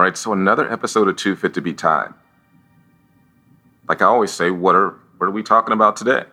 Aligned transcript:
All 0.00 0.04
right, 0.04 0.16
so 0.16 0.32
another 0.32 0.72
episode 0.72 1.08
of 1.08 1.16
Too 1.16 1.36
Fit 1.36 1.52
to 1.52 1.60
Be 1.60 1.74
Tied. 1.74 2.14
Like 3.86 4.00
I 4.00 4.06
always 4.06 4.30
say, 4.30 4.50
what 4.50 4.74
are 4.74 4.98
what 5.18 5.26
are 5.26 5.30
we 5.30 5.42
talking 5.42 5.74
about 5.74 5.94
today? 5.94 6.24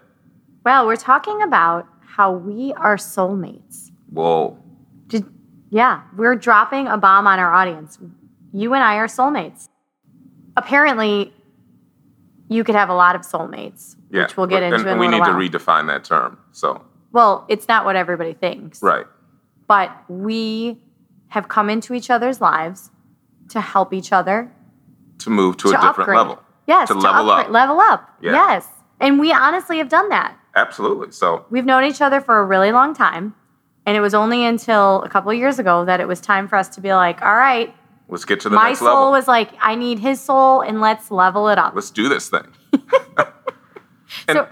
Well, 0.63 0.87
we're 0.87 0.95
talking 0.95 1.41
about 1.41 1.85
how 1.99 2.31
we 2.31 2.71
are 2.77 2.95
soulmates. 2.95 3.91
Whoa. 4.09 4.57
Did, 5.07 5.25
yeah, 5.69 6.03
we're 6.15 6.37
dropping 6.37 6.87
a 6.87 6.97
bomb 6.97 7.27
on 7.27 7.39
our 7.39 7.51
audience. 7.51 7.99
You 8.53 8.73
and 8.73 8.81
I 8.81 8.95
are 8.95 9.07
soulmates. 9.07 9.67
Apparently, 10.55 11.33
you 12.47 12.63
could 12.63 12.75
have 12.75 12.87
a 12.87 12.95
lot 12.95 13.17
of 13.17 13.23
soulmates, 13.23 13.97
yeah, 14.09 14.21
which 14.21 14.37
we'll 14.37 14.47
get 14.47 14.63
and, 14.63 14.75
into 14.75 14.89
and 14.89 14.97
a 14.97 15.01
we 15.01 15.09
need 15.09 15.25
to 15.25 15.31
redefine 15.31 15.87
that 15.87 16.05
term. 16.05 16.37
So, 16.53 16.85
well, 17.11 17.43
it's 17.49 17.67
not 17.67 17.83
what 17.83 17.97
everybody 17.97 18.31
thinks. 18.31 18.81
right, 18.81 19.07
but 19.67 19.91
we 20.07 20.79
have 21.27 21.49
come 21.49 21.69
into 21.69 21.93
each 21.93 22.09
other's 22.09 22.39
lives 22.39 22.91
to 23.49 23.61
help 23.61 23.93
each 23.93 24.11
other 24.11 24.51
to 25.19 25.29
move 25.29 25.57
to, 25.57 25.63
to 25.63 25.69
a 25.69 25.71
different 25.71 25.99
upgrade. 25.99 26.17
level. 26.17 26.43
Yes, 26.67 26.87
to 26.89 26.93
level 26.95 27.29
upgrade, 27.31 27.47
up. 27.47 27.51
Level 27.51 27.79
up. 27.79 28.09
Yeah. 28.21 28.33
Yes. 28.33 28.67
And 28.99 29.19
we 29.19 29.31
honestly 29.31 29.77
have 29.77 29.89
done 29.89 30.09
that. 30.09 30.37
Absolutely. 30.55 31.11
So, 31.11 31.45
We've 31.49 31.65
known 31.65 31.83
each 31.83 32.01
other 32.01 32.19
for 32.19 32.39
a 32.39 32.45
really 32.45 32.71
long 32.71 32.93
time. 32.93 33.35
And 33.85 33.95
it 33.95 34.01
was 34.01 34.13
only 34.13 34.43
until 34.43 35.01
a 35.03 35.09
couple 35.09 35.31
of 35.31 35.37
years 35.37 35.59
ago 35.59 35.85
that 35.85 36.01
it 36.01 36.07
was 36.07 36.19
time 36.19 36.47
for 36.47 36.57
us 36.57 36.67
to 36.69 36.81
be 36.81 36.93
like, 36.93 37.21
all 37.21 37.35
right, 37.35 37.73
let's 38.09 38.25
get 38.25 38.41
to 38.41 38.49
the 38.49 38.55
my 38.55 38.69
next 38.69 38.79
soul 38.79 38.87
level. 38.87 39.11
was 39.11 39.27
like, 39.27 39.51
I 39.61 39.75
need 39.75 39.99
his 39.99 40.19
soul 40.19 40.61
and 40.61 40.81
let's 40.81 41.09
level 41.09 41.47
it 41.47 41.57
up. 41.57 41.73
let's 41.73 41.91
do 41.91 42.09
this 42.09 42.27
thing. 42.27 42.47
and, 42.73 44.33
so, 44.33 44.49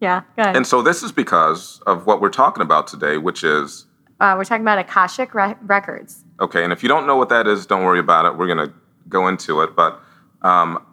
yeah, 0.00 0.22
go 0.36 0.42
ahead. 0.42 0.56
and 0.56 0.66
so 0.66 0.82
this 0.82 1.02
is 1.02 1.10
because 1.10 1.80
of 1.86 2.06
what 2.06 2.20
we're 2.20 2.28
talking 2.28 2.62
about 2.62 2.86
today, 2.86 3.16
which 3.16 3.44
is 3.44 3.86
uh, 4.20 4.34
we're 4.36 4.44
talking 4.44 4.62
about 4.62 4.78
Akashic 4.78 5.32
re- 5.32 5.56
Records. 5.62 6.25
Okay, 6.40 6.62
and 6.64 6.72
if 6.72 6.82
you 6.82 6.88
don't 6.88 7.06
know 7.06 7.16
what 7.16 7.28
that 7.30 7.46
is, 7.46 7.64
don't 7.66 7.84
worry 7.84 7.98
about 7.98 8.26
it. 8.26 8.36
We're 8.36 8.46
going 8.46 8.68
to 8.68 8.74
go 9.08 9.28
into 9.28 9.62
it. 9.62 9.74
But 9.74 10.00
um, 10.42 10.84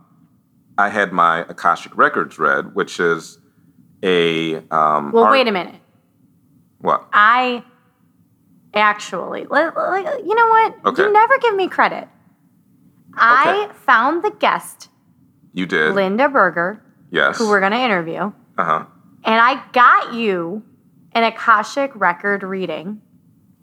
I 0.77 0.89
had 0.89 1.11
my 1.11 1.39
Akashic 1.49 1.95
Records 1.97 2.39
read, 2.39 2.73
which 2.75 2.99
is 2.99 3.39
a. 4.01 4.55
Um, 4.69 5.11
Well, 5.11 5.25
art- 5.25 5.31
wait 5.33 5.47
a 5.47 5.51
minute. 5.51 5.75
What? 6.79 7.07
I 7.13 7.63
actually, 8.73 9.41
you 9.41 9.47
know 10.35 10.47
what? 10.47 10.75
Okay. 10.85 11.03
You 11.03 11.13
never 11.13 11.37
give 11.39 11.55
me 11.55 11.67
credit. 11.67 12.07
I 13.15 13.65
Okay. 13.69 13.73
found 13.85 14.23
the 14.23 14.31
guest, 14.31 14.89
You 15.53 15.65
did? 15.67 15.93
Linda 15.93 16.27
Berger, 16.27 16.81
yes. 17.11 17.37
who 17.37 17.47
we're 17.47 17.59
going 17.59 17.71
to 17.73 17.77
interview, 17.77 18.31
uh 18.57 18.63
huh. 18.63 18.85
and 19.23 19.39
I 19.39 19.63
got 19.71 20.13
you 20.15 20.63
an 21.13 21.23
Akashic 21.23 21.91
record 21.93 22.41
reading, 22.41 23.01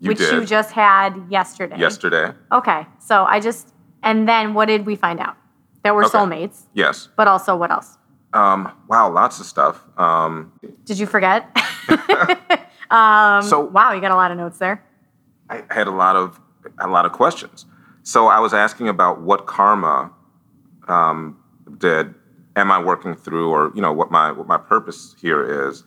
You 0.01 0.09
which 0.09 0.17
did. 0.17 0.33
you 0.33 0.45
just 0.45 0.71
had 0.71 1.15
yesterday. 1.29 1.77
yesterday. 1.77 2.31
Okay. 2.51 2.85
So 2.99 3.23
I 3.25 3.39
just, 3.39 3.73
and 4.03 4.27
then 4.27 4.53
what 4.53 4.65
did 4.65 4.85
we 4.85 4.95
find 4.95 5.19
out? 5.19 5.37
That 5.83 5.95
we're 5.95 6.05
Okay. 6.05 6.17
soulmates, 6.17 6.63
Yes. 6.73 7.07
but 7.15 7.27
also 7.27 7.55
what 7.55 7.71
else? 7.71 7.97
Um, 8.33 8.71
wow, 8.87 9.09
lots 9.11 9.39
of 9.39 9.45
stuff. 9.45 9.83
Um, 9.97 10.51
Did 10.85 10.97
you 10.99 11.05
forget? 11.05 11.45
um, 12.91 13.41
So- 13.43 13.61
wow, 13.61 13.91
you 13.93 14.01
got 14.01 14.11
a 14.11 14.15
lot 14.15 14.31
of 14.31 14.37
notes 14.37 14.57
there. 14.57 14.83
I 15.49 15.63
had 15.69 15.87
a 15.87 15.91
lot 15.91 16.15
of 16.15 16.39
a 16.79 16.87
lot 16.87 17.05
of 17.05 17.11
questions. 17.11 17.65
So 18.03 18.27
I 18.27 18.39
was 18.39 18.53
asking 18.53 18.87
about 18.89 19.21
what 19.21 19.45
karma 19.47 20.11
um, 20.87 21.37
did. 21.77 22.13
Am 22.55 22.71
I 22.71 22.79
working 22.81 23.15
through, 23.15 23.49
or 23.49 23.71
you 23.75 23.81
know, 23.81 23.91
what 23.91 24.11
my 24.11 24.31
what 24.31 24.47
my 24.47 24.57
purpose 24.57 25.15
here 25.21 25.67
is? 25.69 25.83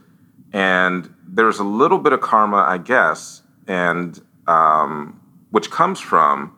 And 0.52 1.12
there's 1.26 1.58
a 1.58 1.64
little 1.64 1.98
bit 1.98 2.12
of 2.12 2.20
karma, 2.20 2.58
I 2.58 2.78
guess, 2.78 3.42
and 3.66 4.20
um, 4.46 5.20
which 5.50 5.70
comes 5.70 6.00
from 6.00 6.54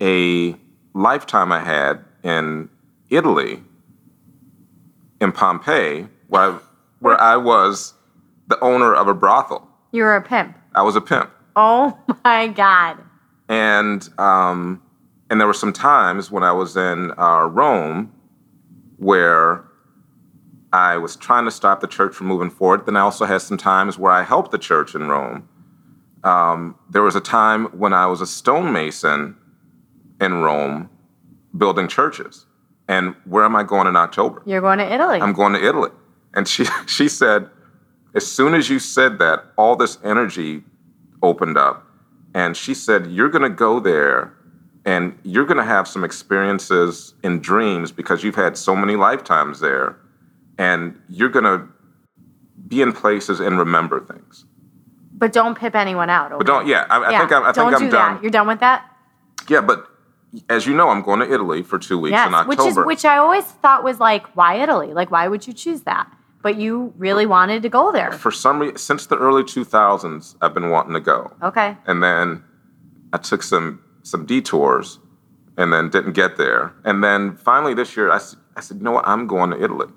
a 0.00 0.56
lifetime 0.94 1.52
I 1.52 1.60
had 1.60 2.04
in 2.22 2.68
Italy, 3.10 3.62
in 5.20 5.32
Pompeii, 5.32 6.08
where 6.28 6.42
I, 6.52 6.58
where 7.00 7.20
I 7.20 7.36
was 7.36 7.94
the 8.48 8.58
owner 8.60 8.94
of 8.94 9.08
a 9.08 9.14
brothel. 9.14 9.68
You 9.92 10.02
were 10.02 10.16
a 10.16 10.22
pimp. 10.22 10.56
I 10.74 10.82
was 10.82 10.96
a 10.96 11.00
pimp 11.00 11.30
Oh 11.56 11.96
my 12.24 12.48
God. 12.48 12.98
and 13.48 14.08
um, 14.18 14.82
and 15.30 15.40
there 15.40 15.46
were 15.46 15.54
some 15.54 15.72
times 15.72 16.30
when 16.30 16.42
I 16.42 16.52
was 16.52 16.76
in 16.76 17.12
uh, 17.16 17.44
Rome 17.44 18.12
where 18.98 19.64
I 20.72 20.96
was 20.96 21.14
trying 21.16 21.44
to 21.44 21.50
stop 21.50 21.80
the 21.80 21.86
church 21.86 22.14
from 22.14 22.26
moving 22.26 22.50
forward. 22.50 22.84
Then 22.86 22.96
I 22.96 23.00
also 23.00 23.24
had 23.24 23.40
some 23.40 23.56
times 23.56 23.98
where 23.98 24.12
I 24.12 24.22
helped 24.22 24.50
the 24.50 24.58
church 24.58 24.94
in 24.94 25.08
Rome. 25.08 25.48
Um, 26.24 26.76
there 26.90 27.02
was 27.02 27.14
a 27.16 27.20
time 27.20 27.66
when 27.66 27.92
I 27.92 28.06
was 28.06 28.20
a 28.20 28.26
stonemason 28.26 29.36
in 30.20 30.34
Rome, 30.42 30.90
building 31.56 31.86
churches. 31.86 32.46
And 32.88 33.14
where 33.24 33.44
am 33.44 33.56
I 33.56 33.62
going 33.62 33.86
in 33.86 33.96
October? 33.96 34.42
You're 34.44 34.60
going 34.60 34.78
to 34.78 34.92
Italy. 34.92 35.20
I'm 35.20 35.32
going 35.32 35.52
to 35.54 35.64
Italy. 35.64 35.90
And 36.34 36.48
she 36.48 36.64
she 36.86 37.08
said, 37.08 37.48
as 38.14 38.26
soon 38.26 38.54
as 38.54 38.70
you 38.70 38.78
said 38.78 39.18
that, 39.18 39.44
all 39.56 39.76
this 39.76 39.98
energy 40.04 40.62
opened 41.22 41.58
up. 41.58 41.84
And 42.34 42.56
she 42.56 42.74
said, 42.74 43.06
You're 43.08 43.28
gonna 43.28 43.48
go 43.48 43.80
there 43.80 44.32
and 44.84 45.18
you're 45.22 45.46
gonna 45.46 45.64
have 45.64 45.88
some 45.88 46.04
experiences 46.04 47.14
in 47.22 47.40
dreams 47.40 47.90
because 47.92 48.22
you've 48.22 48.34
had 48.34 48.56
so 48.56 48.76
many 48.76 48.96
lifetimes 48.96 49.60
there. 49.60 49.96
And 50.58 51.00
you're 51.08 51.28
gonna 51.28 51.68
be 52.68 52.82
in 52.82 52.92
places 52.92 53.40
and 53.40 53.58
remember 53.58 54.00
things. 54.00 54.44
But 55.24 55.32
don't 55.32 55.56
pip 55.56 55.74
anyone 55.74 56.10
out. 56.10 56.32
But 56.36 56.46
don't 56.46 56.66
yeah, 56.66 56.84
I, 56.90 57.02
I 57.02 57.18
think 57.18 57.32
I'm 57.32 57.44
I 57.44 57.52
don't 57.52 57.70
think 57.70 57.80
I'm 57.80 57.86
do 57.88 57.90
done. 57.96 58.14
that. 58.16 58.22
You're 58.22 58.30
done 58.30 58.46
with 58.46 58.60
that. 58.60 58.94
Yeah, 59.48 59.62
but 59.62 59.86
as 60.50 60.66
you 60.66 60.74
know, 60.76 60.90
I'm 60.90 61.00
going 61.00 61.20
to 61.20 61.32
Italy 61.32 61.62
for 61.62 61.78
two 61.78 61.98
weeks 61.98 62.10
in 62.12 62.30
Yes, 62.30 62.46
which 62.46 62.58
October. 62.58 62.82
is 62.82 62.86
which 62.86 63.04
I 63.06 63.16
always 63.16 63.44
thought 63.44 63.82
was 63.82 63.98
like, 64.00 64.26
why 64.36 64.56
Italy? 64.56 64.92
Like, 64.92 65.10
why 65.10 65.26
would 65.28 65.46
you 65.46 65.54
choose 65.54 65.80
that? 65.84 66.12
But 66.42 66.56
you 66.56 66.92
really 66.98 67.24
wanted 67.24 67.62
to 67.62 67.70
go 67.70 67.90
there. 67.90 68.12
for 68.12 68.30
some 68.30 68.58
reason, 68.58 68.76
since 68.76 69.06
the 69.06 69.16
early 69.16 69.44
2000s, 69.44 70.36
I've 70.42 70.52
been 70.52 70.68
wanting 70.68 70.92
to 70.92 71.00
go. 71.00 71.32
Okay. 71.42 71.74
and 71.86 72.02
then 72.02 72.44
I 73.14 73.16
took 73.16 73.42
some 73.42 73.80
some 74.02 74.26
detours, 74.26 74.98
and 75.56 75.72
then 75.72 75.88
didn't 75.88 76.12
get 76.12 76.36
there. 76.36 76.74
And 76.84 77.02
then 77.02 77.36
finally 77.38 77.72
this 77.72 77.96
year, 77.96 78.10
I, 78.10 78.20
I 78.56 78.60
said, 78.60 78.76
you 78.76 78.82
know 78.82 78.92
what, 78.92 79.08
I'm 79.08 79.26
going 79.26 79.48
to 79.52 79.62
Italy. 79.64 79.88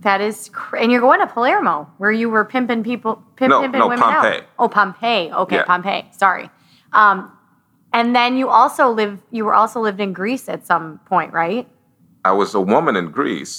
That 0.00 0.20
is, 0.20 0.48
cr- 0.50 0.76
and 0.76 0.90
you're 0.90 1.00
going 1.00 1.20
to 1.20 1.26
Palermo, 1.26 1.90
where 1.98 2.10
you 2.12 2.30
were 2.30 2.44
pimping 2.44 2.82
people, 2.82 3.22
pimp, 3.36 3.50
No, 3.50 3.60
pimping 3.60 3.78
no, 3.80 3.88
women 3.88 4.00
Pompeii. 4.02 4.38
out. 4.38 4.44
Oh, 4.58 4.68
Pompeii. 4.68 5.30
Okay, 5.32 5.56
Yeah. 5.56 5.64
Pompeii. 5.64 6.08
Sorry. 6.12 6.48
Um, 6.92 7.30
and 7.92 8.14
then 8.16 8.36
you 8.36 8.48
also 8.48 8.90
live. 8.90 9.20
You 9.30 9.44
were 9.44 9.54
also 9.54 9.80
lived 9.80 10.00
in 10.00 10.12
Greece 10.12 10.48
at 10.48 10.66
some 10.66 11.00
point, 11.06 11.32
right? 11.32 11.68
I 12.24 12.32
was 12.32 12.54
a 12.54 12.60
woman 12.60 12.96
in 12.96 13.10
Greece, 13.10 13.58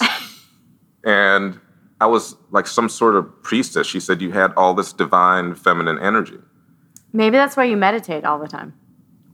and 1.04 1.60
I 2.00 2.06
was 2.06 2.36
like 2.50 2.66
some 2.66 2.88
sort 2.88 3.14
of 3.16 3.42
priestess. 3.42 3.86
She 3.86 4.00
said 4.00 4.20
you 4.22 4.32
had 4.32 4.52
all 4.56 4.74
this 4.74 4.92
divine 4.92 5.54
feminine 5.54 5.98
energy. 5.98 6.38
Maybe 7.12 7.36
that's 7.36 7.56
why 7.56 7.64
you 7.64 7.76
meditate 7.76 8.24
all 8.24 8.38
the 8.38 8.48
time. 8.48 8.74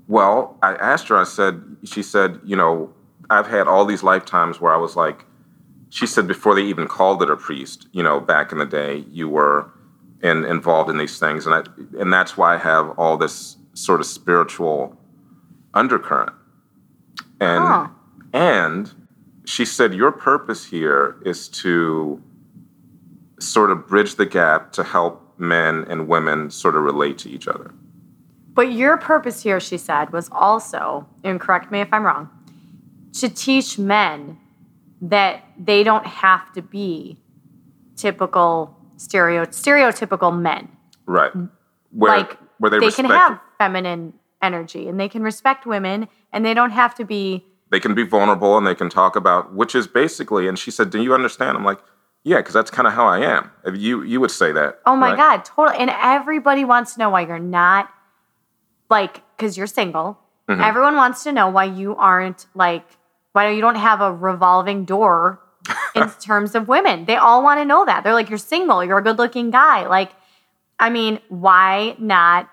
Well, 0.08 0.58
I 0.62 0.74
asked 0.74 1.08
her, 1.08 1.16
I 1.16 1.24
said, 1.24 1.62
she 1.84 2.02
said, 2.02 2.40
you 2.44 2.56
know, 2.56 2.92
I've 3.30 3.46
had 3.46 3.68
all 3.68 3.84
these 3.84 4.02
lifetimes 4.02 4.60
where 4.60 4.72
I 4.74 4.76
was 4.78 4.96
like, 4.96 5.24
she 5.90 6.06
said 6.06 6.26
before 6.26 6.54
they 6.54 6.62
even 6.62 6.86
called 6.86 7.22
it 7.22 7.30
a 7.30 7.36
priest, 7.36 7.88
you 7.92 8.02
know, 8.02 8.20
back 8.20 8.52
in 8.52 8.58
the 8.58 8.66
day, 8.66 9.04
you 9.10 9.28
were 9.28 9.70
in, 10.22 10.44
involved 10.44 10.90
in 10.90 10.98
these 10.98 11.18
things. 11.18 11.46
And, 11.46 11.54
I, 11.54 11.62
and 11.98 12.12
that's 12.12 12.36
why 12.36 12.54
I 12.54 12.58
have 12.58 12.90
all 12.98 13.16
this 13.16 13.56
sort 13.74 14.00
of 14.00 14.06
spiritual 14.06 14.96
undercurrent. 15.74 16.32
And, 17.40 17.90
and 18.32 18.92
she 19.44 19.64
said, 19.64 19.94
your 19.94 20.12
purpose 20.12 20.66
here 20.66 21.16
is 21.24 21.48
to 21.48 22.22
sort 23.38 23.70
of 23.70 23.86
bridge 23.86 24.16
the 24.16 24.26
gap 24.26 24.72
to 24.72 24.82
help 24.82 25.22
men 25.38 25.86
and 25.88 26.08
women 26.08 26.50
sort 26.50 26.74
of 26.74 26.82
relate 26.82 27.16
to 27.18 27.30
each 27.30 27.46
other. 27.46 27.72
But 28.52 28.72
your 28.72 28.96
purpose 28.96 29.44
here, 29.44 29.60
she 29.60 29.78
said, 29.78 30.12
was 30.12 30.28
also, 30.32 31.06
and 31.22 31.40
correct 31.40 31.70
me 31.70 31.80
if 31.80 31.92
I'm 31.92 32.04
wrong, 32.04 32.28
to 33.14 33.28
teach 33.28 33.78
men 33.78 34.36
that 35.00 35.44
they 35.58 35.82
don't 35.84 36.06
have 36.06 36.52
to 36.52 36.62
be 36.62 37.18
typical 37.96 38.76
stereo 38.96 39.44
stereotypical 39.46 40.36
men. 40.36 40.68
Right. 41.06 41.32
Where 41.90 42.18
like 42.18 42.38
where 42.58 42.70
they, 42.70 42.78
they 42.78 42.90
can 42.90 43.06
have 43.06 43.40
feminine 43.58 44.14
energy 44.42 44.88
and 44.88 44.98
they 44.98 45.08
can 45.08 45.22
respect 45.22 45.66
women 45.66 46.08
and 46.32 46.44
they 46.44 46.54
don't 46.54 46.70
have 46.70 46.94
to 46.96 47.04
be 47.04 47.44
they 47.70 47.80
can 47.80 47.94
be 47.94 48.02
vulnerable 48.02 48.56
and 48.56 48.66
they 48.66 48.74
can 48.74 48.88
talk 48.88 49.16
about 49.16 49.54
which 49.54 49.74
is 49.74 49.86
basically 49.86 50.48
and 50.48 50.58
she 50.58 50.70
said, 50.70 50.90
Do 50.90 51.02
you 51.02 51.14
understand? 51.14 51.56
I'm 51.56 51.64
like, 51.64 51.80
Yeah, 52.24 52.38
because 52.38 52.54
that's 52.54 52.70
kind 52.70 52.86
of 52.86 52.94
how 52.94 53.06
I 53.06 53.20
am. 53.20 53.50
If 53.64 53.76
you 53.76 54.02
you 54.02 54.20
would 54.20 54.30
say 54.30 54.52
that. 54.52 54.80
Oh 54.86 54.96
my 54.96 55.10
right? 55.10 55.16
God, 55.16 55.44
totally. 55.44 55.78
And 55.78 55.90
everybody 55.90 56.64
wants 56.64 56.94
to 56.94 57.00
know 57.00 57.10
why 57.10 57.22
you're 57.22 57.38
not 57.38 57.90
like, 58.90 59.22
because 59.36 59.56
you're 59.56 59.66
single. 59.66 60.18
Mm-hmm. 60.48 60.62
Everyone 60.62 60.96
wants 60.96 61.24
to 61.24 61.32
know 61.32 61.48
why 61.48 61.64
you 61.64 61.94
aren't 61.96 62.46
like, 62.54 62.86
why 63.38 63.50
you 63.50 63.60
don't 63.60 63.76
have 63.76 64.00
a 64.00 64.12
revolving 64.12 64.84
door 64.84 65.38
in 65.94 66.10
terms 66.20 66.56
of 66.56 66.66
women. 66.66 67.04
They 67.04 67.14
all 67.14 67.40
want 67.42 67.60
to 67.60 67.64
know 67.64 67.84
that. 67.84 68.02
They're 68.02 68.12
like, 68.14 68.28
you're 68.28 68.38
single, 68.38 68.84
you're 68.84 68.98
a 68.98 69.02
good 69.02 69.16
looking 69.18 69.50
guy. 69.50 69.86
Like, 69.86 70.10
I 70.80 70.90
mean, 70.90 71.20
why 71.28 71.94
not, 72.00 72.48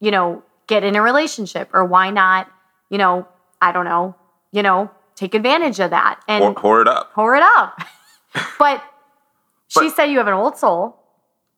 you 0.00 0.10
know, 0.10 0.42
get 0.66 0.82
in 0.82 0.96
a 0.96 1.02
relationship 1.02 1.68
or 1.74 1.84
why 1.84 2.08
not, 2.10 2.50
you 2.88 2.96
know, 2.96 3.28
I 3.60 3.70
don't 3.72 3.84
know, 3.84 4.14
you 4.50 4.62
know, 4.62 4.90
take 5.14 5.34
advantage 5.34 5.78
of 5.78 5.90
that 5.90 6.20
and 6.26 6.42
Whore, 6.42 6.54
whore 6.54 6.80
it 6.80 6.88
up. 6.88 7.12
pour 7.12 7.36
it 7.36 7.42
up. 7.42 7.78
but 8.58 8.82
she 9.68 9.80
But- 9.88 9.94
said 9.96 10.06
you 10.06 10.16
have 10.18 10.26
an 10.26 10.32
old 10.34 10.56
soul. 10.56 10.96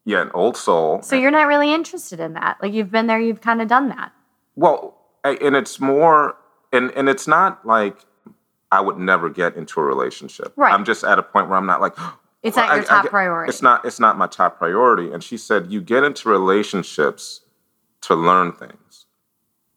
Yeah, 0.04 0.22
an 0.22 0.30
old 0.34 0.56
soul. 0.56 1.02
So 1.02 1.14
you're 1.16 1.30
not 1.32 1.46
really 1.46 1.72
interested 1.72 2.18
in 2.20 2.34
that. 2.34 2.58
Like 2.62 2.72
you've 2.72 2.90
been 2.90 3.06
there, 3.06 3.18
you've 3.20 3.40
kind 3.40 3.60
of 3.62 3.68
done 3.68 3.88
that. 3.90 4.12
Well, 4.56 4.96
I- 5.24 5.38
and 5.40 5.54
it's 5.56 5.78
more, 5.80 6.36
and 6.72 6.90
and 6.92 7.08
it's 7.08 7.26
not 7.28 7.64
like 7.66 7.96
I 8.72 8.80
would 8.80 8.98
never 8.98 9.30
get 9.30 9.56
into 9.56 9.80
a 9.80 9.82
relationship. 9.84 10.52
Right. 10.56 10.72
I'm 10.72 10.84
just 10.84 11.04
at 11.04 11.18
a 11.18 11.22
point 11.22 11.48
where 11.48 11.58
I'm 11.58 11.66
not 11.66 11.80
like. 11.80 11.94
It's 12.42 12.56
not 12.56 12.66
your 12.68 12.76
I- 12.76 12.80
I 12.80 12.84
top 12.84 13.02
get- 13.04 13.10
priority. 13.10 13.48
It's 13.48 13.60
not. 13.62 13.84
It's 13.84 13.98
not 13.98 14.16
my 14.18 14.28
top 14.28 14.56
priority. 14.58 15.10
And 15.10 15.24
she 15.24 15.36
said, 15.36 15.66
you 15.72 15.80
get 15.80 16.04
into 16.04 16.28
relationships 16.28 17.40
to 18.02 18.14
learn 18.14 18.52
things. 18.52 19.06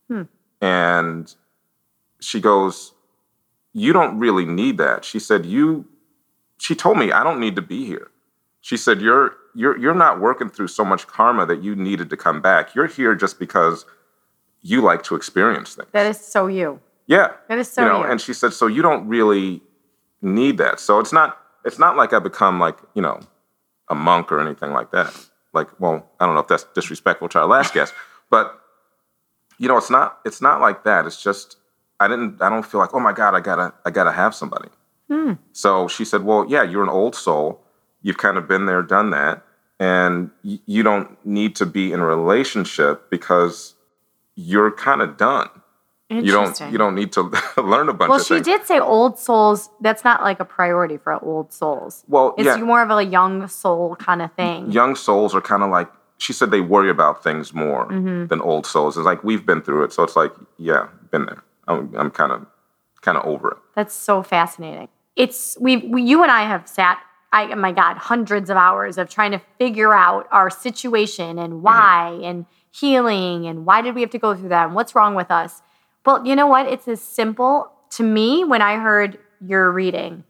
Hmm. 0.07 0.24
And 0.62 1.33
she 2.19 2.39
goes, 2.39 2.94
you 3.74 3.91
don't 3.91 4.19
really 4.19 4.45
need 4.45 4.77
that. 4.77 5.03
She 5.03 5.18
said, 5.18 5.47
you. 5.47 5.85
She 6.59 6.75
told 6.75 6.97
me 7.00 7.12
I 7.12 7.24
don't 7.24 7.39
need 7.39 7.56
to 7.56 7.62
be 7.63 7.85
here. 7.85 8.12
She 8.62 8.77
said, 8.77 9.01
you're 9.01 9.35
you're 9.56 9.75
you're 9.77 9.95
not 9.95 10.19
working 10.19 10.50
through 10.50 10.68
so 10.68 10.85
much 10.85 11.07
karma 11.07 11.47
that 11.47 11.63
you 11.63 11.75
needed 11.75 12.12
to 12.12 12.18
come 12.18 12.39
back. 12.39 12.75
You're 12.75 12.88
here 12.88 13.15
just 13.15 13.39
because 13.39 13.85
you 14.62 14.81
like 14.81 15.01
to 15.03 15.15
experience 15.15 15.74
things. 15.74 15.88
That 15.94 16.06
is 16.06 16.19
so 16.19 16.45
you. 16.45 16.81
Yeah. 17.09 17.31
That 17.50 17.57
is 17.57 17.69
so 17.69 17.81
you 17.81 17.89
know, 17.89 18.06
you. 18.06 18.11
and 18.11 18.21
she 18.21 18.33
said, 18.33 18.53
so 18.53 18.67
you 18.67 18.83
don't 18.83 19.07
really 19.07 19.61
need 20.21 20.59
that. 20.59 20.79
So 20.79 21.00
it's 21.00 21.11
not 21.11 21.39
it's 21.65 21.79
not 21.79 21.97
like 21.97 22.13
I 22.13 22.19
become 22.19 22.59
like, 22.59 22.77
you 22.94 23.01
know, 23.01 23.19
a 23.89 23.95
monk 23.95 24.31
or 24.31 24.39
anything 24.39 24.71
like 24.71 24.91
that. 24.91 25.11
Like, 25.51 25.67
well, 25.79 26.07
I 26.19 26.27
don't 26.27 26.35
know 26.35 26.41
if 26.41 26.47
that's 26.47 26.65
disrespectful 26.75 27.27
to 27.29 27.39
our 27.39 27.47
last 27.47 27.73
guest, 27.73 27.95
but 28.29 28.61
you 29.57 29.67
know, 29.67 29.75
it's 29.75 29.89
not 29.89 30.19
it's 30.23 30.39
not 30.39 30.61
like 30.61 30.83
that. 30.83 31.07
It's 31.07 31.21
just 31.21 31.57
I 32.00 32.07
didn't 32.07 32.41
I 32.44 32.47
don't 32.47 32.63
feel 32.63 32.79
like, 32.79 32.94
oh 32.94 33.00
my 33.00 33.11
God, 33.11 33.33
I 33.33 33.39
gotta 33.39 33.73
I 33.83 33.89
gotta 33.89 34.11
have 34.11 34.35
somebody. 34.35 34.69
Hmm. 35.09 35.33
So 35.51 35.88
she 35.88 36.06
said, 36.06 36.23
well, 36.23 36.45
yeah, 36.47 36.61
you're 36.61 36.83
an 36.83 36.89
old 36.89 37.15
soul. 37.15 37.59
You've 38.03 38.19
kind 38.19 38.38
of 38.38 38.47
been 38.47 38.67
there, 38.67 38.83
done 38.83 39.09
that. 39.09 39.44
And 39.79 40.29
y- 40.44 40.59
you 40.67 40.83
don't 40.83 41.17
need 41.25 41.56
to 41.56 41.65
be 41.65 41.91
in 41.91 42.01
a 42.01 42.06
relationship 42.06 43.09
because 43.09 43.73
you're 44.35 44.69
kind 44.69 45.01
of 45.01 45.17
done 45.17 45.50
you 46.09 46.31
don't 46.31 46.59
you 46.71 46.77
don't 46.77 46.95
need 46.95 47.11
to 47.13 47.21
learn 47.57 47.88
a 47.89 47.94
bunch 47.94 47.94
of 47.94 47.97
things. 47.97 48.09
Well, 48.09 48.19
she 48.19 48.33
things. 48.35 48.45
did 48.45 48.65
say 48.65 48.79
old 48.79 49.19
souls. 49.19 49.69
That's 49.79 50.03
not 50.03 50.21
like 50.23 50.39
a 50.39 50.45
priority 50.45 50.97
for 50.97 51.23
old 51.23 51.53
souls. 51.53 52.03
Well, 52.07 52.33
It's 52.38 52.45
yeah, 52.47 52.57
more 52.57 52.81
of 52.81 52.89
a 52.89 53.03
young 53.03 53.47
soul 53.47 53.95
kind 53.95 54.21
of 54.21 54.31
thing. 54.33 54.71
young 54.71 54.95
souls 54.95 55.35
are 55.35 55.41
kind 55.41 55.61
of 55.63 55.69
like 55.69 55.89
she 56.17 56.33
said 56.33 56.51
they 56.51 56.61
worry 56.61 56.89
about 56.89 57.23
things 57.23 57.53
more 57.53 57.85
Mm-hmm. 57.88 58.27
than 58.27 58.41
old 58.41 58.65
souls. 58.65 58.97
It's 58.97 59.06
like 59.06 59.23
we've 59.23 59.45
been 59.45 59.61
through 59.61 59.83
it, 59.85 59.94
so 59.94 60.03
it's 60.03 60.15
like 60.15 60.33
yeah, 60.57 60.88
been 61.11 61.25
there. 61.27 61.44
I'm 61.67 61.94
I'm 61.95 62.09
kind 62.11 62.31
of 62.31 62.45
kind 63.01 63.17
of 63.17 63.25
over 63.25 63.51
it. 63.51 63.57
That's 63.75 63.94
so 63.94 64.23
fascinating. 64.23 64.88
It's 65.15 65.57
we, 65.59 65.77
we 65.77 66.01
you 66.01 66.23
and 66.23 66.31
I 66.31 66.44
have 66.44 66.67
sat 66.67 67.00
I 67.31 67.51
oh 67.51 67.56
my 67.56 67.71
god, 67.71 67.97
hundreds 67.97 68.50
of 68.50 68.57
hours 68.57 68.97
of 68.97 69.07
trying 69.09 69.31
to 69.31 69.41
figure 69.59 69.94
out 69.94 70.27
our 70.31 70.50
situation 70.50 71.35
Mm-hmm. 71.35 71.45
and 71.45 71.61
why 71.61 72.19
and 72.23 72.45
healing 72.71 73.45
and 73.45 73.65
why 73.65 73.81
did 73.81 73.94
we 73.95 74.01
have 74.01 74.09
to 74.11 74.19
go 74.19 74.35
through 74.35 74.50
that 74.50 74.65
and 74.65 74.75
what's 74.75 74.95
wrong 74.95 75.13
with 75.15 75.29
us. 75.31 75.61
But 76.03 76.25
you 76.25 76.35
know 76.35 76.47
what? 76.47 76.67
It's 76.67 76.87
as 76.87 77.01
simple 77.01 77.71
to 77.91 78.03
me 78.03 78.43
when 78.43 78.61
I 78.61 78.77
heard 78.77 79.17
your 79.41 79.71
reading. 79.71 80.23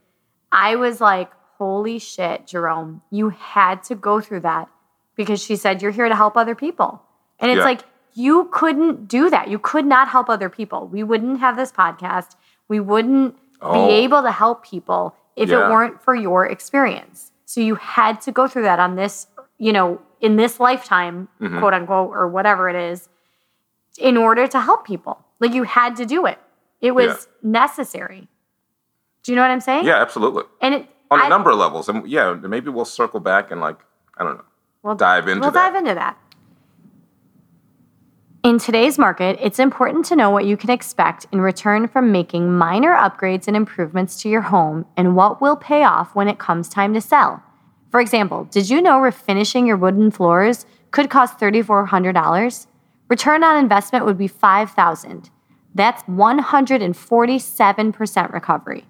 I 0.52 0.76
was 0.76 1.00
like, 1.02 1.32
"Holy 1.58 2.00
shit, 2.00 2.48
Jerome, 2.48 3.02
you 3.12 3.30
had 3.30 3.84
to 3.84 3.96
go 3.96 4.20
through 4.22 4.42
that." 4.42 4.68
Because 5.16 5.42
she 5.44 5.56
said 5.56 5.82
you're 5.82 5.92
here 5.92 6.08
to 6.10 6.16
help 6.16 6.38
other 6.38 6.56
people. 6.56 7.02
And 7.40 7.52
it's 7.52 7.60
Yeah. 7.60 7.66
like 7.66 7.82
you 8.14 8.46
couldn't 8.52 9.08
do 9.08 9.30
that. 9.30 9.48
You 9.50 9.60
could 9.60 9.86
not 9.86 10.08
help 10.08 10.30
other 10.30 10.50
people. 10.50 10.88
We 10.88 11.04
wouldn't 11.04 11.40
have 11.40 11.56
this 11.56 11.72
podcast. 11.72 12.36
We 12.68 12.80
wouldn't 12.80 13.38
Oh. 13.62 13.74
be 13.74 13.94
able 13.96 14.22
to 14.24 14.32
help 14.32 14.64
people 14.64 15.16
if 15.36 15.50
Yeah. 15.50 15.68
it 15.68 15.72
weren't 15.72 16.02
for 16.02 16.16
your 16.16 16.46
experience. 16.46 17.32
So 17.46 17.62
you 17.62 17.76
had 17.76 18.22
to 18.22 18.32
go 18.32 18.48
through 18.48 18.64
that 18.64 18.80
on 18.80 18.96
this, 18.96 19.28
you 19.58 19.72
know, 19.74 20.00
in 20.22 20.36
this 20.38 20.60
lifetime, 20.60 21.28
Mm-hmm. 21.42 21.60
quote 21.60 21.74
unquote, 21.74 22.12
or 22.12 22.28
whatever 22.28 22.70
it 22.70 22.76
is, 22.76 23.10
in 23.98 24.18
order 24.18 24.48
to 24.48 24.60
help 24.60 24.86
people. 24.86 25.24
Like 25.40 25.54
you 25.54 25.64
had 25.64 25.96
to 25.98 26.06
do 26.06 26.26
it. 26.26 26.38
It 26.82 26.92
was 26.92 27.28
Yeah. 27.44 27.50
necessary. 27.52 28.28
Do 29.24 29.32
you 29.32 29.36
know 29.36 29.42
what 29.42 29.52
I'm 29.52 29.60
saying? 29.60 29.86
Yeah, 29.86 29.96
absolutely. 30.02 30.44
And 30.62 30.76
it 30.76 30.88
On 31.12 31.20
a 31.20 31.24
I- 31.24 31.28
number 31.30 31.50
of 31.50 31.58
levels, 31.58 31.90
and 31.90 32.08
yeah, 32.08 32.34
maybe 32.34 32.70
we'll 32.70 32.86
circle 32.86 33.20
back 33.20 33.52
and 33.52 33.60
like 33.62 33.78
I 34.18 34.24
don't 34.24 34.38
know, 34.38 34.44
We'll 34.84 34.96
dive 34.96 35.28
into 35.28 35.42
We'll 35.42 35.52
that. 35.52 35.72
dive 35.72 35.76
into 35.76 35.96
that. 35.96 36.18
In 38.44 38.58
today's 38.58 38.98
market, 38.98 39.38
it's 39.42 39.60
important 39.60 40.06
to 40.06 40.16
know 40.16 40.30
what 40.30 40.46
you 40.46 40.56
can 40.56 40.70
expect 40.70 41.26
in 41.34 41.42
return 41.42 41.88
from 41.90 42.12
making 42.12 42.54
minor 42.58 42.94
upgrades 42.96 43.48
and 43.48 43.58
improvements 43.58 44.22
to 44.22 44.30
your 44.30 44.42
home 44.44 44.86
and 44.96 45.16
what 45.16 45.42
will 45.42 45.58
pay 45.58 45.84
off 45.84 46.16
when 46.16 46.30
it 46.30 46.40
comes 46.40 46.70
time 46.70 46.94
to 46.94 47.02
sell. 47.02 47.44
For 47.92 48.00
example, 48.00 48.46
did 48.46 48.70
you 48.70 48.82
know 48.82 48.98
refinishing 49.00 49.68
your 49.68 49.76
wooden 49.76 50.10
floors 50.10 50.66
could 50.92 51.10
cost 51.10 51.38
$3,400? 51.38 52.68
Return 53.10 53.44
on 53.44 53.58
investment 53.58 54.06
would 54.06 54.18
be 54.18 54.28
5,000. 54.28 55.30
That's 55.74 56.04
147% 56.04 58.34
recovery. 58.34 58.86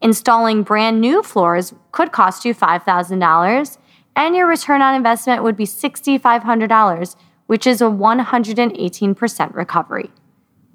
Installing 0.00 0.62
brand 0.62 1.00
new 1.00 1.22
floors 1.22 1.74
could 1.92 2.12
cost 2.12 2.44
you 2.44 2.54
$5,000, 2.54 3.78
and 4.16 4.34
your 4.34 4.48
return 4.48 4.82
on 4.82 4.94
investment 4.94 5.42
would 5.42 5.56
be 5.56 5.64
$6,500, 5.64 7.16
which 7.46 7.66
is 7.66 7.82
a 7.82 7.86
118% 7.86 9.54
recovery. 9.54 10.10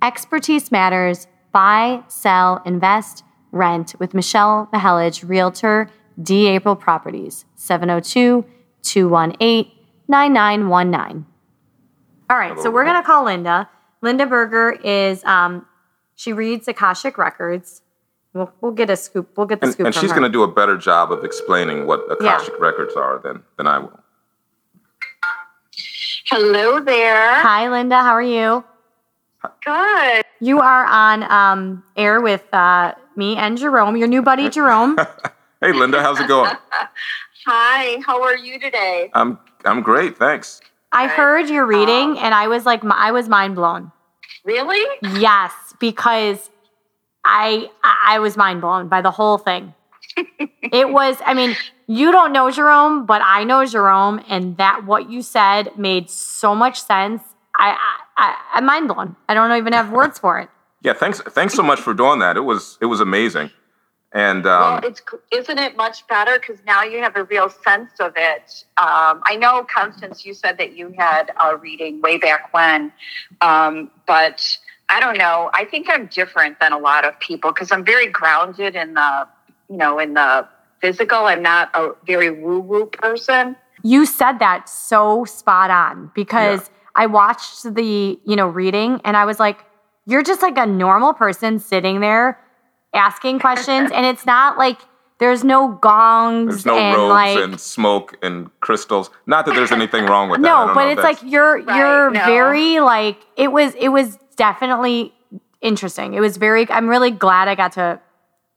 Expertise 0.01 0.71
matters. 0.71 1.27
Buy, 1.51 2.01
sell, 2.07 2.61
invest, 2.65 3.23
rent 3.51 3.95
with 3.97 4.13
Michelle 4.13 4.69
Mahelich, 4.73 5.27
Realtor, 5.27 5.89
D. 6.21 6.47
April 6.47 6.75
Properties, 6.75 7.45
702 7.55 8.45
218 8.83 9.71
9919. 10.07 11.25
All 12.29 12.37
right, 12.37 12.57
so 12.59 12.71
we're 12.71 12.85
going 12.85 13.01
to 13.01 13.05
call 13.05 13.25
Linda. 13.25 13.69
Linda 14.01 14.25
Berger 14.25 14.71
is, 14.71 15.23
um, 15.25 15.65
she 16.15 16.33
reads 16.33 16.67
Akashic 16.67 17.17
Records. 17.17 17.81
We'll, 18.33 18.51
we'll 18.61 18.71
get 18.71 18.89
a 18.89 18.97
scoop. 18.97 19.37
We'll 19.37 19.45
get 19.45 19.61
the 19.61 19.67
and, 19.67 19.73
scoop 19.73 19.85
and 19.85 19.95
from 19.95 20.01
she's 20.01 20.11
going 20.11 20.23
to 20.23 20.29
do 20.29 20.43
a 20.43 20.51
better 20.51 20.77
job 20.77 21.11
of 21.11 21.23
explaining 21.23 21.87
what 21.87 22.01
Akashic 22.11 22.59
records 22.59 22.95
are 22.95 23.19
than 23.23 23.43
than 23.57 23.67
I 23.67 23.79
will. 23.79 23.99
Hello 26.29 26.81
there. 26.81 27.41
Hi, 27.41 27.69
Linda. 27.69 28.01
How 28.01 28.11
are 28.11 28.21
you? 28.21 28.63
Good. 29.63 30.25
You 30.41 30.59
are 30.59 30.85
on 30.85 31.23
um, 31.23 31.83
air 31.95 32.19
with 32.19 32.43
uh, 32.53 32.93
me 33.15 33.37
and 33.37 33.57
Jerome, 33.57 33.95
your 33.95 34.07
new 34.07 34.21
buddy 34.21 34.49
Jerome. 34.49 34.97
Hey, 35.61 35.71
Linda, 35.71 36.01
how's 36.01 36.19
it 36.19 36.27
going? 36.27 36.51
Hi. 37.47 37.99
How 38.05 38.21
are 38.21 38.37
you 38.37 38.59
today? 38.59 39.09
I'm 39.13 39.39
I'm 39.63 39.81
great, 39.81 40.17
thanks. 40.17 40.61
I 40.95 41.07
heard 41.07 41.49
your 41.49 41.65
reading, 41.65 42.11
um, 42.11 42.17
and 42.17 42.33
I 42.33 42.47
was 42.47 42.65
like, 42.65 42.83
I 42.85 43.11
was 43.11 43.27
mind 43.27 43.55
blown. 43.55 43.91
Really? 44.45 44.83
Yes, 45.19 45.51
because 45.79 46.49
I 47.25 47.69
I 47.83 48.19
was 48.19 48.37
mind 48.37 48.61
blown 48.61 48.87
by 48.87 49.01
the 49.01 49.11
whole 49.11 49.37
thing. 49.37 49.73
it 50.61 50.89
was, 50.89 51.17
I 51.25 51.33
mean, 51.33 51.57
you 51.87 52.11
don't 52.11 52.31
know 52.31 52.49
Jerome, 52.49 53.05
but 53.05 53.21
I 53.23 53.43
know 53.43 53.65
Jerome, 53.65 54.23
and 54.29 54.55
that 54.57 54.85
what 54.85 55.09
you 55.09 55.21
said 55.21 55.77
made 55.77 56.09
so 56.09 56.55
much 56.55 56.81
sense. 56.81 57.21
I, 57.55 57.71
I, 57.71 57.97
I 58.17 58.35
I'm 58.53 58.65
mind 58.65 58.87
blown. 58.87 59.15
I 59.27 59.33
don't 59.33 59.51
even 59.57 59.73
have 59.73 59.91
words 59.91 60.19
for 60.19 60.39
it. 60.39 60.49
Yeah, 60.81 60.93
thanks 60.93 61.19
thanks 61.21 61.53
so 61.55 61.63
much 61.63 61.81
for 61.81 61.93
doing 61.93 62.19
that. 62.19 62.37
It 62.37 62.41
was 62.41 62.77
it 62.81 62.85
was 62.85 63.01
amazing. 63.01 63.49
And 64.15 64.47
um, 64.47 64.61
well, 64.61 64.79
it's 64.85 65.01
isn't 65.33 65.59
it 65.59 65.75
much 65.75 66.07
better 66.07 66.39
because 66.39 66.57
now 66.65 66.83
you 66.83 66.99
have 66.99 67.17
a 67.17 67.25
real 67.25 67.49
sense 67.49 67.91
of 67.99 68.13
it. 68.15 68.63
Um, 68.77 69.21
I 69.25 69.35
know, 69.37 69.65
Constance, 69.69 70.25
you 70.25 70.33
said 70.33 70.57
that 70.57 70.77
you 70.77 70.95
had 70.97 71.31
a 71.37 71.57
reading 71.57 71.99
way 72.01 72.17
back 72.17 72.53
when, 72.53 72.93
um, 73.41 73.91
but 74.07 74.57
I 74.87 75.01
don't 75.01 75.17
know. 75.17 75.49
I 75.53 75.65
think 75.65 75.87
I'm 75.89 76.05
different 76.07 76.61
than 76.61 76.71
a 76.71 76.77
lot 76.77 77.03
of 77.03 77.19
people 77.19 77.51
because 77.51 77.73
I'm 77.73 77.83
very 77.83 78.07
grounded 78.07 78.77
in 78.77 78.93
the, 78.93 79.27
you 79.69 79.75
know, 79.75 79.99
in 79.99 80.13
the 80.13 80.47
physical. 80.79 81.25
I'm 81.25 81.41
not 81.41 81.69
a 81.73 81.89
very 82.07 82.29
woo 82.31 82.59
woo 82.59 82.85
person. 82.85 83.57
you 83.83 84.05
said 84.05 84.39
that 84.39 84.69
so 84.69 85.25
spot 85.25 85.69
on 85.71 86.09
because 86.15 86.61
Yeah. 86.61 86.75
I 86.95 87.05
watched 87.07 87.75
the, 87.75 88.17
you 88.23 88.35
know, 88.37 88.47
reading 88.47 89.01
and 89.03 89.17
I 89.17 89.25
was 89.25 89.41
like, 89.41 89.65
you're 90.05 90.23
just 90.23 90.41
like 90.41 90.57
a 90.57 90.65
normal 90.65 91.13
person 91.13 91.59
sitting 91.59 91.99
there 91.99 92.39
asking 92.95 93.39
questions 93.47 93.91
and 93.93 94.05
it's 94.05 94.25
not 94.25 94.57
like 94.57 94.79
there's 95.17 95.43
no 95.45 95.69
gongs 95.81 96.47
There's 96.63 96.65
no 96.65 96.77
and 96.77 96.95
robes 96.97 97.09
like 97.09 97.37
and 97.37 97.59
smoke 97.59 98.17
and 98.21 98.49
crystals. 98.59 99.09
Not 99.25 99.45
that 99.45 99.55
there's 99.55 99.71
anything 99.71 100.05
wrong 100.07 100.29
with 100.29 100.41
that. 100.41 100.47
No, 100.67 100.73
but 100.73 100.89
it's 100.89 101.03
like 101.03 101.19
you're 101.23 101.61
Right, 101.63 101.77
you're 101.77 102.11
no. 102.11 102.25
very 102.25 102.79
like 102.81 103.17
it 103.37 103.51
was 103.51 103.73
it 103.75 103.89
was 103.89 104.17
definitely 104.35 105.13
interesting. 105.61 106.13
It 106.13 106.19
was 106.19 106.37
very 106.37 106.69
I'm 106.69 106.87
really 106.89 107.11
glad 107.11 107.47
I 107.47 107.55
got 107.55 107.71
to 107.73 107.99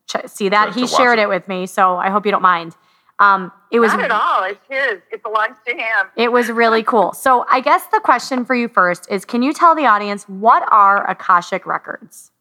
ch- 0.09 0.27
see 0.27 0.49
that. 0.49 0.73
To- 0.73 0.81
he 0.81 0.81
to 0.83 0.87
shared 0.89 1.19
it. 1.19 1.23
it 1.23 1.29
with 1.29 1.47
me, 1.49 1.67
so 1.67 1.97
I 1.97 2.11
hope 2.11 2.27
you 2.27 2.33
don't 2.33 2.43
mind. 2.43 2.75
Um 3.21 3.53
it 3.71 3.81
was 3.81 3.93
Not 3.93 4.03
at 4.05 4.11
all. 4.11 4.43
It's 4.45 4.61
his. 4.69 5.01
It 5.13 5.23
belongs 5.23 5.57
to 5.67 5.73
him. 5.75 6.07
it 6.17 6.33
was 6.33 6.51
really 6.51 6.83
cool. 6.83 7.13
So 7.25 7.47
I 7.51 7.61
guess 7.61 7.87
the 7.93 8.01
question 8.01 8.45
for 8.45 8.55
you 8.57 8.67
first 8.69 9.07
is 9.11 9.25
can 9.25 9.43
you 9.43 9.53
tell 9.53 9.75
the 9.77 9.87
audience 9.87 10.25
what 10.29 10.67
are 10.73 11.09
Akashic 11.09 11.67
records? 11.67 12.33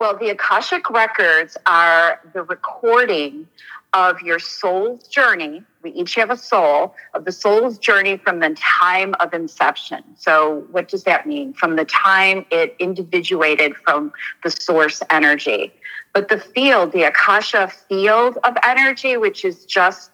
Well, 0.00 0.16
the 0.16 0.30
Akashic 0.30 0.90
records 0.90 1.56
are 1.66 2.20
the 2.32 2.42
recording 2.42 3.46
of 3.92 4.20
your 4.22 4.40
soul's 4.40 5.06
journey. 5.06 5.62
We 5.82 5.92
each 5.92 6.16
have 6.16 6.30
a 6.30 6.36
soul 6.36 6.96
of 7.14 7.24
the 7.24 7.30
soul's 7.30 7.78
journey 7.78 8.16
from 8.16 8.40
the 8.40 8.56
time 8.58 9.14
of 9.20 9.32
inception. 9.32 10.02
So, 10.18 10.66
what 10.72 10.88
does 10.88 11.04
that 11.04 11.26
mean? 11.26 11.52
From 11.52 11.76
the 11.76 11.84
time 11.84 12.44
it 12.50 12.74
individuated 12.80 13.76
from 13.76 14.12
the 14.42 14.50
source 14.50 15.00
energy. 15.10 15.72
But 16.12 16.28
the 16.28 16.38
field, 16.38 16.92
the 16.92 17.04
Akasha 17.04 17.68
field 17.68 18.36
of 18.42 18.56
energy, 18.64 19.16
which 19.16 19.44
is 19.44 19.64
just 19.64 20.10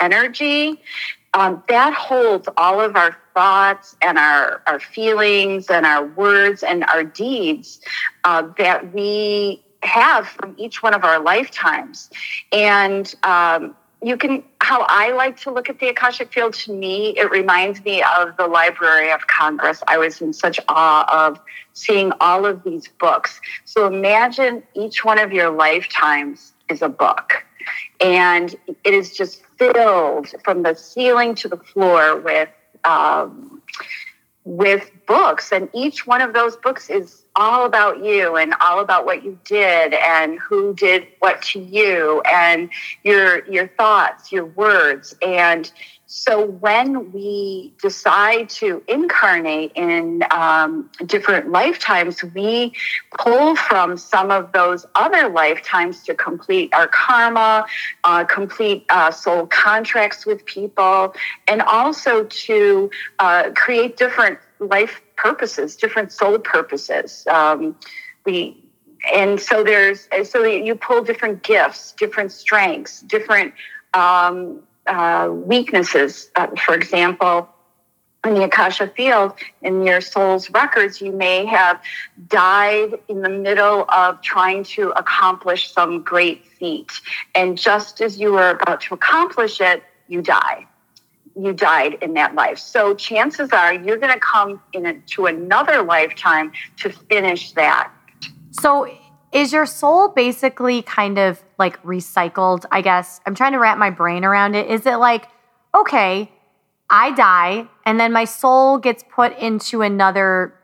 energy, 0.00 0.80
um, 1.34 1.62
that 1.68 1.92
holds 1.92 2.48
all 2.56 2.80
of 2.80 2.96
our 2.96 3.16
thoughts 3.34 3.96
and 4.02 4.18
our, 4.18 4.62
our 4.66 4.80
feelings 4.80 5.70
and 5.70 5.86
our 5.86 6.06
words 6.06 6.62
and 6.62 6.84
our 6.84 7.04
deeds 7.04 7.80
uh, 8.24 8.48
that 8.58 8.92
we 8.92 9.62
have 9.82 10.26
from 10.26 10.54
each 10.58 10.82
one 10.82 10.94
of 10.94 11.04
our 11.04 11.20
lifetimes. 11.20 12.10
And 12.52 13.14
um, 13.22 13.76
you 14.02 14.16
can, 14.16 14.42
how 14.60 14.84
I 14.88 15.12
like 15.12 15.38
to 15.40 15.52
look 15.52 15.68
at 15.68 15.80
the 15.80 15.88
Akashic 15.88 16.32
Field, 16.32 16.54
to 16.54 16.72
me, 16.72 17.16
it 17.16 17.30
reminds 17.30 17.84
me 17.84 18.02
of 18.02 18.36
the 18.36 18.46
Library 18.46 19.12
of 19.12 19.26
Congress. 19.26 19.82
I 19.86 19.98
was 19.98 20.20
in 20.20 20.32
such 20.32 20.58
awe 20.68 21.28
of 21.28 21.40
seeing 21.74 22.12
all 22.20 22.46
of 22.46 22.64
these 22.64 22.88
books. 22.98 23.40
So 23.64 23.86
imagine 23.86 24.62
each 24.74 25.04
one 25.04 25.18
of 25.18 25.32
your 25.32 25.50
lifetimes 25.50 26.52
is 26.68 26.82
a 26.82 26.88
book. 26.88 27.44
And 28.00 28.54
it 28.84 28.94
is 28.94 29.16
just 29.16 29.42
filled 29.58 30.28
from 30.44 30.62
the 30.62 30.74
ceiling 30.74 31.34
to 31.36 31.48
the 31.48 31.56
floor 31.56 32.18
with 32.20 32.48
um, 32.84 33.62
with 34.44 34.90
books, 35.06 35.52
and 35.52 35.68
each 35.74 36.06
one 36.06 36.22
of 36.22 36.32
those 36.32 36.56
books 36.56 36.88
is 36.88 37.24
all 37.36 37.66
about 37.66 38.02
you 38.02 38.36
and 38.36 38.54
all 38.62 38.80
about 38.80 39.04
what 39.04 39.22
you 39.22 39.38
did 39.44 39.92
and 39.92 40.38
who 40.38 40.74
did 40.74 41.06
what 41.18 41.42
to 41.42 41.60
you 41.60 42.22
and 42.22 42.70
your 43.04 43.46
your 43.46 43.68
thoughts, 43.68 44.32
your 44.32 44.46
words, 44.46 45.14
and 45.20 45.70
so 46.10 46.46
when 46.46 47.12
we 47.12 47.74
decide 47.82 48.48
to 48.48 48.82
incarnate 48.88 49.72
in 49.74 50.24
um, 50.30 50.88
different 51.04 51.50
lifetimes, 51.50 52.24
we 52.34 52.72
pull 53.18 53.54
from 53.56 53.98
some 53.98 54.30
of 54.30 54.52
those 54.52 54.86
other 54.94 55.28
lifetimes 55.28 56.02
to 56.04 56.14
complete 56.14 56.72
our 56.72 56.88
karma, 56.88 57.66
uh, 58.04 58.24
complete 58.24 58.86
uh, 58.88 59.10
soul 59.10 59.46
contracts 59.48 60.24
with 60.24 60.46
people, 60.46 61.14
and 61.46 61.60
also 61.60 62.24
to 62.24 62.90
uh, 63.18 63.50
create 63.54 63.98
different 63.98 64.38
life 64.60 65.02
purposes, 65.16 65.76
different 65.76 66.10
soul 66.10 66.38
purposes. 66.38 67.26
Um, 67.30 67.76
we 68.24 68.64
and 69.12 69.38
so 69.38 69.62
there's 69.62 70.08
so 70.24 70.42
you 70.42 70.74
pull 70.74 71.04
different 71.04 71.42
gifts, 71.42 71.92
different 71.92 72.32
strengths, 72.32 73.02
different 73.02 73.52
um, 73.92 74.62
uh, 74.88 75.28
weaknesses. 75.30 76.30
Uh, 76.34 76.48
for 76.56 76.74
example, 76.74 77.48
in 78.24 78.34
the 78.34 78.44
Akasha 78.44 78.88
field, 78.88 79.32
in 79.62 79.84
your 79.84 80.00
soul's 80.00 80.50
records, 80.50 81.00
you 81.00 81.12
may 81.12 81.46
have 81.46 81.80
died 82.28 82.98
in 83.08 83.22
the 83.22 83.28
middle 83.28 83.84
of 83.88 84.20
trying 84.22 84.64
to 84.64 84.90
accomplish 84.90 85.72
some 85.72 86.02
great 86.02 86.44
feat. 86.46 86.90
And 87.34 87.56
just 87.56 88.00
as 88.00 88.18
you 88.18 88.32
were 88.32 88.50
about 88.50 88.80
to 88.82 88.94
accomplish 88.94 89.60
it, 89.60 89.84
you 90.08 90.20
die. 90.20 90.66
You 91.36 91.52
died 91.52 91.98
in 92.02 92.14
that 92.14 92.34
life. 92.34 92.58
So 92.58 92.94
chances 92.94 93.50
are 93.52 93.72
you're 93.72 93.98
going 93.98 94.12
to 94.12 94.20
come 94.20 94.60
into 94.72 95.26
another 95.26 95.82
lifetime 95.82 96.52
to 96.78 96.90
finish 96.90 97.52
that. 97.52 97.92
So 98.50 98.88
is 99.32 99.52
your 99.52 99.66
soul 99.66 100.08
basically 100.08 100.82
kind 100.82 101.18
of 101.18 101.42
like 101.58 101.82
recycled? 101.82 102.64
I 102.70 102.80
guess 102.80 103.20
I'm 103.26 103.34
trying 103.34 103.52
to 103.52 103.58
wrap 103.58 103.78
my 103.78 103.90
brain 103.90 104.24
around 104.24 104.54
it. 104.54 104.70
Is 104.70 104.86
it 104.86 104.96
like, 104.96 105.28
okay, 105.74 106.30
I 106.88 107.12
die 107.12 107.68
and 107.84 108.00
then 108.00 108.12
my 108.12 108.24
soul 108.24 108.78
gets 108.78 109.04
put 109.10 109.36
into 109.38 109.82
another 109.82 110.54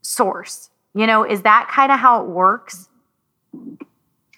source? 0.00 0.70
You 0.94 1.06
know, 1.06 1.24
is 1.24 1.42
that 1.42 1.70
kind 1.70 1.92
of 1.92 1.98
how 1.98 2.22
it 2.22 2.28
works? 2.28 2.88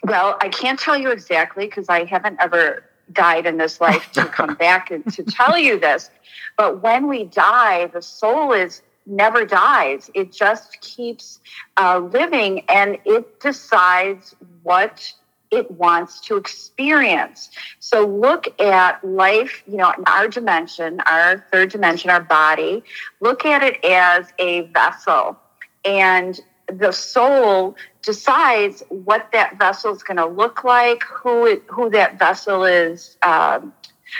Well, 0.02 0.36
I 0.40 0.48
can't 0.48 0.78
tell 0.78 0.96
you 0.96 1.10
exactly 1.10 1.66
because 1.66 1.88
I 1.88 2.04
haven't 2.04 2.36
ever 2.40 2.84
died 3.12 3.46
in 3.46 3.56
this 3.56 3.80
life 3.80 4.10
to 4.12 4.24
come 4.26 4.54
back 4.58 4.90
and 4.90 5.10
to 5.12 5.22
tell 5.22 5.56
you 5.56 5.78
this. 5.78 6.10
But 6.56 6.82
when 6.82 7.08
we 7.08 7.24
die, 7.24 7.86
the 7.86 8.02
soul 8.02 8.52
is 8.52 8.82
never 9.06 9.44
dies. 9.44 10.10
It 10.14 10.32
just 10.32 10.80
keeps 10.80 11.40
uh, 11.76 11.98
living 11.98 12.64
and 12.68 12.98
it 13.04 13.40
decides 13.40 14.34
what 14.62 15.12
it 15.50 15.70
wants 15.70 16.20
to 16.20 16.36
experience. 16.36 17.50
So 17.78 18.06
look 18.06 18.60
at 18.60 19.04
life, 19.04 19.62
you 19.66 19.76
know, 19.76 19.92
in 19.92 20.04
our 20.06 20.28
dimension, 20.28 21.00
our 21.06 21.44
third 21.52 21.70
dimension, 21.70 22.10
our 22.10 22.22
body, 22.22 22.82
look 23.20 23.44
at 23.44 23.62
it 23.62 23.84
as 23.84 24.32
a 24.38 24.62
vessel. 24.62 25.38
And 25.84 26.40
the 26.66 26.92
soul 26.92 27.76
decides 28.02 28.82
what 28.88 29.28
that 29.32 29.58
vessel 29.58 29.94
is 29.94 30.02
going 30.02 30.16
to 30.16 30.26
look 30.26 30.64
like, 30.64 31.02
who 31.04 31.46
it, 31.46 31.62
who 31.68 31.90
that 31.90 32.18
vessel 32.18 32.64
is 32.64 33.16
um, 33.22 33.72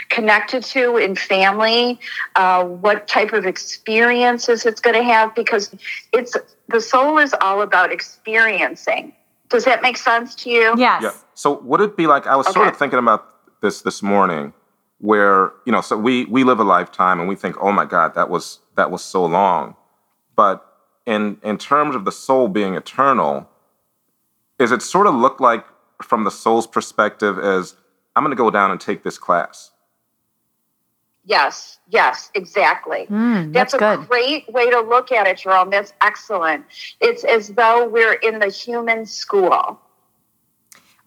connected 0.09 0.63
to 0.63 0.97
in 0.97 1.15
family, 1.15 1.99
uh, 2.35 2.63
what 2.63 3.07
type 3.07 3.33
of 3.33 3.45
experiences 3.45 4.65
it's 4.65 4.81
going 4.81 4.95
to 4.95 5.03
have, 5.03 5.33
because 5.35 5.75
it's 6.13 6.35
the 6.69 6.81
soul 6.81 7.17
is 7.17 7.35
all 7.41 7.61
about 7.61 7.91
experiencing. 7.91 9.13
Does 9.49 9.65
that 9.65 9.81
make 9.81 9.97
sense 9.97 10.35
to 10.35 10.49
you? 10.49 10.75
Yes. 10.77 11.03
Yeah. 11.03 11.11
So 11.33 11.59
would 11.61 11.81
it 11.81 11.95
be 11.95 12.07
like 12.07 12.27
I 12.27 12.35
was 12.35 12.51
sort 12.51 12.67
of 12.67 12.77
thinking 12.77 12.99
about 12.99 13.25
this 13.61 13.81
this 13.81 14.01
morning, 14.01 14.53
where 14.99 15.51
you 15.65 15.71
know, 15.71 15.81
so 15.81 15.97
we 15.97 16.25
we 16.25 16.43
live 16.43 16.59
a 16.59 16.63
lifetime 16.63 17.19
and 17.19 17.29
we 17.29 17.35
think, 17.35 17.55
oh 17.61 17.71
my 17.71 17.85
God, 17.85 18.15
that 18.15 18.29
was 18.29 18.59
that 18.75 18.91
was 18.91 19.03
so 19.03 19.25
long, 19.25 19.75
but 20.35 20.65
in 21.05 21.37
in 21.43 21.57
terms 21.57 21.95
of 21.95 22.05
the 22.05 22.11
soul 22.11 22.47
being 22.47 22.75
eternal, 22.75 23.47
is 24.57 24.71
it 24.71 24.81
sort 24.81 25.07
of 25.07 25.13
look 25.13 25.39
like 25.39 25.65
from 26.01 26.23
the 26.23 26.31
soul's 26.31 26.67
perspective 26.67 27.39
as 27.39 27.75
I'm 28.15 28.23
going 28.23 28.35
to 28.35 28.41
go 28.41 28.49
down 28.49 28.71
and 28.71 28.79
take 28.79 29.03
this 29.03 29.17
class. 29.17 29.71
Yes, 31.25 31.79
yes, 31.89 32.29
exactly. 32.35 33.07
Mm, 33.09 33.51
That's, 33.51 33.71
that's, 33.71 33.73
a 33.73 33.97
good. 33.97 34.07
great 34.07 34.47
way 34.53 34.69
to 34.69 34.79
look 34.79 35.11
at 35.11 35.25
it, 35.25 35.37
Jerome. 35.37 35.71
That's 35.71 35.91
excellent. 36.01 36.65
It's 37.01 37.23
as 37.23 37.49
though 37.49 37.87
we're 37.87 38.13
in 38.13 38.39
the 38.39 38.49
human 38.49 39.05
school. 39.07 39.79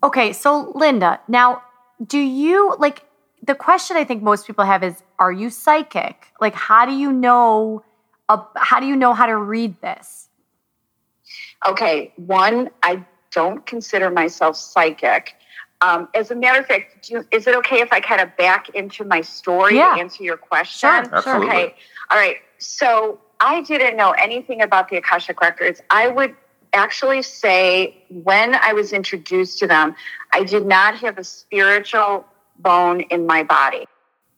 Okay, 0.03 0.33
so 0.33 0.73
Linda, 0.75 1.21
now 1.29 1.63
do 2.05 2.19
you 2.19 2.75
like 2.79 3.05
the 3.43 3.55
question 3.55 3.97
I 3.97 4.05
think 4.05 4.23
most 4.23 4.47
people 4.47 4.65
have 4.65 4.83
is 4.83 5.03
are 5.19 5.33
you 5.33 5.51
psychic? 5.51 6.27
Like 6.41 6.55
how 6.55 6.85
do 6.85 6.93
you 6.93 7.13
know 7.13 7.85
uh, 8.29 8.43
how 8.57 8.81
do 8.81 8.87
you 8.87 8.97
know 8.97 9.15
how 9.15 9.27
to 9.27 9.37
read 9.37 9.81
this? 9.81 10.29
Okay, 11.67 12.13
one, 12.17 12.71
I 12.83 13.05
don't 13.31 13.65
consider 13.67 14.11
myself 14.11 14.57
psychic. 14.57 15.35
Um, 15.81 16.09
as 16.15 16.31
a 16.31 16.35
matter 16.35 16.59
of 16.59 16.67
fact, 16.67 17.07
do 17.07 17.15
you, 17.15 17.27
is 17.31 17.47
it 17.47 17.55
okay 17.57 17.81
if 17.81 17.93
I 17.93 18.01
kind 18.01 18.21
of 18.21 18.37
back 18.37 18.69
into 18.71 19.05
my 19.05 19.21
story 19.21 19.77
Yeah. 19.77 19.95
to 19.95 20.01
answer 20.01 20.23
your 20.25 20.37
question? 20.37 20.89
Sure, 20.89 21.05
sure. 21.05 21.15
Absolutely. 21.15 21.49
Okay. 21.49 21.75
All 22.11 22.19
right. 22.19 22.37
So 22.59 23.21
I 23.41 23.61
didn't 23.63 23.97
know 23.97 24.11
anything 24.13 24.63
about 24.63 24.89
the 24.89 24.97
Akashic 24.97 25.41
Records. 25.41 25.81
I 25.91 26.09
would 26.09 26.35
actually 26.73 27.23
say 27.23 27.97
when 28.11 28.55
I 28.57 28.73
was 28.73 28.93
introduced 28.93 29.59
to 29.61 29.67
them, 29.67 29.95
I 30.33 30.43
did 30.45 30.67
not 30.67 30.97
have 30.97 31.17
a 31.19 31.25
spiritual 31.25 32.27
bone 32.59 33.03
in 33.03 33.27
my 33.27 33.45
body. 33.45 33.87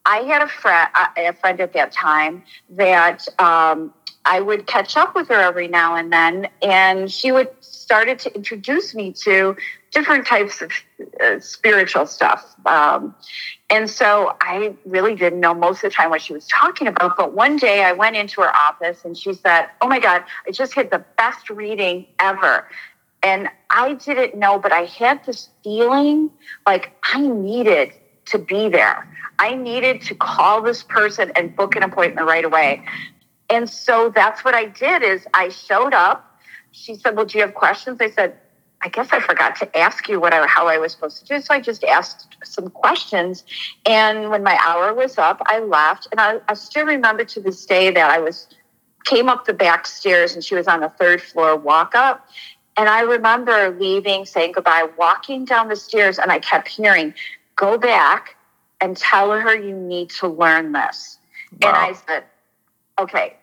I 0.05 0.19
had 0.19 0.43
a 0.43 0.49
friend, 0.49 0.89
a 1.17 1.33
friend 1.33 1.61
at 1.61 1.73
that 1.73 1.93
time 1.93 2.43
that 2.71 3.27
um, 3.39 3.93
I 4.25 4.41
would 4.41 4.67
catch 4.67 4.97
up 4.97 5.15
with 5.15 5.29
her 5.29 5.41
every 5.41 5.69
now 5.69 5.97
and 5.97 6.13
then, 6.13 6.49
and 6.63 7.11
she 7.11 7.33
would 7.33 7.49
started 7.61 8.19
to 8.21 8.35
introduce 8.35 8.95
me 8.95 9.13
to 9.13 9.57
different 9.91 10.27
types 10.27 10.63
of 10.63 10.71
uh, 11.21 11.41
spiritual 11.41 12.07
stuff. 12.07 12.55
Um, 12.65 13.15
and 13.69 13.91
so 13.91 14.37
I 14.41 14.75
really 14.85 15.15
didn't 15.15 15.41
know 15.41 15.55
most 15.55 15.79
of 15.79 15.91
the 15.91 15.91
time 15.91 16.11
what 16.11 16.23
she 16.23 16.33
was 16.33 16.47
talking 16.47 16.87
about. 16.87 17.17
But 17.17 17.35
one 17.35 17.57
day 17.57 17.83
I 17.83 17.93
went 17.93 18.17
into 18.17 18.41
her 18.41 18.55
office 18.55 19.05
and 19.05 19.17
she 19.17 19.35
said, 19.35 19.67
Oh 19.81 19.89
my 19.89 19.99
God, 19.99 20.25
I 20.47 20.53
just 20.53 20.75
had 20.75 20.91
the 20.91 21.05
best 21.17 21.51
reading 21.51 22.07
ever. 22.19 22.69
And 23.23 23.49
I 23.69 23.95
didn't 23.95 24.37
know, 24.37 24.59
but 24.59 24.73
I 24.73 24.83
had 24.83 25.25
this 25.27 25.49
feeling 25.63 26.31
like 26.67 26.93
I 27.03 27.21
needed 27.21 27.93
to 28.27 28.39
be 28.39 28.69
there. 28.69 29.07
I 29.39 29.55
needed 29.55 30.03
to 30.03 30.15
call 30.15 30.63
this 30.63 30.83
person 30.83 31.33
and 31.35 31.55
book 31.55 31.77
an 31.77 31.83
appointment 31.83 32.27
right 32.27 32.45
away. 32.45 32.85
And 33.51 33.69
so 33.69 34.11
that's 34.15 34.45
what 34.45 34.55
I 34.55 34.67
did 34.67 35.03
is 35.03 35.27
I 35.35 35.49
showed 35.49 35.93
up. 35.93 36.27
She 36.73 36.95
said, 36.95 37.17
Well, 37.17 37.25
do 37.27 37.37
you 37.37 37.45
have 37.45 37.55
questions? 37.55 37.99
I 38.01 38.11
said, 38.11 38.39
I 38.83 38.89
guess 38.89 39.09
I 39.13 39.21
forgot 39.21 39.57
to 39.57 39.77
ask 39.77 40.09
you 40.09 40.19
what 40.19 40.33
I, 40.33 40.47
how 40.47 40.67
I 40.67 40.79
was 40.79 40.93
supposed 40.93 41.19
to 41.19 41.25
do. 41.25 41.43
So 41.43 41.53
I 41.53 41.61
just 41.61 41.85
asked 41.85 42.37
some 42.45 42.71
questions. 42.71 43.45
And 43.85 44.31
when 44.31 44.43
my 44.43 44.59
hour 44.63 44.95
was 44.95 45.19
up, 45.19 45.43
I 45.47 45.61
left. 45.61 46.09
And 46.11 46.21
I, 46.21 46.41
I 46.49 46.55
still 46.55 46.87
remember 46.87 47.25
to 47.25 47.41
this 47.41 47.67
day 47.67 47.91
that 47.91 48.11
I 48.11 48.19
was 48.19 48.49
came 49.05 49.29
up 49.29 49.47
the 49.47 49.55
back 49.55 49.87
stairs 49.87 50.35
and 50.35 50.45
she 50.45 50.55
was 50.55 50.67
on 50.67 50.81
the 50.81 50.89
third 50.91 51.23
floor 51.23 51.57
walk 51.57 51.95
up. 51.95 52.27
And 52.77 52.89
I 52.89 53.01
remember 53.01 53.77
leaving, 53.79 54.25
saying 54.25 54.53
goodbye, 54.53 54.89
walking 54.97 55.45
down 55.45 55.69
the 55.69 55.77
stairs, 55.77 56.19
and 56.19 56.33
I 56.33 56.39
kept 56.39 56.69
hearing, 56.69 57.13
go 57.57 57.77
back 57.77 58.37
and 58.81 58.97
tell 58.97 59.31
her 59.33 59.55
you 59.55 59.77
need 59.77 60.11
to 60.11 60.29
learn 60.29 60.73
this. 60.73 61.19
Wow. 61.61 61.69
And 61.69 61.77
I 61.77 61.93
said, 61.93 62.25
okay, 62.99 63.37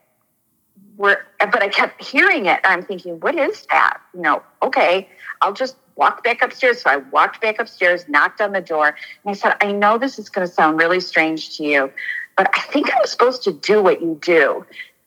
we're, 0.97 1.17
but 1.39 1.61
I 1.61 1.69
kept 1.69 2.03
hearing 2.03 2.47
it. 2.47 2.59
I'm 2.63 2.83
thinking, 2.83 3.19
what 3.19 3.35
is 3.35 3.65
that? 3.69 3.99
You 4.13 4.21
know, 4.21 4.43
okay, 4.61 5.07
I'll 5.41 5.53
just 5.53 5.77
walk 5.95 6.23
back 6.23 6.41
upstairs. 6.41 6.81
So 6.81 6.89
I 6.89 6.97
walked 6.97 7.41
back 7.41 7.59
upstairs, 7.59 8.05
knocked 8.07 8.41
on 8.41 8.51
the 8.51 8.61
door, 8.61 8.87
and 8.87 8.95
I 9.25 9.33
said, 9.33 9.55
I 9.61 9.71
know 9.71 9.97
this 9.97 10.19
is 10.19 10.29
going 10.29 10.47
to 10.47 10.53
sound 10.53 10.77
really 10.77 10.99
strange 10.99 11.57
to 11.57 11.63
you, 11.63 11.91
but 12.35 12.49
I 12.53 12.61
think 12.61 12.93
I'm 12.95 13.05
supposed 13.05 13.43
to 13.43 13.53
do 13.53 13.81
what 13.81 14.01
you 14.01 14.19
do. 14.21 14.65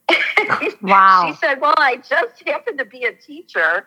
Wow. 0.82 1.28
she 1.28 1.46
said, 1.46 1.60
Well, 1.60 1.74
I 1.76 1.96
just 1.96 2.42
happen 2.46 2.78
to 2.78 2.84
be 2.84 3.04
a 3.04 3.12
teacher. 3.12 3.86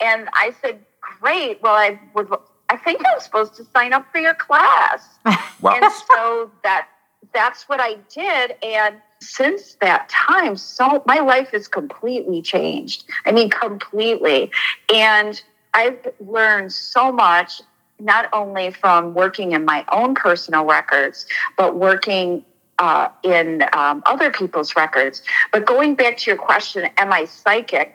And 0.00 0.28
I 0.34 0.54
said, 0.60 0.84
Great. 1.00 1.62
Well, 1.62 1.74
I 1.74 1.98
would 2.14 2.28
I 2.68 2.76
think 2.76 3.02
I'm 3.06 3.20
supposed 3.20 3.54
to 3.56 3.64
sign 3.64 3.92
up 3.92 4.10
for 4.10 4.18
your 4.18 4.34
class. 4.34 5.06
Wow. 5.60 5.78
And 5.80 5.92
so 5.92 6.50
that 6.64 6.88
that's 7.32 7.68
what 7.68 7.78
I 7.80 7.94
did. 8.12 8.56
And 8.64 8.96
since 9.22 9.76
that 9.80 10.08
time, 10.08 10.56
so 10.56 11.02
my 11.06 11.20
life 11.20 11.50
has 11.52 11.68
completely 11.68 12.42
changed. 12.42 13.04
I 13.24 13.32
mean, 13.32 13.50
completely. 13.50 14.50
And 14.92 15.42
I've 15.74 16.12
learned 16.20 16.72
so 16.72 17.12
much, 17.12 17.62
not 17.98 18.28
only 18.32 18.72
from 18.72 19.14
working 19.14 19.52
in 19.52 19.64
my 19.64 19.84
own 19.90 20.14
personal 20.14 20.64
records, 20.64 21.26
but 21.56 21.76
working 21.76 22.44
uh, 22.78 23.08
in 23.22 23.64
um, 23.72 24.02
other 24.06 24.30
people's 24.30 24.74
records. 24.76 25.22
But 25.52 25.66
going 25.66 25.94
back 25.94 26.16
to 26.18 26.30
your 26.30 26.38
question, 26.38 26.88
am 26.98 27.12
I 27.12 27.24
psychic? 27.26 27.94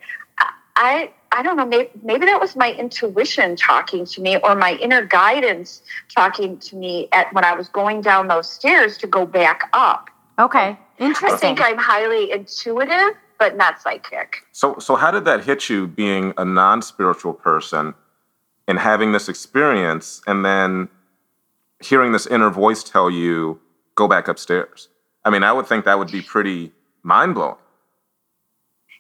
I 0.78 1.12
I 1.32 1.44
don't 1.44 1.58
know. 1.58 1.66
Maybe, 1.66 1.90
maybe 2.04 2.26
that 2.26 2.40
was 2.40 2.56
my 2.56 2.72
intuition 2.72 3.56
talking 3.56 4.06
to 4.06 4.22
me, 4.22 4.38
or 4.38 4.56
my 4.56 4.76
inner 4.76 5.06
guidance 5.06 5.82
talking 6.16 6.58
to 6.60 6.76
me 6.76 7.10
at 7.12 7.34
when 7.34 7.44
I 7.44 7.54
was 7.54 7.68
going 7.68 8.02
down 8.02 8.28
those 8.28 8.50
stairs 8.50 8.98
to 9.00 9.08
go 9.08 9.26
back 9.26 9.70
up. 9.74 10.10
Okay, 10.40 10.78
interesting. 11.00 11.34
I 11.34 11.38
think 11.38 11.62
I'm 11.62 11.78
highly 11.78 12.32
intuitive, 12.32 13.16
but 13.40 13.58
not 13.58 13.82
psychic. 13.82 14.44
So, 14.52 14.78
so 14.80 14.96
how 14.96 15.12
did 15.12 15.26
that 15.26 15.44
hit 15.44 15.70
you, 15.70 15.88
being 15.88 16.34
a 16.38 16.46
non-spiritual 16.46 17.34
person, 17.34 17.96
and 18.68 18.80
having 18.80 19.14
this 19.14 19.30
experience, 19.30 20.22
and 20.28 20.46
then 20.46 20.90
hearing 21.80 22.12
this 22.12 22.28
inner 22.28 22.50
voice 22.50 22.84
tell 22.84 23.10
you, 23.10 23.60
"Go 23.96 24.08
back 24.08 24.28
upstairs"? 24.28 24.90
I 25.26 25.30
mean, 25.30 25.44
I 25.44 25.52
would 25.54 25.68
think 25.68 25.86
that 25.86 25.98
would 25.98 26.12
be 26.12 26.22
pretty 26.22 26.72
mind 27.04 27.36
blowing. 27.36 27.56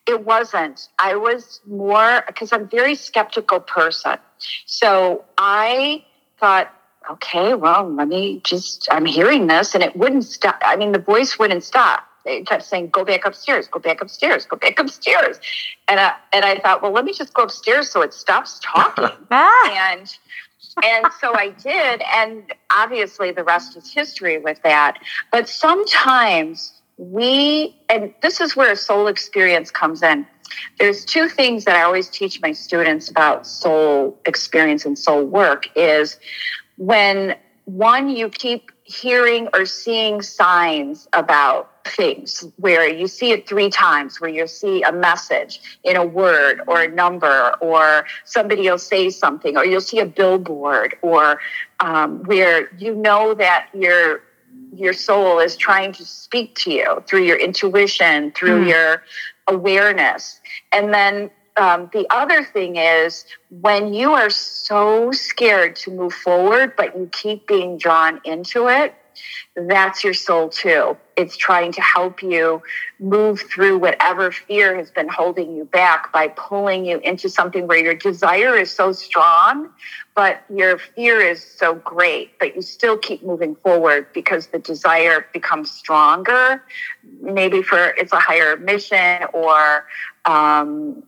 It 0.07 0.25
wasn't. 0.25 0.87
I 0.99 1.15
was 1.15 1.59
more 1.67 2.23
because 2.25 2.53
I'm 2.53 2.63
a 2.63 2.65
very 2.65 2.95
skeptical 2.95 3.59
person. 3.59 4.17
So 4.65 5.25
I 5.37 6.05
thought, 6.39 6.73
okay, 7.09 7.53
well, 7.53 7.89
let 7.89 8.07
me 8.07 8.41
just, 8.43 8.87
I'm 8.91 9.05
hearing 9.05 9.47
this 9.47 9.73
and 9.75 9.83
it 9.83 9.95
wouldn't 9.95 10.25
stop. 10.25 10.57
I 10.61 10.75
mean, 10.75 10.91
the 10.91 10.99
voice 10.99 11.39
wouldn't 11.39 11.63
stop. 11.63 12.07
They 12.25 12.41
kept 12.43 12.63
saying, 12.63 12.89
go 12.89 13.05
back 13.05 13.25
upstairs, 13.25 13.67
go 13.67 13.79
back 13.79 14.01
upstairs, 14.01 14.45
go 14.45 14.57
back 14.57 14.79
upstairs. 14.79 15.39
And 15.87 15.99
I, 15.99 16.13
and 16.33 16.43
I 16.43 16.59
thought, 16.59 16.81
well, 16.81 16.91
let 16.91 17.05
me 17.05 17.13
just 17.13 17.33
go 17.33 17.43
upstairs 17.43 17.89
so 17.89 18.01
it 18.01 18.13
stops 18.13 18.59
talking. 18.61 19.05
Ah. 19.31 19.91
and, 19.91 20.17
and 20.83 21.05
so 21.21 21.33
I 21.35 21.49
did. 21.49 22.01
And 22.13 22.53
obviously 22.69 23.31
the 23.31 23.43
rest 23.43 23.77
is 23.77 23.91
history 23.91 24.37
with 24.37 24.61
that. 24.63 24.99
But 25.31 25.47
sometimes 25.47 26.73
we, 26.97 27.75
and 27.87 28.13
this 28.21 28.41
is 28.41 28.55
where 28.55 28.71
a 28.71 28.75
soul 28.75 29.07
experience 29.07 29.71
comes 29.71 30.03
in. 30.03 30.27
There's 30.79 31.05
two 31.05 31.29
things 31.29 31.65
that 31.65 31.75
I 31.75 31.83
always 31.83 32.09
teach 32.09 32.41
my 32.41 32.51
students 32.51 33.09
about 33.09 33.45
soul 33.45 34.19
experience 34.25 34.85
and 34.85 34.97
soul 34.97 35.23
work 35.23 35.67
is 35.75 36.17
when 36.77 37.35
one, 37.67 38.09
you 38.09 38.29
keep 38.29 38.71
hearing 38.83 39.49
or 39.53 39.65
seeing 39.65 40.21
signs 40.21 41.05
about 41.11 41.69
things 41.85 42.45
where 42.55 42.87
you 42.87 43.07
see 43.07 43.31
it 43.31 43.47
three 43.47 43.69
times, 43.69 44.21
where 44.21 44.29
you 44.29 44.47
see 44.47 44.83
a 44.83 44.91
message 44.93 45.59
in 45.83 45.97
a 45.97 46.05
word 46.05 46.61
or 46.65 46.83
a 46.83 46.87
number, 46.87 47.53
or 47.59 48.05
somebody 48.23 48.69
will 48.69 48.77
say 48.77 49.09
something, 49.09 49.57
or 49.57 49.65
you'll 49.65 49.81
see 49.81 49.99
a 49.99 50.05
billboard, 50.05 50.95
or 51.01 51.41
um, 51.81 52.23
where 52.23 52.73
you 52.77 52.95
know 52.95 53.33
that 53.33 53.67
you're 53.73 54.23
your 54.73 54.93
soul 54.93 55.39
is 55.39 55.57
trying 55.57 55.91
to 55.91 56.05
speak 56.05 56.55
to 56.55 56.71
you 56.71 57.03
through 57.05 57.23
your 57.23 57.37
intuition, 57.37 58.31
through 58.31 58.63
mm. 58.63 58.69
your 58.69 59.03
awareness. 59.47 60.39
And 60.71 60.93
then 60.93 61.29
um, 61.57 61.89
the 61.93 62.05
other 62.09 62.43
thing 62.43 62.75
is 62.75 63.25
when 63.49 63.93
you 63.93 64.13
are 64.13 64.29
so 64.29 65.11
scared 65.11 65.75
to 65.77 65.91
move 65.91 66.13
forward, 66.13 66.73
but 66.75 66.95
you 66.97 67.09
keep 67.11 67.47
being 67.47 67.77
drawn 67.77 68.21
into 68.23 68.67
it, 68.67 68.93
that's 69.55 70.03
your 70.03 70.13
soul 70.13 70.49
too. 70.49 70.95
It's 71.15 71.35
trying 71.35 71.71
to 71.73 71.81
help 71.81 72.21
you 72.21 72.61
move 72.99 73.41
through 73.41 73.79
whatever 73.79 74.31
fear 74.31 74.75
has 74.75 74.91
been 74.91 75.07
holding 75.07 75.55
you 75.55 75.65
back 75.65 76.13
by 76.13 76.27
pulling 76.27 76.85
you 76.85 76.99
into 76.99 77.27
something 77.27 77.65
where 77.65 77.79
your 77.79 77.95
desire 77.95 78.55
is 78.55 78.71
so 78.71 78.91
strong, 78.91 79.69
but 80.15 80.43
your 80.53 80.77
fear 80.77 81.19
is 81.19 81.43
so 81.43 81.73
great, 81.73 82.37
but 82.37 82.55
you 82.55 82.61
still 82.61 82.97
keep 82.97 83.23
moving 83.23 83.55
forward 83.55 84.07
because 84.13 84.47
the 84.47 84.59
desire 84.59 85.25
becomes 85.33 85.71
stronger. 85.71 86.63
Maybe 87.19 87.63
for 87.63 87.95
it's 87.97 88.13
a 88.13 88.19
higher 88.19 88.57
mission 88.57 89.23
or 89.33 89.87
um, 90.25 91.03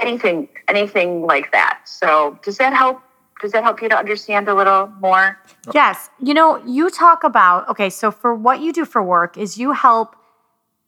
anything, 0.00 0.48
anything 0.68 1.22
like 1.22 1.52
that. 1.52 1.80
So, 1.84 2.38
does 2.42 2.58
that 2.58 2.72
help 2.72 3.00
does 3.42 3.50
that 3.52 3.64
help 3.64 3.82
you 3.82 3.88
to 3.88 3.96
understand 3.96 4.48
a 4.48 4.54
little 4.54 4.86
more? 5.00 5.36
Yes. 5.74 6.08
You 6.22 6.32
know, 6.32 6.64
you 6.64 6.88
talk 6.90 7.24
about 7.24 7.68
okay. 7.68 7.90
So 7.90 8.12
for 8.12 8.34
what 8.34 8.60
you 8.60 8.72
do 8.72 8.84
for 8.84 9.02
work 9.02 9.36
is 9.36 9.58
you 9.58 9.72
help 9.72 10.14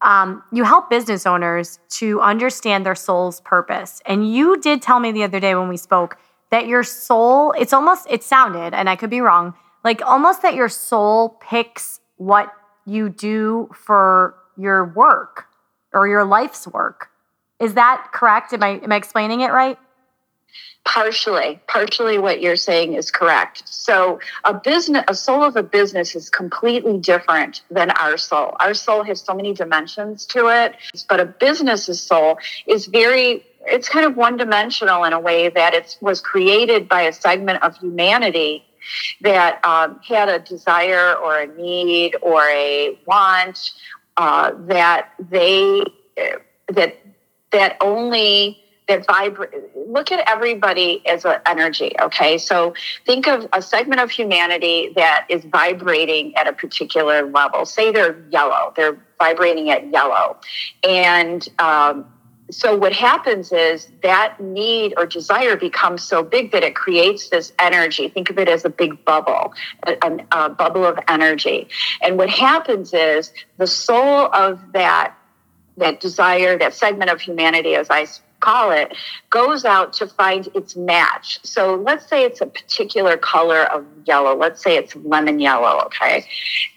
um, 0.01 0.41
you 0.51 0.63
help 0.63 0.89
business 0.89 1.25
owners 1.25 1.79
to 1.89 2.21
understand 2.21 2.85
their 2.85 2.95
soul's 2.95 3.41
purpose. 3.41 4.01
And 4.05 4.33
you 4.33 4.57
did 4.57 4.81
tell 4.81 4.99
me 4.99 5.11
the 5.11 5.23
other 5.23 5.39
day 5.39 5.53
when 5.55 5.67
we 5.67 5.77
spoke 5.77 6.17
that 6.51 6.67
your 6.67 6.83
soul. 6.83 7.53
It's 7.57 7.73
almost 7.73 8.07
it 8.09 8.23
sounded, 8.23 8.73
and 8.73 8.89
I 8.89 8.95
could 8.95 9.09
be 9.09 9.19
wrong, 9.19 9.53
like 9.83 10.01
almost 10.05 10.41
that 10.41 10.55
your 10.55 10.69
soul 10.69 11.37
picks 11.41 11.99
what 12.17 12.53
you 12.85 13.09
do 13.09 13.69
for 13.73 14.35
your 14.57 14.85
work 14.85 15.47
or 15.93 16.07
your 16.07 16.23
life's 16.23 16.67
work. 16.67 17.09
Is 17.65 17.73
that 17.73 18.09
correct? 18.13 18.53
Am 18.53 18.61
I 18.61 18.79
am 18.83 18.91
I 18.91 18.95
explaining 18.95 19.41
it 19.41 19.51
right? 19.51 19.77
partially 20.85 21.59
partially 21.67 22.19
what 22.19 22.41
you're 22.41 22.55
saying 22.55 22.93
is 22.93 23.09
correct 23.09 23.67
so 23.67 24.19
a 24.43 24.53
business 24.53 25.03
a 25.07 25.15
soul 25.15 25.43
of 25.43 25.55
a 25.55 25.63
business 25.63 26.15
is 26.15 26.29
completely 26.29 26.99
different 26.99 27.63
than 27.71 27.89
our 27.89 28.17
soul 28.17 28.55
our 28.59 28.75
soul 28.75 29.03
has 29.03 29.19
so 29.19 29.33
many 29.33 29.51
dimensions 29.51 30.27
to 30.27 30.45
it 30.47 30.75
but 31.09 31.19
a 31.19 31.25
business's 31.25 31.99
soul 31.99 32.37
is 32.67 32.85
very 32.85 33.43
it's 33.65 33.89
kind 33.89 34.05
of 34.05 34.15
one 34.15 34.37
dimensional 34.37 35.03
in 35.05 35.11
a 35.11 35.19
way 35.19 35.49
that 35.49 35.73
it 35.73 35.97
was 36.01 36.21
created 36.21 36.87
by 36.87 37.01
a 37.01 37.11
segment 37.11 37.63
of 37.63 37.75
humanity 37.77 38.63
that 39.21 39.59
um, 39.65 39.99
had 40.07 40.29
a 40.29 40.37
desire 40.37 41.15
or 41.15 41.39
a 41.39 41.47
need 41.47 42.15
or 42.21 42.43
a 42.43 42.95
want 43.07 43.71
uh, 44.17 44.51
that 44.67 45.09
they 45.17 45.83
that 46.67 46.97
that 47.55 47.77
only 47.79 48.61
that 48.87 49.05
vibrate 49.07 49.49
look 49.87 50.11
at 50.11 50.27
everybody 50.29 51.01
as 51.07 51.25
an 51.25 51.37
energy 51.45 51.93
okay 51.99 52.37
so 52.37 52.73
think 53.05 53.27
of 53.27 53.47
a 53.53 53.61
segment 53.61 54.01
of 54.01 54.11
humanity 54.11 54.91
that 54.95 55.25
is 55.29 55.43
vibrating 55.45 56.35
at 56.35 56.47
a 56.47 56.53
particular 56.53 57.25
level 57.31 57.65
say 57.65 57.91
they're 57.91 58.21
yellow 58.29 58.73
they're 58.75 58.97
vibrating 59.17 59.69
at 59.69 59.89
yellow 59.89 60.37
and 60.83 61.47
um, 61.59 62.05
so 62.51 62.77
what 62.77 62.93
happens 62.93 63.51
is 63.51 63.87
that 64.03 64.39
need 64.39 64.93
or 64.97 65.07
desire 65.07 65.55
becomes 65.55 66.03
so 66.03 66.21
big 66.21 66.51
that 66.51 66.63
it 66.63 66.75
creates 66.75 67.29
this 67.29 67.51
energy. 67.57 68.07
Think 68.07 68.29
of 68.29 68.37
it 68.37 68.47
as 68.47 68.63
a 68.63 68.69
big 68.69 69.03
bubble, 69.03 69.51
a, 69.87 70.19
a 70.31 70.49
bubble 70.51 70.85
of 70.85 70.99
energy. 71.07 71.67
And 72.03 72.19
what 72.19 72.29
happens 72.29 72.93
is 72.93 73.33
the 73.57 73.65
soul 73.65 74.29
of 74.31 74.59
that 74.73 75.15
that 75.77 75.99
desire, 75.99 76.57
that 76.57 76.73
segment 76.73 77.11
of 77.11 77.21
humanity, 77.21 77.75
as 77.75 77.89
I 77.89 78.07
call 78.39 78.71
it, 78.71 78.95
goes 79.29 79.65
out 79.65 79.93
to 79.93 80.07
find 80.07 80.47
its 80.53 80.75
match. 80.75 81.39
So 81.43 81.75
let's 81.75 82.07
say 82.07 82.23
it's 82.23 82.41
a 82.41 82.45
particular 82.45 83.17
color 83.17 83.63
of 83.63 83.85
yellow. 84.05 84.35
Let's 84.35 84.61
say 84.61 84.77
it's 84.77 84.95
lemon 84.95 85.39
yellow, 85.39 85.81
okay? 85.85 86.25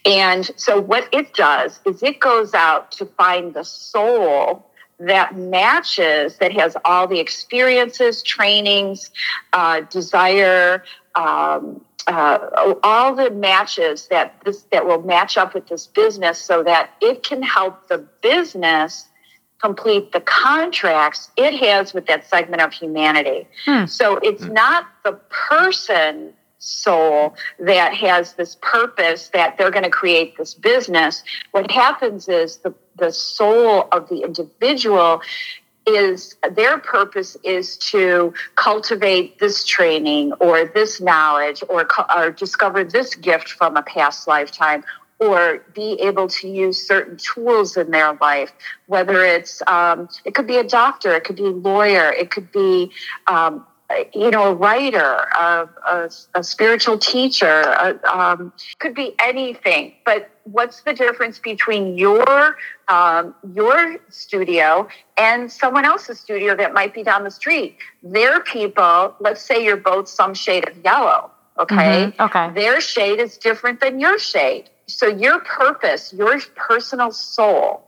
And 0.04 0.50
so 0.56 0.80
what 0.80 1.08
it 1.12 1.34
does 1.34 1.80
is 1.84 2.02
it 2.02 2.20
goes 2.20 2.54
out 2.54 2.92
to 2.92 3.06
find 3.06 3.54
the 3.54 3.64
soul 3.64 4.67
that 5.00 5.36
matches, 5.36 6.36
that 6.38 6.52
has 6.52 6.76
all 6.84 7.06
the 7.06 7.20
experiences, 7.20 8.22
trainings, 8.22 9.10
uh, 9.52 9.80
desire, 9.82 10.82
um, 11.14 11.84
uh, 12.06 12.74
all 12.82 13.14
the 13.14 13.30
matches 13.30 14.08
that 14.08 14.34
this 14.44 14.62
that 14.72 14.86
will 14.86 15.02
match 15.02 15.36
up 15.36 15.54
with 15.54 15.68
this 15.68 15.86
business, 15.86 16.40
so 16.40 16.62
that 16.62 16.90
it 17.00 17.22
can 17.22 17.42
help 17.42 17.88
the 17.88 17.98
business 18.22 19.06
complete 19.60 20.12
the 20.12 20.20
contracts 20.20 21.30
it 21.36 21.54
has 21.54 21.92
with 21.92 22.06
that 22.06 22.26
segment 22.28 22.62
of 22.62 22.72
humanity. 22.72 23.46
Hmm. 23.64 23.86
So 23.86 24.18
it's 24.18 24.44
hmm. 24.44 24.52
not 24.52 24.86
the 25.04 25.12
person 25.30 26.32
soul 26.58 27.34
that 27.58 27.94
has 27.94 28.34
this 28.34 28.56
purpose 28.60 29.28
that 29.28 29.56
they're 29.56 29.70
going 29.70 29.84
to 29.84 29.90
create 29.90 30.36
this 30.36 30.54
business. 30.54 31.22
What 31.52 31.70
happens 31.70 32.28
is 32.28 32.58
the, 32.58 32.74
the 32.96 33.12
soul 33.12 33.88
of 33.92 34.08
the 34.08 34.22
individual 34.22 35.22
is 35.86 36.36
their 36.52 36.78
purpose 36.78 37.36
is 37.42 37.78
to 37.78 38.34
cultivate 38.56 39.38
this 39.38 39.64
training 39.64 40.32
or 40.34 40.66
this 40.66 41.00
knowledge 41.00 41.62
or, 41.68 41.88
or 42.14 42.30
discover 42.30 42.84
this 42.84 43.14
gift 43.14 43.50
from 43.50 43.76
a 43.76 43.82
past 43.82 44.28
lifetime 44.28 44.84
or 45.18 45.64
be 45.74 45.98
able 46.00 46.28
to 46.28 46.48
use 46.48 46.86
certain 46.86 47.16
tools 47.16 47.76
in 47.76 47.90
their 47.90 48.12
life 48.14 48.52
whether 48.86 49.24
it's 49.24 49.62
um, 49.66 50.08
it 50.24 50.34
could 50.34 50.46
be 50.46 50.58
a 50.58 50.64
doctor 50.64 51.14
it 51.14 51.24
could 51.24 51.36
be 51.36 51.46
a 51.46 51.50
lawyer 51.50 52.12
it 52.12 52.30
could 52.30 52.52
be 52.52 52.90
um, 53.26 53.66
you 54.14 54.30
know, 54.30 54.44
a 54.44 54.54
writer, 54.54 55.00
a, 55.00 55.68
a, 55.86 56.10
a 56.34 56.44
spiritual 56.44 56.98
teacher, 56.98 57.62
a, 57.62 57.98
um, 58.06 58.52
could 58.78 58.94
be 58.94 59.14
anything. 59.18 59.94
But 60.04 60.30
what's 60.44 60.82
the 60.82 60.92
difference 60.92 61.38
between 61.38 61.96
your 61.96 62.56
um, 62.88 63.34
your 63.54 63.98
studio 64.10 64.88
and 65.16 65.50
someone 65.50 65.84
else's 65.84 66.20
studio 66.20 66.54
that 66.56 66.74
might 66.74 66.92
be 66.92 67.02
down 67.02 67.24
the 67.24 67.30
street? 67.30 67.76
Their 68.02 68.40
people, 68.40 69.14
let's 69.20 69.42
say 69.42 69.64
you're 69.64 69.76
both 69.76 70.08
some 70.08 70.34
shade 70.34 70.68
of 70.68 70.76
yellow. 70.84 71.30
Okay. 71.58 72.12
Mm-hmm. 72.12 72.22
Okay. 72.22 72.50
Their 72.54 72.80
shade 72.80 73.20
is 73.20 73.38
different 73.38 73.80
than 73.80 74.00
your 74.00 74.18
shade. 74.18 74.70
So 74.86 75.06
your 75.06 75.40
purpose, 75.40 76.12
your 76.12 76.40
personal 76.56 77.10
soul, 77.10 77.84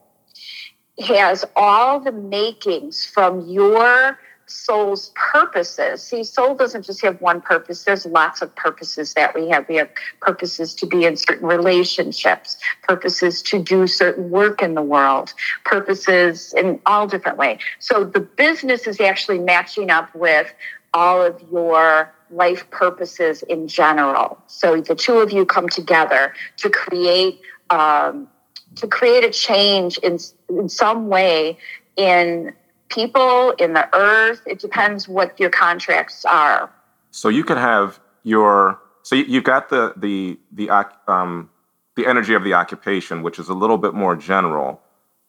has 0.98 1.44
all 1.56 2.00
the 2.00 2.12
makings 2.12 3.06
from 3.06 3.48
your 3.48 4.18
soul's 4.50 5.12
purposes. 5.14 6.02
See, 6.02 6.24
soul 6.24 6.54
doesn't 6.54 6.84
just 6.84 7.02
have 7.02 7.20
one 7.20 7.40
purpose. 7.40 7.84
There's 7.84 8.04
lots 8.04 8.42
of 8.42 8.54
purposes 8.56 9.14
that 9.14 9.34
we 9.34 9.48
have. 9.48 9.68
We 9.68 9.76
have 9.76 9.88
purposes 10.20 10.74
to 10.74 10.86
be 10.86 11.04
in 11.04 11.16
certain 11.16 11.46
relationships, 11.46 12.56
purposes 12.82 13.42
to 13.42 13.62
do 13.62 13.86
certain 13.86 14.30
work 14.30 14.62
in 14.62 14.74
the 14.74 14.82
world, 14.82 15.32
purposes 15.64 16.52
in 16.54 16.80
all 16.86 17.06
different 17.06 17.38
ways. 17.38 17.58
So 17.78 18.04
the 18.04 18.20
business 18.20 18.86
is 18.86 19.00
actually 19.00 19.38
matching 19.38 19.90
up 19.90 20.14
with 20.14 20.52
all 20.92 21.22
of 21.22 21.40
your 21.52 22.12
life 22.30 22.68
purposes 22.70 23.42
in 23.42 23.68
general. 23.68 24.38
So 24.46 24.80
the 24.80 24.94
two 24.94 25.18
of 25.18 25.32
you 25.32 25.46
come 25.46 25.68
together 25.68 26.34
to 26.58 26.70
create 26.70 27.40
um, 27.70 28.28
to 28.76 28.86
create 28.86 29.24
a 29.24 29.30
change 29.30 29.98
in 29.98 30.18
in 30.48 30.68
some 30.68 31.08
way 31.08 31.58
in 31.96 32.52
people, 32.90 33.52
in 33.52 33.72
the 33.72 33.88
earth. 33.94 34.42
It 34.46 34.58
depends 34.58 35.08
what 35.08 35.38
your 35.40 35.50
contracts 35.50 36.24
are. 36.24 36.70
So 37.10 37.28
you 37.28 37.44
can 37.44 37.56
have 37.56 37.98
your 38.22 38.78
so 39.02 39.16
you've 39.16 39.44
got 39.44 39.68
the 39.70 39.94
the 39.96 40.38
the 40.52 40.70
um, 41.08 41.50
the 41.96 42.06
energy 42.06 42.34
of 42.34 42.44
the 42.44 42.54
occupation, 42.54 43.22
which 43.22 43.38
is 43.38 43.48
a 43.48 43.54
little 43.54 43.78
bit 43.78 43.94
more 43.94 44.14
general, 44.14 44.80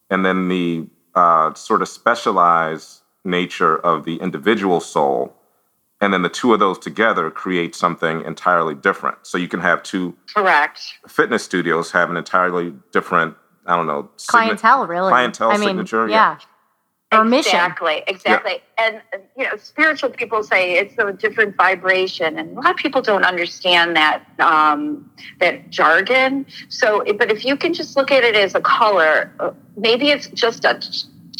and 0.09 0.25
then 0.25 0.49
the 0.49 0.87
uh, 1.15 1.53
sort 1.53 1.81
of 1.81 1.87
specialized 1.87 3.01
nature 3.23 3.77
of 3.77 4.05
the 4.05 4.17
individual 4.17 4.79
soul, 4.79 5.33
and 5.99 6.13
then 6.13 6.21
the 6.21 6.29
two 6.29 6.53
of 6.53 6.59
those 6.59 6.77
together 6.77 7.31
create 7.31 7.75
something 7.75 8.23
entirely 8.23 8.75
different. 8.75 9.17
So 9.23 9.37
you 9.37 9.47
can 9.47 9.61
have 9.61 9.83
two 9.83 10.15
correct 10.33 10.81
fitness 11.07 11.43
studios 11.43 11.91
have 11.91 12.09
an 12.09 12.17
entirely 12.17 12.73
different 12.91 13.35
I 13.65 13.75
don't 13.75 13.87
know 13.87 14.09
clientele, 14.27 14.87
really 14.87 15.09
clientele 15.09 15.51
I 15.51 15.57
signature. 15.57 16.05
Mean, 16.05 16.11
yeah. 16.11 16.37
yeah 16.39 16.45
or 17.11 17.23
mission. 17.23 17.55
Exactly, 17.55 18.03
exactly. 18.07 18.61
Yeah. 18.77 19.01
And 19.13 19.23
you 19.37 19.43
know, 19.43 19.57
spiritual 19.57 20.09
people 20.09 20.43
say 20.43 20.77
it's 20.77 20.93
a 20.97 21.11
different 21.11 21.55
vibration, 21.55 22.37
and 22.37 22.57
a 22.57 22.61
lot 22.61 22.71
of 22.71 22.77
people 22.77 23.01
don't 23.01 23.25
understand 23.25 23.95
that 23.95 24.23
um, 24.39 25.11
that 25.39 25.69
jargon. 25.69 26.45
So, 26.69 27.03
but 27.17 27.31
if 27.31 27.43
you 27.45 27.57
can 27.57 27.73
just 27.73 27.97
look 27.97 28.11
at 28.11 28.23
it 28.23 28.35
as 28.35 28.55
a 28.55 28.61
color, 28.61 29.33
uh, 29.39 29.51
maybe 29.75 30.09
it's 30.09 30.27
just 30.27 30.63
a 30.65 30.81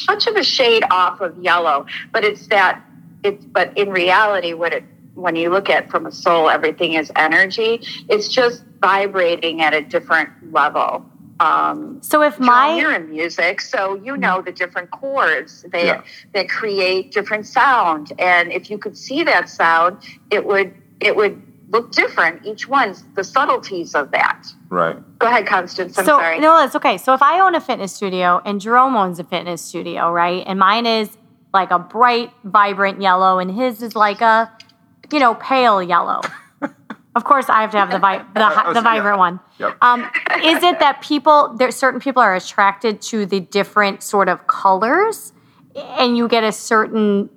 touch 0.05 0.27
of 0.27 0.35
a 0.35 0.43
shade 0.43 0.83
off 0.91 1.21
of 1.21 1.37
yellow, 1.41 1.85
but 2.11 2.23
it's 2.23 2.47
that. 2.47 2.83
It's 3.23 3.45
but 3.45 3.77
in 3.77 3.91
reality, 3.91 4.53
what 4.53 4.73
it 4.73 4.83
when 5.13 5.35
you 5.35 5.49
look 5.49 5.69
at 5.69 5.89
from 5.89 6.05
a 6.05 6.11
soul, 6.11 6.49
everything 6.49 6.93
is 6.93 7.11
energy. 7.15 7.81
It's 8.09 8.27
just 8.27 8.63
vibrating 8.81 9.61
at 9.61 9.73
a 9.73 9.81
different 9.81 10.29
level. 10.51 11.05
Um, 11.41 11.99
so 12.03 12.21
if 12.21 12.39
my 12.39 12.75
you're 12.77 12.93
in 12.93 13.09
music, 13.09 13.61
so 13.61 13.95
you 13.95 14.15
know 14.15 14.43
the 14.43 14.51
different 14.51 14.91
chords 14.91 15.63
that 15.71 15.85
yeah. 15.85 16.01
that 16.33 16.49
create 16.49 17.11
different 17.11 17.47
sound, 17.47 18.13
and 18.19 18.51
if 18.51 18.69
you 18.69 18.77
could 18.77 18.95
see 18.95 19.23
that 19.23 19.49
sound, 19.49 19.97
it 20.29 20.45
would 20.45 20.71
it 20.99 21.15
would 21.15 21.41
look 21.69 21.91
different. 21.93 22.45
Each 22.45 22.67
one's 22.67 23.03
the 23.15 23.23
subtleties 23.23 23.95
of 23.95 24.11
that. 24.11 24.45
Right. 24.69 24.97
Go 25.17 25.27
ahead, 25.27 25.47
Constance. 25.47 25.97
I'm 25.97 26.05
so, 26.05 26.19
sorry. 26.19 26.39
No, 26.39 26.63
it's 26.63 26.75
okay. 26.75 26.99
So 26.99 27.15
if 27.15 27.23
I 27.23 27.39
own 27.39 27.55
a 27.55 27.61
fitness 27.61 27.91
studio 27.91 28.39
and 28.45 28.61
Jerome 28.61 28.95
owns 28.95 29.17
a 29.17 29.23
fitness 29.23 29.63
studio, 29.63 30.11
right, 30.11 30.43
and 30.45 30.59
mine 30.59 30.85
is 30.85 31.09
like 31.55 31.71
a 31.71 31.79
bright, 31.79 32.31
vibrant 32.43 33.01
yellow, 33.01 33.39
and 33.39 33.49
his 33.49 33.81
is 33.81 33.95
like 33.95 34.21
a 34.21 34.51
you 35.11 35.19
know 35.19 35.33
pale 35.33 35.81
yellow. 35.81 36.21
Of 37.13 37.25
course, 37.25 37.49
I 37.49 37.61
have 37.61 37.71
to 37.71 37.77
have 37.77 37.91
the 37.91 37.99
vi- 37.99 38.25
the, 38.33 38.73
the 38.73 38.81
vibrant 38.81 39.17
one. 39.17 39.39
Yep. 39.59 39.77
Um, 39.81 40.09
is 40.43 40.63
it 40.63 40.79
that 40.79 41.01
people 41.01 41.53
there 41.57 41.71
certain 41.71 41.99
people 41.99 42.21
are 42.21 42.35
attracted 42.35 43.01
to 43.03 43.25
the 43.25 43.41
different 43.41 44.01
sort 44.01 44.29
of 44.29 44.47
colors, 44.47 45.33
and 45.75 46.15
you 46.15 46.27
get 46.27 46.43
a 46.43 46.51
certain 46.51 47.29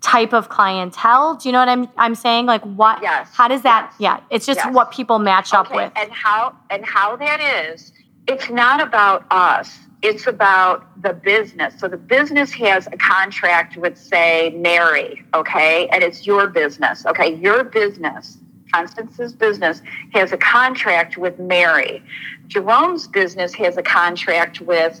type 0.00 0.32
of 0.32 0.48
clientele? 0.48 1.36
Do 1.36 1.48
you 1.48 1.52
know 1.52 1.58
what 1.58 1.68
I'm 1.68 1.88
I'm 1.98 2.14
saying? 2.14 2.46
Like 2.46 2.62
what? 2.62 3.02
Yes. 3.02 3.28
How 3.32 3.46
does 3.46 3.62
that? 3.62 3.92
Yes. 3.98 4.20
Yeah, 4.20 4.26
it's 4.34 4.46
just 4.46 4.60
yes. 4.64 4.74
what 4.74 4.90
people 4.90 5.18
match 5.18 5.52
okay. 5.52 5.58
up 5.58 5.74
with. 5.74 5.92
And 5.96 6.10
how 6.10 6.56
and 6.70 6.84
how 6.84 7.16
that 7.16 7.40
is. 7.70 7.92
It's 8.26 8.48
not 8.48 8.80
about 8.80 9.26
us. 9.30 9.78
It's 10.00 10.26
about 10.26 10.86
the 11.02 11.12
business. 11.12 11.74
So 11.78 11.88
the 11.88 11.96
business 11.96 12.52
has 12.52 12.86
a 12.86 12.96
contract 12.96 13.76
with, 13.76 13.98
say, 13.98 14.50
Mary, 14.50 15.24
okay, 15.34 15.88
and 15.88 16.04
it's 16.04 16.24
your 16.24 16.46
business, 16.46 17.04
okay, 17.06 17.34
your 17.34 17.64
business 17.64 18.38
Constance's 18.72 19.32
business 19.32 19.82
has 20.12 20.32
a 20.32 20.36
contract 20.36 21.16
with 21.16 21.38
Mary. 21.38 22.02
Jerome's 22.46 23.06
business 23.08 23.54
has 23.54 23.76
a 23.76 23.82
contract 23.82 24.60
with 24.60 25.00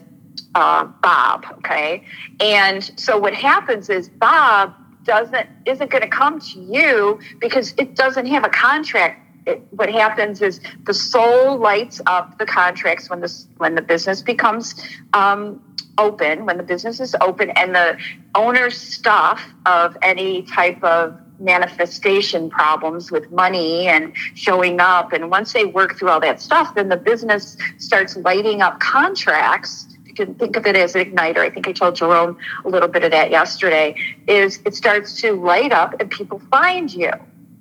uh, 0.54 0.84
Bob. 1.02 1.46
Okay, 1.58 2.04
and 2.40 2.90
so 2.96 3.18
what 3.18 3.34
happens 3.34 3.88
is 3.88 4.08
Bob 4.08 4.74
doesn't 5.04 5.48
isn't 5.66 5.90
going 5.90 6.02
to 6.02 6.08
come 6.08 6.40
to 6.40 6.60
you 6.60 7.18
because 7.40 7.74
it 7.78 7.94
doesn't 7.94 8.26
have 8.26 8.44
a 8.44 8.48
contract. 8.48 9.24
It, 9.46 9.62
what 9.70 9.90
happens 9.90 10.42
is 10.42 10.60
the 10.84 10.92
soul 10.92 11.56
lights 11.56 12.00
up 12.06 12.38
the 12.38 12.46
contracts 12.46 13.08
when 13.08 13.20
this 13.20 13.46
when 13.56 13.74
the 13.74 13.82
business 13.82 14.20
becomes 14.20 14.74
um, 15.14 15.62
open, 15.96 16.44
when 16.44 16.56
the 16.58 16.62
business 16.62 17.00
is 17.00 17.16
open, 17.20 17.50
and 17.50 17.74
the 17.74 17.98
owner's 18.34 18.76
stuff 18.76 19.42
of 19.66 19.96
any 20.02 20.42
type 20.42 20.82
of 20.84 21.18
manifestation 21.38 22.50
problems 22.50 23.10
with 23.10 23.30
money 23.30 23.86
and 23.88 24.12
showing 24.34 24.80
up. 24.80 25.12
And 25.12 25.30
once 25.30 25.52
they 25.52 25.64
work 25.64 25.98
through 25.98 26.10
all 26.10 26.20
that 26.20 26.40
stuff, 26.40 26.74
then 26.74 26.88
the 26.88 26.96
business 26.96 27.56
starts 27.78 28.16
lighting 28.16 28.62
up 28.62 28.80
contracts. 28.80 29.86
You 30.04 30.14
can 30.14 30.34
think 30.34 30.56
of 30.56 30.66
it 30.66 30.76
as 30.76 30.94
an 30.94 31.04
igniter. 31.04 31.38
I 31.38 31.50
think 31.50 31.68
I 31.68 31.72
told 31.72 31.96
Jerome 31.96 32.38
a 32.64 32.68
little 32.68 32.88
bit 32.88 33.04
of 33.04 33.10
that 33.12 33.30
yesterday. 33.30 33.94
Is 34.26 34.60
it 34.64 34.74
starts 34.74 35.20
to 35.20 35.32
light 35.32 35.72
up 35.72 36.00
and 36.00 36.10
people 36.10 36.40
find 36.50 36.92
you. 36.92 37.12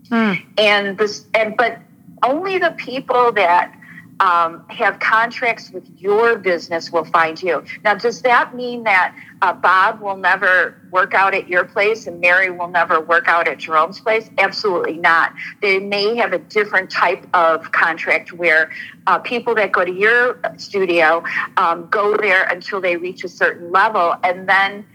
Hmm. 0.09 0.33
And 0.57 0.97
this 0.97 1.25
and 1.33 1.55
but 1.57 1.79
only 2.23 2.57
the 2.57 2.71
people 2.71 3.31
that 3.33 3.73
um, 4.19 4.65
have 4.69 4.99
contracts 4.99 5.69
with 5.71 5.87
your 5.97 6.37
business 6.37 6.91
will 6.91 7.05
find 7.05 7.41
you. 7.41 7.63
Now, 7.83 7.95
does 7.95 8.21
that 8.23 8.55
mean 8.55 8.83
that 8.83 9.15
uh, 9.41 9.53
Bob 9.53 10.01
will 10.01 10.17
never 10.17 10.81
work 10.89 11.13
out 11.13 11.33
at 11.33 11.47
your 11.47 11.65
place 11.65 12.07
and 12.07 12.19
Mary 12.19 12.49
will 12.49 12.67
never 12.67 12.99
work 12.99 13.27
out 13.27 13.47
at 13.47 13.59
Jerome's 13.59 13.99
place? 13.99 14.29
Absolutely 14.37 14.97
not. 14.97 15.33
They 15.61 15.79
may 15.79 16.15
have 16.15 16.33
a 16.33 16.39
different 16.39 16.89
type 16.89 17.27
of 17.33 17.71
contract 17.71 18.33
where 18.33 18.71
uh, 19.05 19.19
people 19.19 19.53
that 19.55 19.71
go 19.71 19.85
to 19.85 19.93
your 19.93 20.39
studio 20.57 21.23
um, 21.57 21.87
go 21.89 22.17
there 22.17 22.43
until 22.45 22.81
they 22.81 22.97
reach 22.97 23.23
a 23.23 23.29
certain 23.29 23.71
level 23.71 24.15
and 24.23 24.49
then 24.49 24.85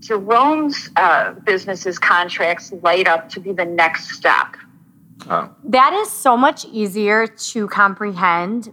Jerome's 0.00 0.90
uh, 0.96 1.32
business's 1.32 1.98
contracts 1.98 2.72
light 2.82 3.08
up 3.08 3.28
to 3.30 3.40
be 3.40 3.52
the 3.52 3.64
next 3.64 4.10
step. 4.10 4.56
Oh. 5.28 5.50
That 5.64 5.92
is 5.92 6.10
so 6.10 6.36
much 6.36 6.64
easier 6.66 7.26
to 7.26 7.68
comprehend 7.68 8.72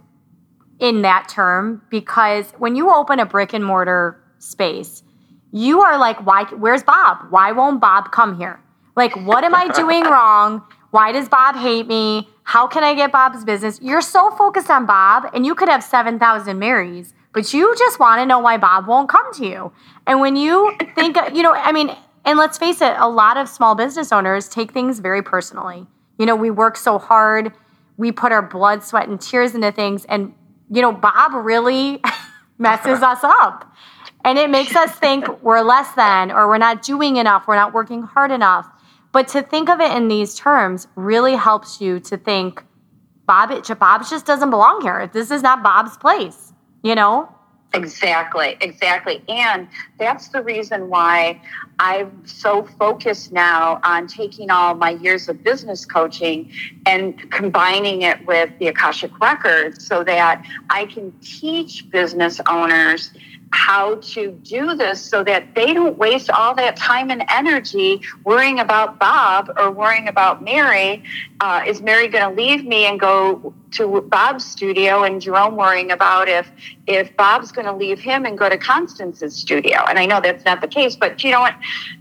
in 0.78 1.02
that 1.02 1.28
term 1.28 1.82
because 1.90 2.50
when 2.58 2.76
you 2.76 2.92
open 2.92 3.20
a 3.20 3.26
brick 3.26 3.52
and 3.52 3.64
mortar 3.64 4.22
space, 4.38 5.02
you 5.52 5.80
are 5.80 5.98
like, 5.98 6.24
why? 6.26 6.44
Where's 6.44 6.82
Bob? 6.82 7.26
Why 7.30 7.52
won't 7.52 7.80
Bob 7.80 8.10
come 8.10 8.36
here? 8.36 8.60
Like, 8.96 9.14
what 9.24 9.44
am 9.44 9.54
I 9.54 9.68
doing 9.74 10.04
wrong? 10.04 10.62
Why 10.90 11.12
does 11.12 11.28
Bob 11.28 11.56
hate 11.56 11.86
me? 11.86 12.28
How 12.44 12.66
can 12.66 12.84
I 12.84 12.94
get 12.94 13.10
Bob's 13.10 13.44
business? 13.44 13.80
You're 13.82 14.00
so 14.00 14.30
focused 14.32 14.70
on 14.70 14.86
Bob, 14.86 15.30
and 15.32 15.46
you 15.46 15.54
could 15.54 15.68
have 15.68 15.82
7,000 15.82 16.58
Marys, 16.58 17.14
but 17.32 17.52
you 17.52 17.74
just 17.76 17.98
want 17.98 18.20
to 18.20 18.26
know 18.26 18.38
why 18.38 18.58
Bob 18.58 18.86
won't 18.86 19.08
come 19.08 19.32
to 19.34 19.46
you. 19.46 19.72
And 20.06 20.20
when 20.20 20.36
you 20.36 20.76
think, 20.94 21.16
you 21.32 21.42
know, 21.42 21.52
I 21.52 21.72
mean, 21.72 21.96
and 22.24 22.38
let's 22.38 22.58
face 22.58 22.80
it, 22.80 22.94
a 22.98 23.08
lot 23.08 23.36
of 23.36 23.48
small 23.48 23.74
business 23.74 24.12
owners 24.12 24.48
take 24.48 24.72
things 24.72 25.00
very 25.00 25.22
personally. 25.22 25.86
You 26.18 26.26
know, 26.26 26.36
we 26.36 26.50
work 26.50 26.76
so 26.76 26.98
hard, 26.98 27.52
we 27.96 28.12
put 28.12 28.32
our 28.32 28.42
blood, 28.42 28.82
sweat, 28.82 29.08
and 29.08 29.20
tears 29.20 29.54
into 29.54 29.72
things. 29.72 30.04
And, 30.06 30.34
you 30.70 30.82
know, 30.82 30.92
Bob 30.92 31.32
really 31.34 32.02
messes 32.58 33.02
us 33.02 33.22
up. 33.22 33.72
And 34.24 34.38
it 34.38 34.48
makes 34.48 34.74
us 34.74 34.90
think 34.92 35.42
we're 35.42 35.60
less 35.60 35.92
than, 35.94 36.30
or 36.30 36.48
we're 36.48 36.58
not 36.58 36.82
doing 36.82 37.16
enough, 37.16 37.46
we're 37.46 37.56
not 37.56 37.74
working 37.74 38.02
hard 38.02 38.30
enough. 38.30 38.68
But 39.12 39.28
to 39.28 39.42
think 39.42 39.68
of 39.68 39.80
it 39.80 39.92
in 39.92 40.08
these 40.08 40.34
terms 40.34 40.88
really 40.96 41.34
helps 41.34 41.80
you 41.80 42.00
to 42.00 42.16
think, 42.16 42.64
Bob, 43.26 43.50
Bob 43.78 44.08
just 44.08 44.26
doesn't 44.26 44.50
belong 44.50 44.80
here. 44.82 45.08
This 45.12 45.30
is 45.30 45.42
not 45.42 45.62
Bob's 45.62 45.96
place, 45.96 46.52
you 46.82 46.94
know? 46.94 47.33
Exactly, 47.74 48.56
exactly. 48.60 49.22
And 49.28 49.68
that's 49.98 50.28
the 50.28 50.42
reason 50.42 50.88
why 50.88 51.40
I'm 51.78 52.26
so 52.26 52.62
focused 52.78 53.32
now 53.32 53.80
on 53.82 54.06
taking 54.06 54.50
all 54.50 54.74
my 54.74 54.90
years 54.90 55.28
of 55.28 55.42
business 55.42 55.84
coaching 55.84 56.52
and 56.86 57.30
combining 57.30 58.02
it 58.02 58.24
with 58.26 58.50
the 58.58 58.68
Akashic 58.68 59.18
Records 59.20 59.86
so 59.86 60.04
that 60.04 60.44
I 60.70 60.86
can 60.86 61.12
teach 61.20 61.90
business 61.90 62.40
owners 62.48 63.10
how 63.54 63.94
to 63.94 64.32
do 64.42 64.74
this 64.74 65.00
so 65.00 65.22
that 65.22 65.54
they 65.54 65.72
don't 65.72 65.96
waste 65.96 66.28
all 66.28 66.56
that 66.56 66.76
time 66.76 67.08
and 67.08 67.24
energy 67.28 68.02
worrying 68.24 68.58
about 68.58 68.98
Bob 68.98 69.48
or 69.56 69.70
worrying 69.70 70.08
about 70.08 70.42
Mary. 70.42 71.04
Uh, 71.38 71.62
is 71.64 71.80
Mary 71.80 72.08
going 72.08 72.28
to 72.28 72.42
leave 72.42 72.64
me 72.64 72.84
and 72.84 72.98
go 72.98 73.54
to 73.70 74.02
Bob's 74.02 74.44
studio, 74.44 75.04
and 75.04 75.20
Jerome 75.20 75.56
worrying 75.56 75.92
about 75.92 76.28
if 76.28 76.50
if 76.86 77.16
Bob's 77.16 77.52
going 77.52 77.66
to 77.66 77.72
leave 77.72 78.00
him 78.00 78.26
and 78.26 78.36
go 78.36 78.48
to 78.48 78.58
Constance's 78.58 79.36
studio? 79.36 79.78
And 79.88 80.00
I 80.00 80.06
know 80.06 80.20
that's 80.20 80.44
not 80.44 80.60
the 80.60 80.68
case, 80.68 80.96
but 80.96 81.22
you 81.22 81.30
know 81.30 81.40
what? 81.40 81.54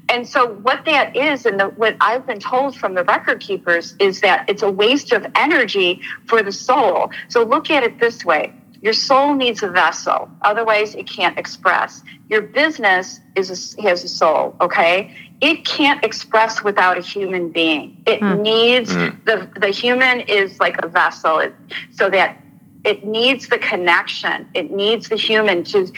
And 0.09 0.27
so 0.27 0.53
what 0.55 0.85
that 0.85 1.15
is, 1.15 1.45
and 1.45 1.59
the, 1.59 1.69
what 1.69 1.95
I've 2.01 2.25
been 2.25 2.39
told 2.39 2.75
from 2.75 2.95
the 2.95 3.03
record 3.03 3.39
keepers 3.39 3.95
is 3.99 4.21
that 4.21 4.49
it's 4.49 4.63
a 4.63 4.71
waste 4.71 5.11
of 5.11 5.25
energy 5.35 6.01
for 6.25 6.41
the 6.41 6.51
soul. 6.51 7.11
So 7.29 7.43
look 7.43 7.69
at 7.69 7.83
it 7.83 7.99
this 7.99 8.25
way 8.25 8.53
your 8.83 8.93
soul 8.93 9.33
needs 9.33 9.63
a 9.63 9.69
vessel, 9.69 10.29
otherwise, 10.41 10.93
it 10.93 11.07
can't 11.07 11.39
express. 11.39 12.03
Your 12.27 12.41
business 12.41 13.21
is 13.33 13.77
a, 13.77 13.81
has 13.81 14.03
a 14.03 14.09
soul, 14.09 14.57
okay? 14.59 15.15
It 15.39 15.65
can't 15.65 16.03
express 16.03 16.61
without 16.65 16.97
a 16.97 17.01
human 17.01 17.49
being. 17.49 18.03
It 18.05 18.19
mm. 18.19 18.41
needs 18.41 18.93
mm. 18.93 19.23
the 19.23 19.49
the 19.57 19.69
human 19.69 20.19
is 20.21 20.59
like 20.59 20.83
a 20.83 20.89
vessel, 20.89 21.39
it, 21.39 21.55
so 21.93 22.09
that 22.09 22.37
it 22.83 23.05
needs 23.05 23.47
the 23.47 23.57
connection. 23.57 24.49
It 24.53 24.69
needs 24.69 25.07
the 25.07 25.15
human 25.15 25.63
to 25.65 25.89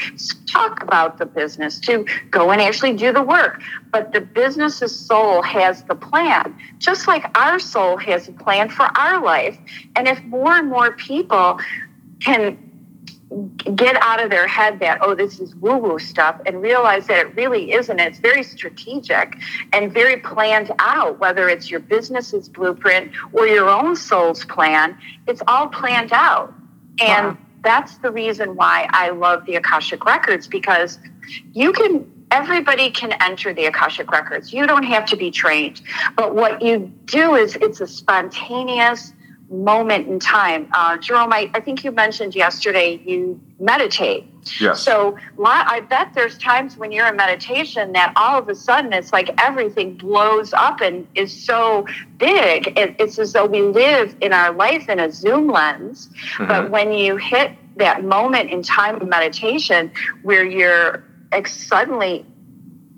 talk 0.45 0.83
about 0.83 1.17
the 1.17 1.25
business, 1.25 1.79
to 1.79 2.05
go 2.29 2.51
and 2.51 2.61
actually 2.61 2.93
do 2.93 3.11
the 3.11 3.23
work. 3.23 3.63
But 3.91 4.13
the 4.13 4.21
business's 4.21 4.97
soul 4.97 5.41
has 5.41 5.83
the 5.85 5.95
plan, 5.95 6.55
just 6.77 7.07
like 7.07 7.35
our 7.35 7.57
soul 7.57 7.97
has 7.97 8.27
a 8.27 8.31
plan 8.31 8.69
for 8.69 8.87
our 8.95 9.23
life. 9.23 9.57
And 9.95 10.07
if 10.07 10.23
more 10.25 10.53
and 10.53 10.69
more 10.69 10.91
people 10.91 11.59
can 12.19 12.59
get 13.75 13.95
out 14.01 14.23
of 14.23 14.29
their 14.29 14.47
head 14.47 14.79
that 14.79 14.99
oh 15.01 15.15
this 15.15 15.39
is 15.39 15.55
woo 15.55 15.77
woo 15.77 15.97
stuff 15.97 16.39
and 16.45 16.61
realize 16.61 17.07
that 17.07 17.17
it 17.17 17.35
really 17.35 17.73
isn't. 17.73 17.99
It's 17.99 18.19
very 18.19 18.43
strategic 18.43 19.37
and 19.73 19.91
very 19.91 20.17
planned 20.17 20.71
out 20.79 21.19
whether 21.19 21.49
it's 21.49 21.69
your 21.69 21.79
business's 21.79 22.47
blueprint 22.49 23.11
or 23.33 23.47
your 23.47 23.69
own 23.69 23.95
soul's 23.95 24.45
plan. 24.45 24.97
It's 25.27 25.41
all 25.47 25.67
planned 25.67 26.13
out. 26.13 26.53
And 26.99 27.27
wow. 27.27 27.37
that's 27.63 27.97
the 27.97 28.11
reason 28.11 28.55
why 28.55 28.87
i 28.91 29.09
love 29.09 29.45
the 29.45 29.55
akashic 29.55 30.05
records 30.05 30.47
because 30.47 30.97
you 31.51 31.73
can 31.73 32.09
everybody 32.31 32.89
can 32.89 33.13
enter 33.21 33.53
the 33.53 33.65
akashic 33.65 34.11
records. 34.11 34.51
You 34.51 34.65
don't 34.67 34.83
have 34.83 35.05
to 35.07 35.15
be 35.15 35.31
trained. 35.31 35.81
But 36.15 36.35
what 36.35 36.61
you 36.61 36.91
do 37.05 37.35
is 37.35 37.55
it's 37.55 37.81
a 37.81 37.87
spontaneous 37.87 39.13
moment 39.49 40.07
in 40.07 40.19
time. 40.19 40.67
Uh, 40.73 40.97
Jerome, 40.97 41.31
I, 41.31 41.51
I 41.53 41.59
think 41.59 41.83
you 41.83 41.91
mentioned 41.91 42.35
yesterday 42.35 43.01
you 43.05 43.39
meditate. 43.59 44.25
Yes. 44.59 44.81
So 44.81 45.17
I 45.43 45.81
bet 45.81 46.13
there's 46.13 46.37
times 46.37 46.77
when 46.77 46.91
you're 46.91 47.07
in 47.07 47.15
meditation 47.15 47.93
that 47.93 48.13
all 48.15 48.39
of 48.39 48.49
a 48.49 48.55
sudden 48.55 48.93
it's 48.93 49.11
like 49.11 49.29
everything 49.41 49.95
blows 49.95 50.53
up 50.53 50.81
and 50.81 51.07
is 51.15 51.33
so 51.33 51.87
big. 52.17 52.77
It, 52.77 52.95
it's 52.99 53.17
as 53.17 53.33
though 53.33 53.45
we 53.45 53.61
live 53.61 54.15
in 54.21 54.33
our 54.33 54.51
life 54.51 54.89
in 54.89 54.99
a 54.99 55.11
zoom 55.11 55.47
lens. 55.47 56.07
Mm-hmm. 56.07 56.47
But 56.47 56.71
when 56.71 56.91
you 56.91 57.17
hit 57.17 57.51
that 57.77 58.03
moment 58.03 58.49
in 58.51 58.63
time 58.63 59.01
of 59.01 59.07
meditation 59.07 59.91
where 60.23 60.45
you're 60.45 61.03
suddenly 61.45 62.25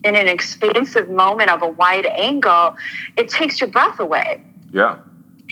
in 0.03 0.15
an 0.15 0.27
expansive 0.27 1.09
moment 1.09 1.49
of 1.49 1.61
a 1.61 1.67
wide 1.67 2.05
angle, 2.05 2.75
it 3.17 3.29
takes 3.29 3.59
your 3.59 3.69
breath 3.69 3.99
away. 3.99 4.43
Yeah. 4.71 4.99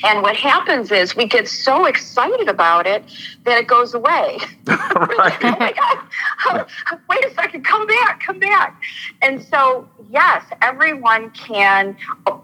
And 0.04 0.22
what 0.22 0.36
happens 0.36 0.92
is 0.92 1.16
we 1.16 1.26
get 1.26 1.48
so 1.48 1.86
excited 1.86 2.48
about 2.48 2.86
it 2.86 3.04
that 3.46 3.58
it 3.58 3.68
goes 3.68 3.94
away. 3.94 4.40
like, 4.68 5.44
oh 5.44 5.56
my 5.60 5.74
God, 5.76 6.68
wait 7.10 7.26
a 7.26 7.34
second, 7.34 7.64
come 7.64 7.88
back, 7.88 8.22
come 8.22 8.40
back. 8.40 8.80
And 9.22 9.44
so, 9.44 9.88
yes, 10.10 10.44
everyone 10.62 11.32
can 11.32 11.96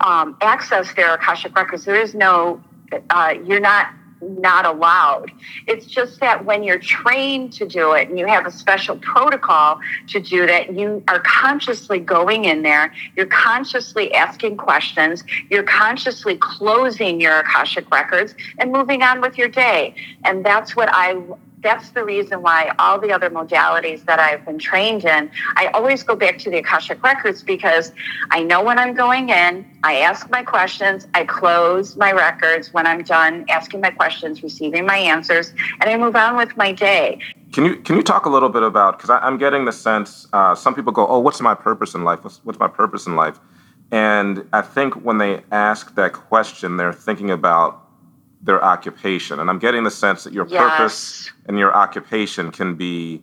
um, 0.02 0.38
access 0.42 0.94
their 0.94 1.14
Akashic 1.14 1.56
records. 1.56 1.86
There 1.86 2.00
is 2.00 2.16
no, 2.16 2.62
uh, 3.10 3.36
you're 3.46 3.60
not 3.60 3.94
not 4.22 4.66
allowed. 4.66 5.32
It's 5.68 5.86
just 5.86 6.20
that 6.20 6.46
when 6.46 6.64
you're 6.64 6.80
trained 6.80 7.54
to 7.54 7.68
do 7.68 7.94
it 7.94 8.10
and 8.10 8.18
you 8.20 8.28
have 8.28 8.46
a 8.46 8.52
special 8.52 8.98
protocol 8.98 9.80
to 10.10 10.20
do 10.20 10.46
that, 10.46 10.74
you 10.74 11.04
are 11.08 11.20
consciously 11.20 12.00
going 12.00 12.46
in 12.46 12.62
there, 12.62 12.94
you're 13.16 13.26
consciously 13.26 14.14
asking 14.14 14.58
questions, 14.58 15.24
you're 15.50 15.64
consciously 15.64 16.38
closing 16.38 17.20
your 17.20 17.40
Akashic 17.40 17.90
records 17.92 18.36
and 18.60 18.72
moving 18.72 19.02
on 19.04 19.22
with 19.22 19.38
your 19.38 19.48
day. 19.48 19.96
And 20.24 20.46
that's 20.46 20.76
what 20.76 20.90
I 20.92 21.16
that's 21.62 21.92
the 21.92 22.04
reason 22.04 22.42
why 22.42 22.74
all 22.80 23.00
the 23.00 23.12
other 23.12 23.30
modalities 23.30 24.06
that 24.06 24.20
I've 24.20 24.46
been 24.46 24.58
trained 24.58 25.06
in, 25.06 25.30
I 25.56 25.68
always 25.68 26.04
go 26.04 26.16
back 26.16 26.38
to 26.40 26.50
the 26.50 26.58
Akashic 26.58 27.04
Records 27.04 27.44
because 27.44 27.92
I 28.32 28.44
know 28.44 28.64
when 28.64 28.80
I'm 28.80 28.94
going 28.94 29.30
in, 29.30 29.66
I 29.84 30.00
ask 30.00 30.30
my 30.30 30.44
questions, 30.44 31.08
I 31.14 31.26
close 31.26 31.96
my 31.96 32.12
records 32.12 32.74
when 32.74 32.88
I'm 32.88 33.04
done 33.04 33.46
asking 33.50 33.82
my 33.82 33.92
questions, 33.92 34.44
receiving 34.44 34.86
my 34.86 34.98
answers, 34.98 35.54
and 35.80 35.90
I 35.90 35.98
move 35.98 36.16
on 36.16 36.36
with 36.36 36.56
my 36.58 36.72
day. 36.72 37.20
Can 37.52 37.66
you 37.66 37.76
can 37.76 37.98
you 37.98 38.04
talk 38.04 38.26
a 38.26 38.30
little 38.30 38.50
bit 38.50 38.64
about 38.64 38.98
because 38.98 39.10
I'm 39.10 39.38
getting 39.38 39.66
the 39.66 39.74
sense 39.74 40.28
uh, 40.32 40.56
some 40.56 40.74
people 40.74 40.92
go, 40.94 41.06
oh, 41.08 41.20
what's 41.20 41.42
my 41.42 41.54
purpose 41.54 41.94
in 41.94 42.04
life? 42.04 42.24
What's, 42.24 42.40
what's 42.44 42.60
my 42.60 42.68
purpose 42.68 43.08
in 43.08 43.16
life? 43.16 43.40
And 43.92 44.48
I 44.54 44.62
think 44.62 44.94
when 45.04 45.18
they 45.18 45.44
ask 45.52 45.94
that 45.96 46.14
question, 46.14 46.78
they're 46.78 46.94
thinking 46.94 47.30
about 47.30 47.91
their 48.44 48.64
occupation. 48.64 49.40
And 49.40 49.50
I'm 49.50 49.60
getting 49.60 49.84
the 49.84 49.92
sense 49.92 50.24
that 50.24 50.34
your 50.34 50.48
yes. 50.48 50.60
purpose 50.60 51.32
and 51.48 51.58
your 51.58 51.74
occupation 51.74 52.52
can 52.52 52.76
be. 52.76 53.22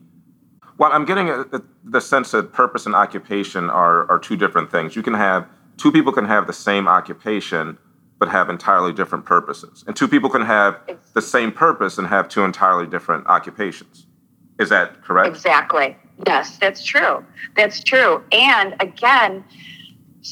Well, 0.79 0.93
I'm 0.93 1.05
getting 1.05 1.29
a, 1.29 1.41
a, 1.41 1.63
the 1.85 2.01
sense 2.01 2.31
that 2.31 2.53
purpose 2.53 2.87
and 2.87 2.95
occupation 2.95 3.69
are, 3.69 4.09
are 4.11 4.19
two 4.19 4.37
different 4.37 4.71
things. 4.71 4.95
You 4.95 5.03
can 5.03 5.15
have 5.15 5.49
two 5.77 5.91
people 5.91 6.13
can 6.13 6.25
have 6.25 6.47
the 6.47 6.53
same 6.53 6.87
occupation, 6.87 7.79
but 8.19 8.29
have 8.29 8.49
entirely 8.49 8.93
different 8.93 9.25
purposes. 9.25 9.85
And 9.87 9.97
two 9.97 10.09
people 10.09 10.31
can 10.31 10.43
have 10.43 10.81
the 11.15 11.23
same 11.23 11.51
purpose 11.51 11.99
and 11.99 12.07
have 12.07 12.29
two 12.29 12.45
entirely 12.45 12.87
different 12.87 13.27
occupations. 13.27 14.07
Is 14.59 14.69
that 14.69 15.03
correct? 15.03 15.29
Exactly. 15.29 15.97
Yes, 16.27 16.59
that's 16.59 16.85
true. 16.85 17.25
That's 17.57 17.83
true. 17.83 18.25
And 18.33 18.75
again, 18.81 19.45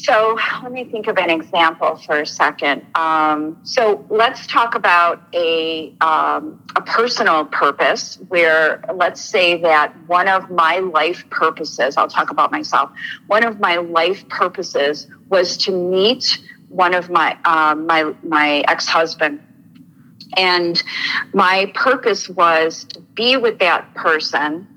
so 0.05 0.39
let 0.63 0.73
me 0.73 0.85
think 0.85 1.07
of 1.07 1.17
an 1.17 1.31
example 1.31 1.97
for 1.97 2.21
a 2.21 2.27
second. 2.27 2.85
Um, 2.95 3.59
so 3.63 4.05
let's 4.11 4.47
talk 4.47 4.75
about 4.75 5.23
a 5.33 5.95
um, 6.03 6.63
a 6.77 6.83
personal 6.83 7.47
purpose 7.47 8.19
where 8.29 8.85
let's 8.95 9.23
say 9.23 9.61
that 9.63 9.95
one 10.07 10.29
of 10.29 10.51
my 10.51 10.79
life 10.79 11.29
purposes. 11.31 11.97
I'll 11.97 12.09
talk 12.09 12.31
about 12.31 12.53
myself. 12.53 12.91
One 13.27 13.43
of 13.43 13.59
my 13.59 13.77
life 13.77 14.29
purposes 14.29 15.07
was 15.31 15.57
to 15.59 15.73
meet 15.73 16.41
one 16.69 16.95
of 16.95 17.09
my 17.09 17.39
um, 17.45 17.87
my 17.87 18.13
my 18.23 18.65
ex 18.69 18.87
husband. 18.87 19.43
And 20.37 20.83
my 21.33 21.73
purpose 21.75 22.29
was 22.29 22.85
to 22.85 23.01
be 23.01 23.39
with 23.39 23.61
that 23.61 23.95
person 23.95 24.69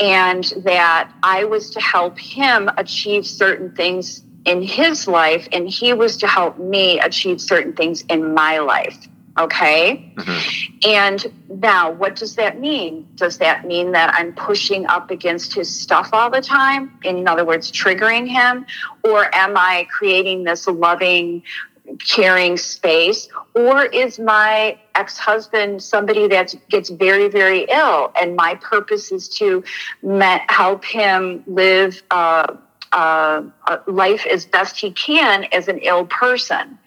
and 0.00 0.44
that 0.64 1.12
I 1.22 1.44
was 1.44 1.70
to 1.70 1.80
help 1.80 2.18
him 2.18 2.68
achieve 2.76 3.26
certain 3.26 3.76
things 3.76 4.24
in 4.44 4.62
his 4.62 5.06
life, 5.06 5.48
and 5.52 5.68
he 5.68 5.92
was 5.92 6.16
to 6.18 6.26
help 6.26 6.58
me 6.58 6.98
achieve 7.00 7.40
certain 7.40 7.74
things 7.74 8.02
in 8.02 8.34
my 8.34 8.58
life. 8.58 9.06
Okay. 9.38 10.12
Mm-hmm. 10.16 10.88
And 10.88 11.60
now, 11.62 11.90
what 11.90 12.16
does 12.16 12.34
that 12.34 12.58
mean? 12.58 13.06
Does 13.14 13.38
that 13.38 13.64
mean 13.64 13.92
that 13.92 14.12
I'm 14.14 14.34
pushing 14.34 14.86
up 14.86 15.10
against 15.10 15.54
his 15.54 15.74
stuff 15.74 16.10
all 16.12 16.30
the 16.30 16.40
time? 16.40 16.98
In 17.04 17.28
other 17.28 17.44
words, 17.44 17.70
triggering 17.70 18.28
him? 18.28 18.66
Or 19.04 19.34
am 19.34 19.56
I 19.56 19.86
creating 19.90 20.44
this 20.44 20.66
loving, 20.66 21.42
caring 22.04 22.56
space? 22.56 23.28
Or 23.54 23.84
is 23.84 24.18
my 24.18 24.78
ex 24.94 25.16
husband 25.16 25.82
somebody 25.82 26.26
that 26.28 26.54
gets 26.68 26.90
very, 26.90 27.28
very 27.28 27.66
ill? 27.70 28.12
And 28.20 28.36
my 28.36 28.56
purpose 28.56 29.12
is 29.12 29.28
to 29.38 29.62
help 30.48 30.84
him 30.84 31.44
live 31.46 32.02
uh, 32.10 32.56
uh, 32.92 33.42
life 33.86 34.26
as 34.26 34.44
best 34.44 34.78
he 34.78 34.90
can 34.90 35.44
as 35.52 35.68
an 35.68 35.78
ill 35.78 36.06
person. 36.06 36.78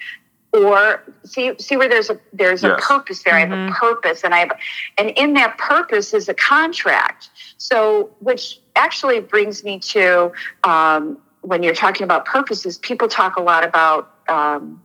Or 0.51 1.01
see 1.25 1.53
see 1.57 1.77
where 1.77 1.89
there's 1.89 2.11
a 2.11 2.19
there's 2.31 2.61
yes. 2.61 2.79
a 2.79 2.81
purpose 2.81 3.23
there. 3.23 3.33
Mm-hmm. 3.33 3.53
I 3.53 3.55
have 3.55 3.69
a 3.69 3.71
mm-hmm. 3.71 3.73
purpose, 3.73 4.23
and 4.23 4.35
I 4.35 4.39
have, 4.39 4.51
and 4.99 5.09
in 5.11 5.33
that 5.33 5.57
purpose 5.57 6.13
is 6.13 6.29
a 6.29 6.35
contract. 6.35 7.29
So, 7.57 8.11
which 8.19 8.59
actually 8.75 9.19
brings 9.19 9.63
me 9.63 9.79
to 9.79 10.31
um, 10.63 11.17
when 11.41 11.63
you're 11.63 11.73
talking 11.73 12.03
about 12.03 12.25
purposes, 12.25 12.77
people 12.77 13.07
talk 13.07 13.35
a 13.35 13.41
lot 13.41 13.63
about 13.63 14.11
um, 14.29 14.79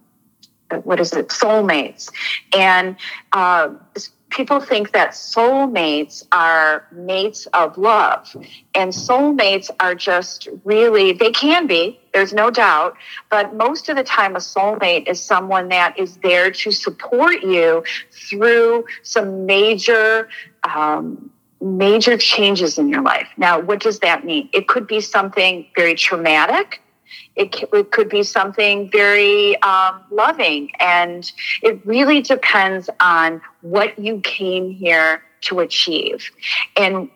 what 0.85 1.00
is 1.00 1.12
it, 1.12 1.28
soulmates, 1.28 2.11
and 2.57 2.96
uh, 3.33 3.68
people 4.30 4.60
think 4.60 4.92
that 4.92 5.10
soulmates 5.10 6.26
are 6.32 6.86
mates 6.92 7.46
of 7.46 7.78
love. 7.78 8.36
And 8.74 8.92
soulmates 8.92 9.70
are 9.80 9.94
just 9.94 10.48
really, 10.64 11.12
they 11.12 11.30
can 11.30 11.66
be, 11.66 12.00
there's 12.12 12.32
no 12.32 12.50
doubt. 12.50 12.96
But 13.30 13.54
most 13.54 13.88
of 13.88 13.96
the 13.96 14.04
time, 14.04 14.36
a 14.36 14.40
soulmate 14.40 15.08
is 15.08 15.20
someone 15.20 15.68
that 15.68 15.98
is 15.98 16.16
there 16.18 16.50
to 16.50 16.70
support 16.70 17.42
you 17.42 17.84
through 18.12 18.84
some 19.02 19.46
major, 19.46 20.28
um, 20.64 21.30
major 21.60 22.16
changes 22.16 22.78
in 22.78 22.88
your 22.88 23.02
life. 23.02 23.28
Now, 23.36 23.60
what 23.60 23.80
does 23.80 24.00
that 24.00 24.24
mean? 24.24 24.48
It 24.52 24.68
could 24.68 24.86
be 24.86 25.00
something 25.00 25.66
very 25.74 25.94
traumatic 25.94 26.82
it, 27.36 27.54
it 27.72 27.90
could 27.90 28.08
be 28.08 28.22
something 28.22 28.90
very 28.90 29.60
um, 29.62 30.02
loving. 30.10 30.70
And 30.78 31.30
it 31.62 31.84
really 31.86 32.22
depends 32.22 32.90
on 33.00 33.40
what 33.60 33.98
you 33.98 34.20
came 34.20 34.70
here 34.70 35.22
to 35.42 35.60
achieve. 35.60 36.30
And 36.76 37.10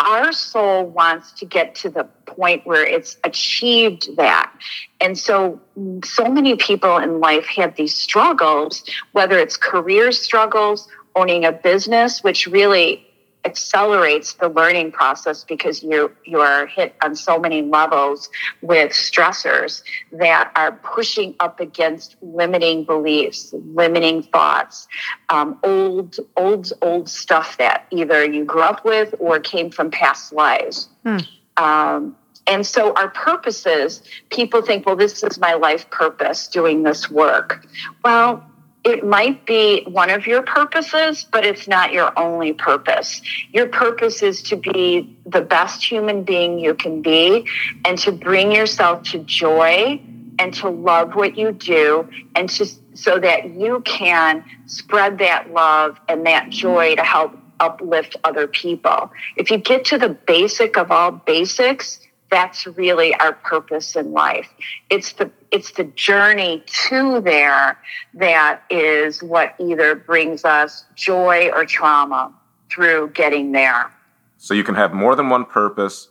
our 0.00 0.32
soul 0.32 0.84
wants 0.84 1.32
to 1.32 1.46
get 1.46 1.74
to 1.76 1.88
the 1.88 2.04
point 2.26 2.66
where 2.66 2.86
it's 2.86 3.16
achieved 3.24 4.16
that. 4.16 4.52
And 5.00 5.16
so, 5.16 5.60
so 6.04 6.28
many 6.28 6.56
people 6.56 6.98
in 6.98 7.20
life 7.20 7.46
have 7.46 7.76
these 7.76 7.94
struggles, 7.94 8.84
whether 9.12 9.38
it's 9.38 9.56
career 9.56 10.12
struggles, 10.12 10.86
owning 11.14 11.46
a 11.46 11.52
business, 11.52 12.22
which 12.22 12.46
really 12.46 13.05
accelerates 13.46 14.34
the 14.34 14.48
learning 14.48 14.92
process 14.92 15.44
because 15.44 15.82
you 15.82 16.12
you 16.24 16.40
are 16.40 16.66
hit 16.66 16.94
on 17.02 17.14
so 17.14 17.38
many 17.38 17.62
levels 17.62 18.28
with 18.60 18.90
stressors 18.90 19.82
that 20.12 20.50
are 20.56 20.72
pushing 20.72 21.34
up 21.40 21.60
against 21.60 22.16
limiting 22.20 22.84
beliefs, 22.84 23.54
limiting 23.54 24.22
thoughts, 24.22 24.88
um, 25.28 25.58
old 25.62 26.18
old 26.36 26.72
old 26.82 27.08
stuff 27.08 27.56
that 27.58 27.86
either 27.90 28.24
you 28.24 28.44
grew 28.44 28.62
up 28.62 28.84
with 28.84 29.14
or 29.18 29.38
came 29.38 29.70
from 29.70 29.90
past 29.90 30.32
lives. 30.32 30.88
Hmm. 31.04 31.18
Um, 31.56 32.16
and 32.48 32.66
so 32.66 32.92
our 32.94 33.08
purposes, 33.08 34.02
people 34.30 34.62
think, 34.62 34.86
well, 34.86 34.96
this 34.96 35.22
is 35.22 35.38
my 35.38 35.54
life 35.54 35.88
purpose 35.90 36.46
doing 36.46 36.82
this 36.82 37.10
work. 37.10 37.66
Well, 38.04 38.44
it 38.86 39.04
might 39.04 39.44
be 39.46 39.82
one 39.82 40.10
of 40.10 40.28
your 40.28 40.42
purposes, 40.42 41.26
but 41.32 41.44
it's 41.44 41.66
not 41.66 41.92
your 41.92 42.16
only 42.16 42.52
purpose. 42.52 43.20
Your 43.50 43.66
purpose 43.66 44.22
is 44.22 44.40
to 44.44 44.56
be 44.56 45.18
the 45.26 45.40
best 45.40 45.84
human 45.84 46.22
being 46.22 46.60
you 46.60 46.72
can 46.72 47.02
be 47.02 47.48
and 47.84 47.98
to 47.98 48.12
bring 48.12 48.52
yourself 48.52 49.02
to 49.10 49.18
joy 49.18 50.00
and 50.38 50.54
to 50.54 50.68
love 50.68 51.16
what 51.16 51.36
you 51.36 51.50
do 51.50 52.08
and 52.36 52.48
to 52.48 52.66
so 52.94 53.18
that 53.18 53.50
you 53.50 53.80
can 53.80 54.44
spread 54.66 55.18
that 55.18 55.52
love 55.52 55.98
and 56.08 56.24
that 56.24 56.50
joy 56.50 56.94
to 56.94 57.02
help 57.02 57.36
uplift 57.58 58.14
other 58.22 58.46
people. 58.46 59.10
If 59.36 59.50
you 59.50 59.58
get 59.58 59.84
to 59.86 59.98
the 59.98 60.10
basic 60.10 60.78
of 60.78 60.92
all 60.92 61.10
basics, 61.10 61.98
that's 62.30 62.66
really 62.68 63.14
our 63.14 63.32
purpose 63.32 63.96
in 63.96 64.12
life. 64.12 64.48
It's 64.90 65.12
the 65.14 65.30
it's 65.56 65.70
the 65.70 65.84
journey 65.84 66.62
to 66.66 67.18
there 67.22 67.78
that 68.12 68.60
is 68.68 69.22
what 69.22 69.54
either 69.58 69.94
brings 69.94 70.44
us 70.44 70.84
joy 70.94 71.48
or 71.54 71.64
trauma 71.64 72.30
through 72.70 73.08
getting 73.14 73.52
there. 73.52 73.90
So 74.36 74.52
you 74.52 74.62
can 74.62 74.74
have 74.74 74.92
more 74.92 75.16
than 75.16 75.30
one 75.30 75.46
purpose, 75.46 76.08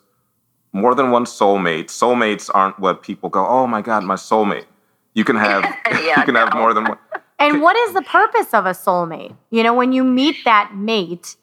more 0.74 0.96
than 0.96 1.12
one 1.12 1.26
soulmate. 1.26 1.86
Soulmates 1.86 2.50
aren't 2.52 2.80
what 2.80 3.04
people 3.04 3.30
go, 3.30 3.46
"Oh 3.48 3.68
my 3.68 3.84
god, 3.84 4.04
my 4.04 4.16
soulmate." 4.16 4.66
You 5.14 5.24
can 5.24 5.36
have 5.36 5.64
yeah, 5.92 6.00
you 6.20 6.26
can 6.26 6.34
no. 6.34 6.40
have 6.40 6.56
more 6.56 6.74
than 6.74 6.86
one. 6.86 6.98
And 7.38 7.62
what 7.62 7.76
is 7.76 7.94
the 7.94 8.02
purpose 8.02 8.52
of 8.52 8.66
a 8.66 8.72
soulmate? 8.72 9.36
You 9.52 9.62
know, 9.62 9.76
when 9.76 9.92
you 9.94 10.04
meet 10.04 10.38
that 10.46 10.76
mate, 10.76 11.36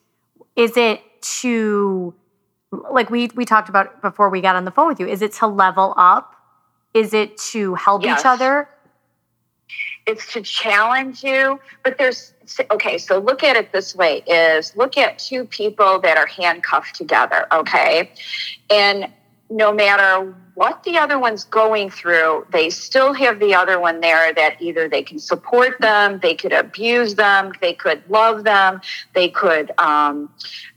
is 0.56 0.76
it 0.76 1.00
to 1.40 2.12
like 2.90 3.10
we 3.10 3.30
we 3.36 3.44
talked 3.44 3.68
about 3.68 4.02
before 4.02 4.28
we 4.28 4.40
got 4.40 4.56
on 4.56 4.64
the 4.64 4.72
phone 4.72 4.88
with 4.88 4.98
you 4.98 5.06
is 5.06 5.22
it 5.22 5.32
to 5.34 5.46
level 5.46 5.94
up 5.96 6.41
is 6.94 7.14
it 7.14 7.36
to 7.36 7.74
help 7.74 8.02
yes. 8.02 8.20
each 8.20 8.26
other 8.26 8.68
it's 10.06 10.32
to 10.32 10.42
challenge 10.42 11.22
you 11.22 11.60
but 11.84 11.96
there's 11.98 12.34
okay 12.70 12.98
so 12.98 13.18
look 13.18 13.42
at 13.42 13.56
it 13.56 13.72
this 13.72 13.94
way 13.94 14.22
is 14.26 14.76
look 14.76 14.96
at 14.96 15.18
two 15.18 15.44
people 15.44 16.00
that 16.00 16.16
are 16.16 16.26
handcuffed 16.26 16.94
together 16.94 17.46
okay 17.52 18.10
and 18.70 19.08
no 19.52 19.72
matter 19.72 20.34
what 20.54 20.82
the 20.82 20.98
other 20.98 21.18
one's 21.18 21.44
going 21.44 21.90
through, 21.90 22.46
they 22.50 22.70
still 22.70 23.12
have 23.12 23.38
the 23.38 23.54
other 23.54 23.78
one 23.78 24.00
there 24.00 24.32
that 24.34 24.60
either 24.60 24.88
they 24.88 25.02
can 25.02 25.18
support 25.18 25.80
them, 25.80 26.18
they 26.22 26.34
could 26.34 26.52
abuse 26.52 27.14
them, 27.14 27.52
they 27.60 27.72
could 27.72 28.02
love 28.08 28.44
them, 28.44 28.80
they 29.14 29.28
could 29.28 29.70
um, 29.78 30.30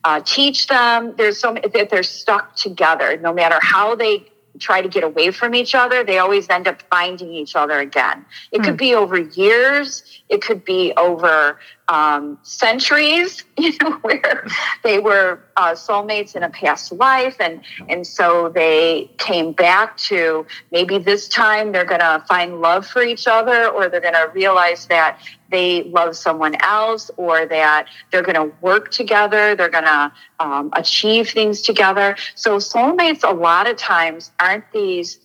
uh, 0.04 0.21
teach 0.25 0.67
them. 0.67 1.13
There's 1.17 1.39
so 1.39 1.54
that 1.73 1.89
they're 1.89 2.04
stuck 2.04 2.56
together. 2.56 3.17
No 3.17 3.34
matter 3.34 3.60
how 3.62 3.95
they 3.95 4.25
try 4.60 4.82
to 4.82 4.89
get 4.89 5.04
away 5.04 5.32
from 5.32 5.56
each 5.56 5.76
other, 5.76 6.04
they 6.04 6.18
always 6.18 6.50
end 6.50 6.68
up 6.68 6.82
finding 6.89 7.34
each 7.34 7.56
other 7.56 7.80
again. 7.80 8.26
It 8.52 8.60
could 8.63 8.72
hmm. 8.72 8.78
be 8.78 8.96
over 8.96 9.18
years, 9.18 10.22
it 10.30 10.41
could 10.41 10.63
be 10.65 10.94
over 10.98 11.60
um, 11.88 12.39
centuries, 12.43 13.43
you 13.58 13.74
know, 13.82 13.91
where 14.02 14.48
they 14.84 15.00
were 15.00 15.39
uh, 15.56 15.71
soulmates 15.71 16.36
in 16.36 16.43
a 16.43 16.50
past 16.50 16.91
life, 16.91 17.38
and 17.39 17.62
and 17.89 18.06
so 18.06 18.50
they 18.50 19.10
came 19.17 19.52
back 19.52 19.98
to 19.98 20.45
maybe 20.71 20.98
this 20.98 21.28
time 21.28 21.71
they're 21.71 21.86
going 21.86 22.02
to 22.02 22.24
find 22.28 22.62
love 22.62 22.88
for 22.88 23.04
each 23.04 23.28
other, 23.28 23.67
or 23.67 23.88
they're 23.88 24.02
going 24.02 24.13
to 24.13 24.30
realize 24.34 24.88
that 24.88 25.19
they 25.50 25.84
love 25.84 26.15
someone 26.15 26.56
else, 26.62 27.12
or 27.17 27.45
that 27.45 27.88
they're 28.12 28.24
going 28.24 28.36
to 28.36 28.56
work 28.62 28.91
together, 28.91 29.56
they're 29.56 29.69
going 29.69 29.84
to 29.84 30.12
um, 30.39 30.69
achieve 30.74 31.30
things 31.30 31.62
together. 31.62 32.15
So 32.34 32.58
soulmates, 32.58 33.24
a 33.24 33.34
lot 33.34 33.69
of 33.69 33.78
times, 33.78 34.32
aren't 34.39 34.69
these 34.71 35.19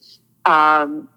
um, 0.44 1.08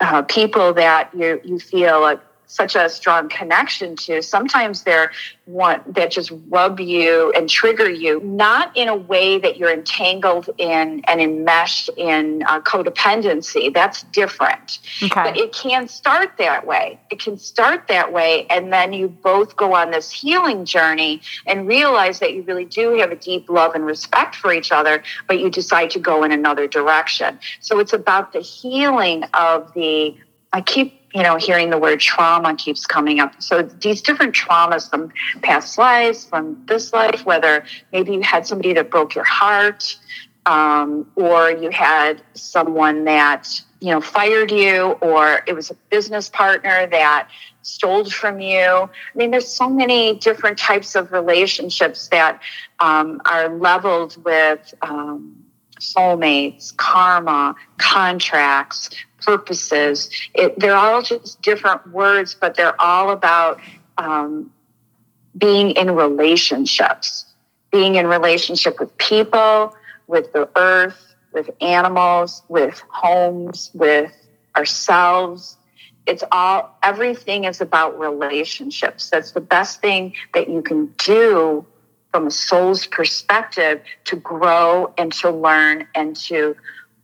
uh, 0.00 0.22
people 0.22 0.74
that 0.74 1.10
you 1.16 1.40
you 1.44 1.58
feel 1.58 2.00
like 2.00 2.20
such 2.54 2.76
a 2.76 2.88
strong 2.88 3.28
connection 3.28 3.96
to. 3.96 4.22
Sometimes 4.22 4.84
they're 4.84 5.10
one 5.46 5.80
that 5.88 6.12
just 6.12 6.32
rub 6.48 6.78
you 6.78 7.32
and 7.32 7.50
trigger 7.50 7.90
you, 7.90 8.20
not 8.20 8.74
in 8.76 8.88
a 8.88 8.94
way 8.94 9.38
that 9.38 9.56
you're 9.56 9.72
entangled 9.72 10.48
in 10.56 11.02
and 11.06 11.20
enmeshed 11.20 11.90
in 11.96 12.44
uh, 12.46 12.60
codependency. 12.60 13.74
That's 13.74 14.04
different. 14.04 14.78
Okay. 15.02 15.10
But 15.14 15.36
it 15.36 15.52
can 15.52 15.88
start 15.88 16.36
that 16.38 16.64
way. 16.64 17.00
It 17.10 17.18
can 17.18 17.38
start 17.38 17.88
that 17.88 18.12
way, 18.12 18.46
and 18.48 18.72
then 18.72 18.92
you 18.92 19.08
both 19.08 19.56
go 19.56 19.74
on 19.74 19.90
this 19.90 20.12
healing 20.12 20.64
journey 20.64 21.22
and 21.46 21.66
realize 21.66 22.20
that 22.20 22.34
you 22.34 22.42
really 22.42 22.64
do 22.64 22.96
have 23.00 23.10
a 23.10 23.16
deep 23.16 23.50
love 23.50 23.74
and 23.74 23.84
respect 23.84 24.36
for 24.36 24.52
each 24.52 24.70
other, 24.70 25.02
but 25.26 25.40
you 25.40 25.50
decide 25.50 25.90
to 25.90 25.98
go 25.98 26.22
in 26.22 26.30
another 26.30 26.68
direction. 26.68 27.38
So 27.60 27.80
it's 27.80 27.92
about 27.92 28.32
the 28.32 28.40
healing 28.40 29.24
of 29.34 29.74
the. 29.74 30.16
I 30.52 30.60
keep 30.60 31.03
you 31.14 31.22
know, 31.22 31.36
hearing 31.36 31.70
the 31.70 31.78
word 31.78 32.00
trauma 32.00 32.56
keeps 32.56 32.86
coming 32.86 33.20
up. 33.20 33.40
So 33.40 33.62
these 33.62 34.02
different 34.02 34.34
traumas 34.34 34.90
from 34.90 35.12
past 35.42 35.78
lives, 35.78 36.24
from 36.26 36.64
this 36.66 36.92
life, 36.92 37.24
whether 37.24 37.64
maybe 37.92 38.14
you 38.14 38.22
had 38.22 38.46
somebody 38.46 38.72
that 38.72 38.90
broke 38.90 39.14
your 39.14 39.24
heart, 39.24 39.96
um, 40.46 41.06
or 41.14 41.50
you 41.50 41.70
had 41.70 42.20
someone 42.34 43.04
that 43.04 43.48
you 43.80 43.90
know 43.90 44.00
fired 44.00 44.50
you, 44.50 44.98
or 45.00 45.42
it 45.46 45.54
was 45.54 45.70
a 45.70 45.74
business 45.88 46.28
partner 46.28 46.86
that 46.88 47.28
stole 47.62 48.10
from 48.10 48.40
you. 48.40 48.60
I 48.60 48.88
mean, 49.14 49.30
there's 49.30 49.48
so 49.48 49.70
many 49.70 50.16
different 50.16 50.58
types 50.58 50.96
of 50.96 51.12
relationships 51.12 52.08
that 52.08 52.42
um, 52.80 53.22
are 53.24 53.48
leveled 53.48 54.22
with. 54.24 54.74
Um, 54.82 55.43
soulmates, 55.92 56.76
karma, 56.76 57.54
contracts, 57.78 58.90
purposes. 59.22 60.10
It, 60.34 60.58
they're 60.58 60.76
all 60.76 61.02
just 61.02 61.40
different 61.42 61.86
words, 61.90 62.34
but 62.34 62.56
they're 62.56 62.80
all 62.80 63.10
about 63.10 63.60
um, 63.98 64.50
being 65.36 65.70
in 65.72 65.90
relationships, 65.92 67.26
being 67.70 67.96
in 67.96 68.06
relationship 68.06 68.78
with 68.78 68.96
people, 68.98 69.74
with 70.06 70.32
the 70.32 70.48
earth, 70.56 71.14
with 71.32 71.50
animals, 71.60 72.42
with 72.48 72.82
homes, 72.88 73.70
with 73.74 74.12
ourselves. 74.56 75.56
It's 76.06 76.22
all, 76.30 76.76
everything 76.82 77.44
is 77.44 77.60
about 77.60 77.98
relationships. 77.98 79.10
That's 79.10 79.32
the 79.32 79.40
best 79.40 79.80
thing 79.80 80.14
that 80.34 80.48
you 80.48 80.62
can 80.62 80.86
do 80.98 81.66
from 82.14 82.28
a 82.28 82.30
soul's 82.30 82.86
perspective 82.86 83.82
to 84.04 84.14
grow 84.14 84.94
and 84.96 85.12
to 85.12 85.32
learn 85.32 85.84
and 85.96 86.14
to 86.14 86.54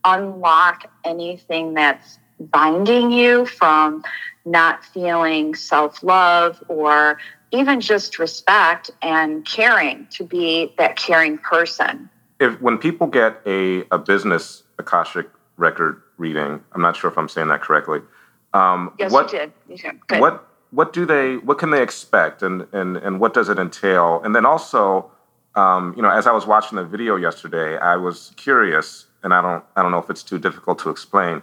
unlock 0.05 0.89
anything 1.03 1.73
that's 1.73 2.17
binding 2.39 3.11
you 3.11 3.45
from 3.45 4.05
not 4.45 4.85
feeling 4.85 5.53
self 5.53 6.01
love 6.01 6.63
or 6.69 7.17
even 7.51 7.81
just 7.81 8.19
respect 8.19 8.89
and 9.01 9.45
caring 9.45 10.07
to 10.11 10.23
be 10.23 10.73
that 10.77 10.95
caring 10.95 11.37
person. 11.37 12.09
If 12.39 12.61
when 12.61 12.77
people 12.77 13.07
get 13.07 13.41
a, 13.45 13.83
a 13.91 13.97
business 13.97 14.63
Akashic 14.79 15.27
record 15.57 16.01
reading, 16.15 16.63
I'm 16.71 16.81
not 16.81 16.95
sure 16.95 17.11
if 17.11 17.17
I'm 17.17 17.27
saying 17.27 17.49
that 17.49 17.59
correctly. 17.59 17.99
Um, 18.53 18.93
yes, 18.97 19.11
what, 19.11 19.33
you 19.33 19.39
did. 19.39 19.51
You 19.67 19.77
did. 20.07 20.21
What 20.21 20.47
what 20.71 20.93
do 20.93 21.05
they 21.05 21.37
what 21.37 21.59
can 21.59 21.69
they 21.69 21.83
expect 21.83 22.41
and 22.41 22.65
and 22.73 22.97
and 22.97 23.19
what 23.19 23.33
does 23.33 23.49
it 23.49 23.59
entail? 23.59 24.21
And 24.23 24.35
then 24.35 24.45
also, 24.45 25.11
um, 25.55 25.93
you 25.95 26.01
know, 26.01 26.09
as 26.09 26.25
I 26.27 26.31
was 26.31 26.47
watching 26.47 26.77
the 26.77 26.85
video 26.85 27.15
yesterday, 27.17 27.77
I 27.77 27.97
was 27.97 28.31
curious 28.37 29.05
and 29.23 29.33
I 29.33 29.41
don't 29.41 29.63
I 29.75 29.81
don't 29.81 29.91
know 29.91 29.99
if 29.99 30.09
it's 30.09 30.23
too 30.23 30.39
difficult 30.39 30.79
to 30.79 30.89
explain. 30.89 31.41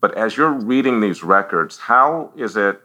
But 0.00 0.16
as 0.16 0.36
you're 0.36 0.52
reading 0.52 1.00
these 1.00 1.24
records, 1.24 1.76
how 1.76 2.32
is 2.36 2.56
it 2.56 2.80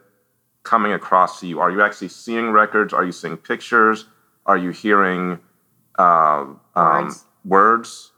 coming 0.64 0.94
across 0.94 1.40
to 1.42 1.48
you? 1.48 1.60
Are 1.60 1.70
you 1.70 1.82
actually 1.82 2.10
seeing 2.10 2.50
records? 2.50 2.92
Are 2.92 3.06
you 3.06 3.12
seeing 3.12 3.38
pictures? 3.38 4.06
Are 4.46 4.58
you 4.58 4.72
hearing 4.72 5.40
uh, 6.00 6.46
um, 6.76 7.06
words. 7.06 7.26
words? 7.46 8.12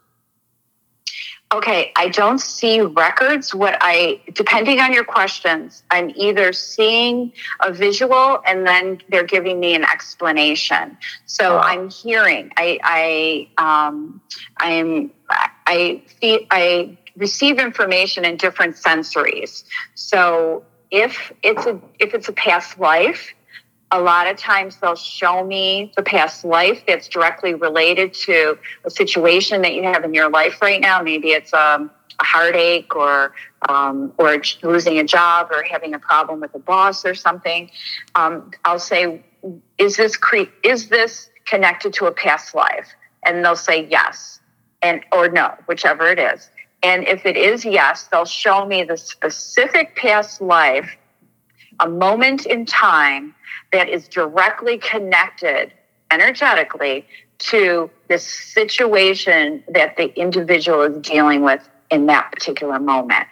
Okay, 1.52 1.92
I 1.94 2.08
don't 2.08 2.40
see 2.40 2.80
records. 2.80 3.54
What 3.54 3.78
I, 3.80 4.20
depending 4.32 4.80
on 4.80 4.92
your 4.92 5.04
questions, 5.04 5.84
I'm 5.90 6.10
either 6.16 6.52
seeing 6.52 7.32
a 7.60 7.72
visual 7.72 8.40
and 8.44 8.66
then 8.66 9.00
they're 9.08 9.22
giving 9.22 9.60
me 9.60 9.74
an 9.76 9.84
explanation. 9.84 10.98
So 11.26 11.58
I'm 11.58 11.88
hearing. 11.88 12.50
I, 12.56 13.48
I, 13.58 13.86
um, 13.86 14.20
I'm, 14.56 15.12
I 15.30 16.02
feel, 16.20 16.40
I 16.50 16.98
receive 17.16 17.60
information 17.60 18.24
in 18.24 18.36
different 18.36 18.74
sensories. 18.74 19.62
So 19.94 20.64
if 20.90 21.32
it's 21.44 21.64
a, 21.64 21.80
if 22.00 22.12
it's 22.12 22.28
a 22.28 22.32
past 22.32 22.76
life, 22.78 23.34
a 23.96 24.00
lot 24.00 24.26
of 24.26 24.36
times 24.36 24.76
they'll 24.76 24.94
show 24.94 25.42
me 25.42 25.90
the 25.96 26.02
past 26.02 26.44
life 26.44 26.84
that's 26.86 27.08
directly 27.08 27.54
related 27.54 28.12
to 28.12 28.58
a 28.84 28.90
situation 28.90 29.62
that 29.62 29.72
you 29.72 29.82
have 29.84 30.04
in 30.04 30.12
your 30.12 30.28
life 30.28 30.60
right 30.60 30.82
now. 30.82 31.00
Maybe 31.00 31.28
it's 31.28 31.54
um, 31.54 31.90
a 32.20 32.24
heartache 32.24 32.94
or 32.94 33.32
um, 33.70 34.12
or 34.18 34.42
losing 34.62 34.98
a 34.98 35.04
job 35.04 35.48
or 35.50 35.62
having 35.62 35.94
a 35.94 35.98
problem 35.98 36.40
with 36.40 36.54
a 36.54 36.58
boss 36.58 37.06
or 37.06 37.14
something. 37.14 37.70
Um, 38.14 38.50
I'll 38.66 38.78
say, 38.78 39.24
is 39.78 39.96
this 39.96 40.16
cre- 40.16 40.52
is 40.62 40.90
this 40.90 41.30
connected 41.46 41.94
to 41.94 42.06
a 42.06 42.12
past 42.12 42.54
life? 42.54 42.88
And 43.24 43.42
they'll 43.42 43.56
say 43.56 43.86
yes, 43.90 44.40
and 44.82 45.02
or 45.10 45.28
no, 45.28 45.54
whichever 45.66 46.06
it 46.08 46.18
is. 46.18 46.50
And 46.82 47.08
if 47.08 47.24
it 47.24 47.38
is 47.38 47.64
yes, 47.64 48.08
they'll 48.12 48.26
show 48.26 48.66
me 48.66 48.84
the 48.84 48.98
specific 48.98 49.96
past 49.96 50.42
life, 50.42 50.88
a 51.80 51.88
moment 51.88 52.46
in 52.46 52.66
time 52.66 53.34
that 53.72 53.88
is 53.88 54.08
directly 54.08 54.78
connected 54.78 55.72
energetically 56.10 57.06
to 57.38 57.90
the 58.08 58.18
situation 58.18 59.62
that 59.68 59.96
the 59.96 60.18
individual 60.18 60.82
is 60.82 60.96
dealing 61.02 61.42
with 61.42 61.68
in 61.90 62.06
that 62.06 62.32
particular 62.32 62.78
moment. 62.78 63.26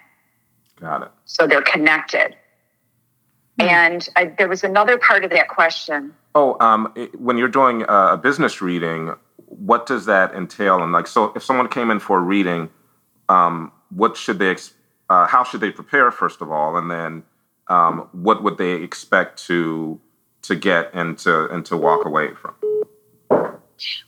Got 0.79 1.03
it. 1.03 1.11
So 1.25 1.47
they're 1.47 1.61
connected. 1.61 2.35
Mm-hmm. 3.59 3.69
And 3.69 4.09
I, 4.15 4.25
there 4.37 4.49
was 4.49 4.63
another 4.63 4.97
part 4.97 5.23
of 5.23 5.31
that 5.31 5.47
question. 5.47 6.13
Oh, 6.35 6.57
um, 6.59 6.93
when 7.17 7.37
you're 7.37 7.47
doing 7.47 7.85
a 7.87 8.17
business 8.17 8.61
reading, 8.61 9.15
what 9.37 9.85
does 9.85 10.05
that 10.05 10.33
entail? 10.33 10.83
And 10.83 10.91
like, 10.91 11.07
so 11.07 11.31
if 11.35 11.43
someone 11.43 11.69
came 11.69 11.89
in 11.89 11.99
for 11.99 12.17
a 12.19 12.21
reading, 12.21 12.69
um, 13.29 13.71
what 13.89 14.17
should 14.17 14.39
they, 14.39 14.55
uh, 15.09 15.27
how 15.27 15.43
should 15.43 15.61
they 15.61 15.71
prepare 15.71 16.11
first 16.11 16.41
of 16.41 16.51
all, 16.51 16.75
and 16.75 16.91
then 16.91 17.23
um, 17.67 18.09
what 18.11 18.43
would 18.43 18.57
they 18.57 18.73
expect 18.73 19.43
to 19.47 19.99
to 20.43 20.55
get 20.55 20.91
and 20.93 21.17
to 21.19 21.49
and 21.49 21.65
to 21.65 21.77
walk 21.77 22.05
away 22.05 22.29
from? 22.33 22.55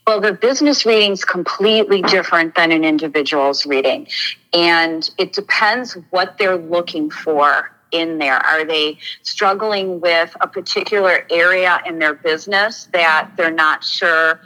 Well, 0.05 0.21
the 0.21 0.33
business 0.33 0.85
reading 0.85 1.11
is 1.11 1.25
completely 1.25 2.01
different 2.01 2.55
than 2.55 2.71
an 2.71 2.85
individual's 2.85 3.65
reading. 3.65 4.07
And 4.53 5.09
it 5.17 5.33
depends 5.33 5.97
what 6.11 6.37
they're 6.37 6.57
looking 6.57 7.09
for 7.09 7.71
in 7.91 8.17
there. 8.17 8.37
Are 8.37 8.65
they 8.65 8.97
struggling 9.23 9.99
with 9.99 10.35
a 10.41 10.47
particular 10.47 11.25
area 11.29 11.81
in 11.85 11.99
their 11.99 12.13
business 12.13 12.87
that 12.93 13.31
they're 13.35 13.51
not 13.51 13.83
sure 13.83 14.41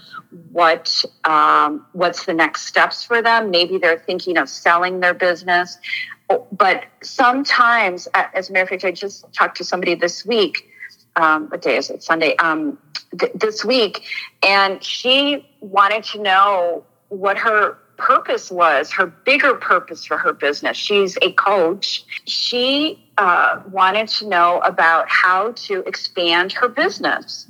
what 0.52 1.04
um, 1.26 1.86
what's 1.92 2.26
the 2.26 2.34
next 2.34 2.64
steps 2.64 3.04
for 3.04 3.22
them? 3.22 3.52
Maybe 3.52 3.78
they're 3.78 4.00
thinking 4.00 4.38
of 4.38 4.50
selling 4.50 5.00
their 5.00 5.14
business. 5.14 5.78
But 6.52 6.86
sometimes, 7.02 8.08
as 8.14 8.50
a 8.50 8.54
matter 8.54 8.64
of 8.64 8.70
fact, 8.70 8.86
I 8.86 8.92
just 8.92 9.32
talked 9.34 9.58
to 9.58 9.64
somebody 9.64 9.96
this 9.96 10.26
week 10.26 10.68
um, 11.16 11.50
what 11.50 11.62
day 11.62 11.78
is 11.78 11.90
it? 11.90 12.04
Sunday. 12.04 12.36
Um, 12.38 12.78
th- 13.20 13.34
this 13.36 13.66
week, 13.66 14.06
and 14.44 14.84
she 14.84 15.48
wanted 15.60 16.04
to 16.06 16.22
know 16.22 16.84
what 17.10 17.38
her 17.38 17.78
purpose 17.98 18.50
was, 18.50 18.92
her 18.92 19.06
bigger 19.06 19.54
purpose 19.54 20.06
for 20.06 20.18
her 20.18 20.34
business. 20.34 20.76
She's 20.78 21.18
a 21.22 21.34
coach. 21.34 22.04
She 22.26 23.04
uh, 23.18 23.62
wanted 23.70 24.08
to 24.08 24.28
know 24.28 24.60
about 24.60 25.08
how 25.10 25.52
to 25.52 25.84
expand 25.86 26.54
her 26.54 26.68
business 26.68 27.48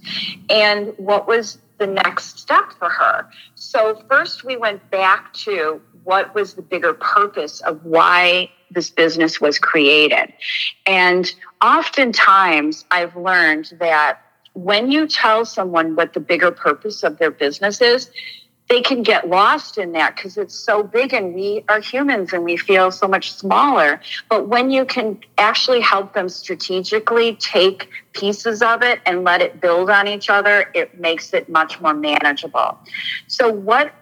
and 0.50 0.94
what 0.98 1.28
was 1.28 1.60
the 1.78 1.88
next 1.88 2.40
step 2.40 2.74
for 2.78 2.90
her. 2.90 3.28
So, 3.56 4.04
first, 4.10 4.44
we 4.44 4.58
went 4.58 4.90
back 4.92 5.34
to 5.34 5.82
what 6.04 6.36
was 6.36 6.56
the 6.56 6.62
bigger 6.62 6.94
purpose 6.94 7.62
of 7.62 7.86
why 7.86 8.50
this 8.72 8.90
business 8.90 9.40
was 9.40 9.60
created. 9.60 10.34
And 10.86 11.32
oftentimes 11.64 12.86
I've 12.90 13.16
learned 13.16 13.74
that 13.80 14.22
when 14.54 14.92
you 14.92 15.08
tell 15.08 15.46
someone 15.46 15.96
what 15.96 16.14
the 16.14 16.20
bigger 16.20 16.52
purpose 16.52 17.04
of 17.04 17.18
their 17.18 17.32
business 17.32 17.82
is, 17.82 18.10
they 18.72 18.82
can 18.82 19.04
get 19.04 19.28
lost 19.28 19.78
in 19.78 19.92
that 19.92 20.16
because 20.16 20.38
it's 20.38 20.56
so 20.56 20.82
big 20.82 21.14
and 21.14 21.34
we 21.36 21.62
are 21.68 21.82
humans 21.82 22.32
and 22.32 22.46
we 22.46 22.56
feel 22.56 22.90
so 22.90 23.06
much 23.06 23.34
smaller. 23.34 24.00
But 24.30 24.48
when 24.48 24.72
you 24.72 24.86
can 24.86 25.20
actually 25.38 25.82
help 25.82 26.14
them 26.14 26.30
strategically 26.30 27.36
take 27.36 27.90
pieces 28.14 28.62
of 28.62 28.82
it 28.82 29.02
and 29.06 29.26
let 29.26 29.42
it 29.42 29.60
build 29.60 29.90
on 29.90 30.08
each 30.08 30.30
other, 30.30 30.72
it 30.74 30.98
makes 30.98 31.34
it 31.34 31.50
much 31.50 31.82
more 31.82 31.94
manageable. 31.94 32.78
So, 33.28 33.52
what 33.52 33.94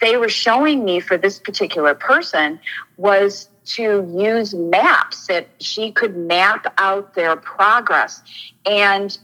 they 0.00 0.16
were 0.16 0.28
showing 0.28 0.84
me 0.84 1.00
for 1.00 1.18
this 1.18 1.40
particular 1.40 1.94
person 1.94 2.60
was 2.96 3.48
to 3.64 4.06
use 4.16 4.54
maps 4.54 5.26
that 5.26 5.48
she 5.60 5.92
could 5.92 6.16
map 6.16 6.72
out 6.78 7.14
their 7.14 7.36
progress. 7.36 8.22
And 8.66 9.16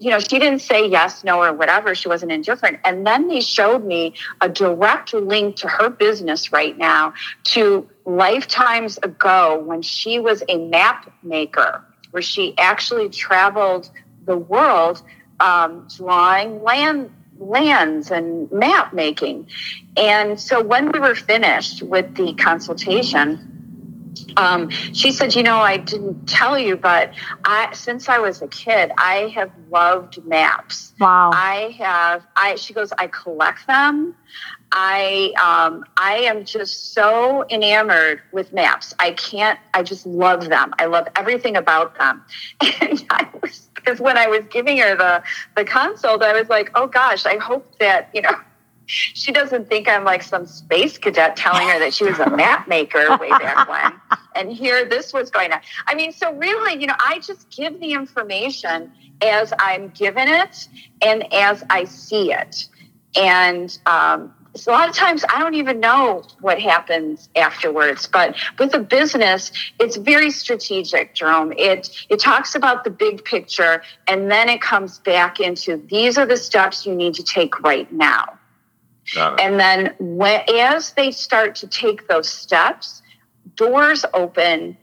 you 0.00 0.10
know, 0.10 0.20
she 0.20 0.38
didn't 0.38 0.60
say 0.60 0.88
yes, 0.88 1.24
no, 1.24 1.42
or 1.42 1.52
whatever. 1.52 1.94
She 1.94 2.08
wasn't 2.08 2.30
indifferent. 2.30 2.78
And 2.84 3.06
then 3.06 3.26
they 3.26 3.40
showed 3.40 3.84
me 3.84 4.14
a 4.40 4.48
direct 4.48 5.12
link 5.12 5.56
to 5.56 5.68
her 5.68 5.90
business 5.90 6.52
right 6.52 6.76
now 6.78 7.14
to 7.44 7.88
lifetimes 8.04 8.98
ago 8.98 9.60
when 9.60 9.82
she 9.82 10.20
was 10.20 10.42
a 10.48 10.58
map 10.68 11.12
maker, 11.22 11.84
where 12.12 12.22
she 12.22 12.56
actually 12.58 13.08
traveled 13.08 13.90
the 14.24 14.36
world 14.36 15.02
um, 15.40 15.88
drawing 15.96 16.62
land 16.62 17.10
lands 17.40 18.10
and 18.10 18.50
map 18.50 18.92
making. 18.92 19.48
And 19.96 20.40
so 20.40 20.62
when 20.62 20.90
we 20.90 20.98
were 20.98 21.14
finished 21.14 21.82
with 21.82 22.16
the 22.16 22.34
consultation, 22.34 23.57
um, 24.36 24.70
she 24.70 25.12
said, 25.12 25.34
"You 25.34 25.42
know, 25.42 25.58
I 25.58 25.76
didn't 25.76 26.26
tell 26.26 26.58
you, 26.58 26.76
but 26.76 27.12
I, 27.44 27.72
since 27.72 28.08
I 28.08 28.18
was 28.18 28.42
a 28.42 28.48
kid, 28.48 28.92
I 28.96 29.32
have 29.34 29.50
loved 29.70 30.24
maps. 30.24 30.92
Wow. 31.00 31.30
I 31.32 31.76
have. 31.78 32.26
I." 32.36 32.56
She 32.56 32.72
goes, 32.72 32.92
"I 32.98 33.06
collect 33.08 33.66
them. 33.66 34.14
I 34.72 35.32
um, 35.42 35.84
I 35.96 36.18
am 36.18 36.44
just 36.44 36.92
so 36.92 37.44
enamored 37.48 38.22
with 38.32 38.52
maps. 38.52 38.94
I 38.98 39.12
can't. 39.12 39.58
I 39.74 39.82
just 39.82 40.06
love 40.06 40.48
them. 40.48 40.74
I 40.78 40.86
love 40.86 41.08
everything 41.16 41.56
about 41.56 41.98
them." 41.98 42.24
And 42.80 43.04
I 43.10 43.28
was 43.42 43.68
because 43.74 44.00
when 44.00 44.16
I 44.18 44.26
was 44.26 44.42
giving 44.50 44.78
her 44.78 44.96
the 44.96 45.22
the 45.56 45.64
consult, 45.64 46.22
I 46.22 46.38
was 46.38 46.48
like, 46.48 46.70
"Oh 46.74 46.86
gosh, 46.86 47.26
I 47.26 47.36
hope 47.36 47.78
that 47.78 48.10
you 48.14 48.22
know." 48.22 48.36
She 48.88 49.32
doesn't 49.32 49.68
think 49.68 49.86
I'm 49.86 50.04
like 50.04 50.22
some 50.22 50.46
space 50.46 50.96
cadet 50.96 51.36
telling 51.36 51.68
her 51.68 51.78
that 51.78 51.92
she 51.92 52.04
was 52.04 52.18
a 52.18 52.30
map 52.36 52.68
maker 52.68 53.16
way 53.18 53.28
back 53.28 53.68
when. 53.68 53.92
And 54.34 54.50
here 54.50 54.88
this 54.88 55.12
was 55.12 55.30
going 55.30 55.52
on. 55.52 55.60
I 55.86 55.94
mean, 55.94 56.10
so 56.12 56.32
really, 56.34 56.80
you 56.80 56.86
know, 56.86 56.96
I 56.98 57.18
just 57.18 57.50
give 57.50 57.78
the 57.80 57.92
information 57.92 58.90
as 59.20 59.52
I'm 59.58 59.88
given 59.90 60.26
it 60.28 60.68
and 61.02 61.32
as 61.34 61.62
I 61.68 61.84
see 61.84 62.32
it. 62.32 62.66
And 63.14 63.76
um, 63.84 64.32
so 64.54 64.72
a 64.72 64.74
lot 64.74 64.88
of 64.88 64.94
times 64.94 65.22
I 65.28 65.38
don't 65.38 65.54
even 65.54 65.80
know 65.80 66.24
what 66.40 66.60
happens 66.60 67.28
afterwards. 67.36 68.06
But 68.06 68.36
with 68.58 68.74
a 68.74 68.78
business, 68.78 69.52
it's 69.78 69.96
very 69.96 70.30
strategic, 70.30 71.14
Jerome. 71.14 71.52
It 71.56 71.90
it 72.08 72.20
talks 72.20 72.54
about 72.54 72.84
the 72.84 72.90
big 72.90 73.24
picture, 73.24 73.82
and 74.06 74.30
then 74.30 74.48
it 74.48 74.60
comes 74.60 74.98
back 74.98 75.40
into 75.40 75.76
these 75.88 76.16
are 76.16 76.26
the 76.26 76.36
steps 76.36 76.86
you 76.86 76.94
need 76.94 77.14
to 77.14 77.22
take 77.22 77.60
right 77.60 77.90
now. 77.92 78.37
And 79.16 79.58
then 79.58 79.94
when, 79.98 80.42
as 80.48 80.92
they 80.92 81.10
start 81.10 81.54
to 81.56 81.66
take 81.66 82.08
those 82.08 82.28
steps, 82.28 83.02
doors 83.54 84.04
open 84.14 84.76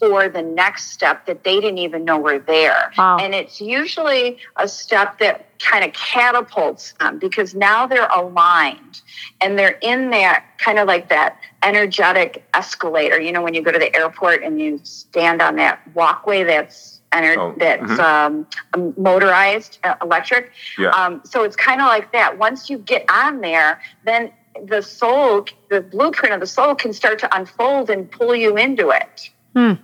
for 0.00 0.30
the 0.30 0.40
next 0.40 0.92
step 0.92 1.26
that 1.26 1.44
they 1.44 1.60
didn't 1.60 1.78
even 1.78 2.04
know 2.04 2.18
were 2.18 2.38
there. 2.38 2.90
Wow. 2.96 3.18
And 3.18 3.34
it's 3.34 3.60
usually 3.60 4.38
a 4.56 4.66
step 4.66 5.18
that 5.18 5.58
kind 5.58 5.84
of 5.84 5.92
catapults 5.92 6.94
them 6.98 7.18
because 7.18 7.54
now 7.54 7.86
they're 7.86 8.08
aligned 8.08 9.02
and 9.42 9.58
they're 9.58 9.78
in 9.82 10.10
that 10.10 10.44
kind 10.58 10.78
of 10.78 10.88
like 10.88 11.10
that 11.10 11.38
energetic 11.62 12.46
escalator. 12.54 13.20
You 13.20 13.30
know, 13.30 13.42
when 13.42 13.52
you 13.52 13.62
go 13.62 13.70
to 13.70 13.78
the 13.78 13.94
airport 13.94 14.42
and 14.42 14.58
you 14.58 14.80
stand 14.84 15.42
on 15.42 15.56
that 15.56 15.80
walkway 15.94 16.44
that's 16.44 16.99
ener- 17.12 17.36
Oh, 17.38 17.54
that's 17.56 17.82
mhm. 17.82 17.98
um, 17.98 18.94
motorized, 18.96 19.78
uh, 19.84 19.94
electric. 20.02 20.52
Yeah. 20.78 20.90
Um, 20.90 21.20
so 21.24 21.42
it's 21.44 21.56
kind 21.56 21.80
of 21.80 21.86
like 21.86 22.12
that. 22.12 22.38
Once 22.38 22.70
you 22.70 22.78
get 22.78 23.04
on 23.10 23.40
there, 23.40 23.80
then 24.04 24.32
the 24.64 24.82
soul, 24.82 25.46
the 25.70 25.80
blueprint 25.80 26.34
of 26.34 26.40
the 26.40 26.46
soul 26.46 26.74
can 26.74 26.92
start 26.92 27.18
to 27.20 27.36
unfold 27.36 27.90
and 27.90 28.10
pull 28.10 28.34
you 28.34 28.56
into 28.56 28.90
it. 28.90 29.30
Hmm. 29.54 29.74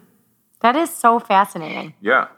That 0.61 0.77
is 0.77 0.91
so 0.95 1.19
fascinating. 1.19 1.95
yeah. 2.01 2.29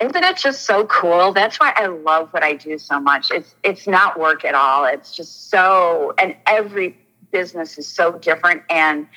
Isn't 0.00 0.22
it 0.22 0.36
just 0.36 0.64
so 0.64 0.86
cool? 0.86 1.32
That's 1.32 1.58
why 1.58 1.72
I 1.74 1.86
love 1.86 2.32
what 2.32 2.44
I 2.44 2.52
do 2.54 2.78
so 2.78 3.00
much. 3.00 3.32
It's 3.32 3.56
it's 3.64 3.88
not 3.88 4.16
work 4.16 4.44
at 4.44 4.54
all. 4.54 4.84
It's 4.84 5.10
just 5.12 5.50
so 5.50 6.14
and 6.18 6.36
every 6.46 6.96
business 7.32 7.76
is 7.78 7.88
so 7.88 8.12
different 8.12 8.62
and 8.70 9.08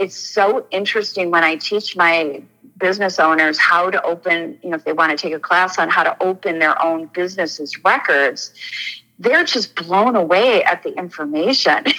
it's 0.00 0.16
so 0.16 0.66
interesting 0.70 1.30
when 1.30 1.44
I 1.44 1.56
teach 1.56 1.94
my 1.94 2.42
business 2.78 3.18
owners 3.18 3.58
how 3.58 3.90
to 3.90 4.02
open, 4.02 4.58
you 4.62 4.70
know, 4.70 4.76
if 4.76 4.84
they 4.84 4.94
want 4.94 5.10
to 5.10 5.16
take 5.16 5.34
a 5.34 5.38
class 5.38 5.78
on 5.78 5.90
how 5.90 6.02
to 6.02 6.16
open 6.22 6.58
their 6.58 6.82
own 6.82 7.10
businesses 7.12 7.78
records, 7.84 8.52
they're 9.18 9.44
just 9.44 9.76
blown 9.76 10.16
away 10.16 10.64
at 10.64 10.82
the 10.82 10.96
information. 10.96 11.84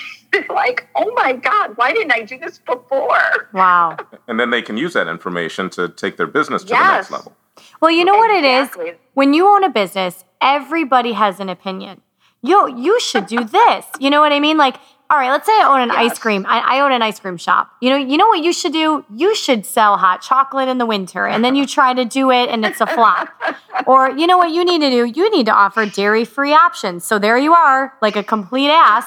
Like, 0.50 0.88
oh 0.96 1.12
my 1.14 1.34
God, 1.34 1.76
why 1.76 1.92
didn't 1.92 2.14
I 2.14 2.22
do 2.22 2.40
this 2.40 2.58
before? 2.60 3.50
Wow. 3.52 3.98
And 4.30 4.40
then 4.40 4.50
they 4.50 4.62
can 4.62 4.78
use 4.78 4.94
that 4.94 5.10
information 5.10 5.70
to 5.72 5.90
take 5.90 6.16
their 6.16 6.26
business 6.26 6.62
to 6.64 6.70
the 6.70 6.80
next 6.80 7.12
level. 7.12 7.36
Well, 7.82 7.92
you 7.92 8.06
know 8.06 8.16
what 8.16 8.32
it 8.32 8.46
is? 8.46 8.96
When 9.14 9.34
you 9.34 9.46
own 9.46 9.66
a 9.66 9.70
business, 9.70 10.24
everybody 10.40 11.12
has 11.12 11.42
an 11.42 11.50
opinion. 11.50 12.02
Yo, 12.42 12.66
you 12.66 12.98
should 13.02 13.28
do 13.28 13.44
this. 13.44 13.86
You 14.00 14.10
know 14.10 14.22
what 14.22 14.32
I 14.32 14.40
mean? 14.40 14.58
Like, 14.58 14.78
all 15.12 15.18
right, 15.18 15.30
let's 15.30 15.46
say 15.46 15.52
I 15.52 15.66
own 15.66 15.82
an 15.82 15.90
Yes. 15.90 16.14
ice 16.14 16.20
cream. 16.20 16.46
I, 16.48 16.60
I 16.60 16.80
own 16.80 16.94
an 16.94 17.02
ice 17.02 17.20
cream 17.20 17.36
shop. 17.36 17.70
You 17.82 17.90
know, 17.90 17.98
you 17.98 18.16
know 18.16 18.28
what 18.30 18.42
you 18.42 18.54
should 18.54 18.72
do? 18.72 19.04
You 19.14 19.36
should 19.36 19.66
sell 19.66 19.98
hot 19.98 20.22
chocolate 20.22 20.70
in 20.70 20.78
the 20.78 20.86
winter, 20.86 21.28
and 21.28 21.44
then 21.44 21.58
you 21.58 21.68
try 21.68 21.94
to 21.94 22.06
do 22.06 22.32
it, 22.32 22.48
and 22.50 22.66
it's 22.66 22.80
a 22.80 22.88
flop. 22.88 23.28
or 23.86 24.10
you 24.12 24.26
know 24.26 24.38
what 24.38 24.52
you 24.52 24.64
need 24.64 24.80
to 24.80 24.90
do? 24.90 25.04
You 25.04 25.30
need 25.30 25.48
to 25.48 25.52
offer 25.54 25.86
dairy-free 25.86 26.54
options. 26.54 27.04
So 27.04 27.20
there 27.20 27.38
you 27.38 27.54
are, 27.54 27.94
like 28.02 28.16
a 28.16 28.24
complete 28.24 28.70
ass, 28.70 29.06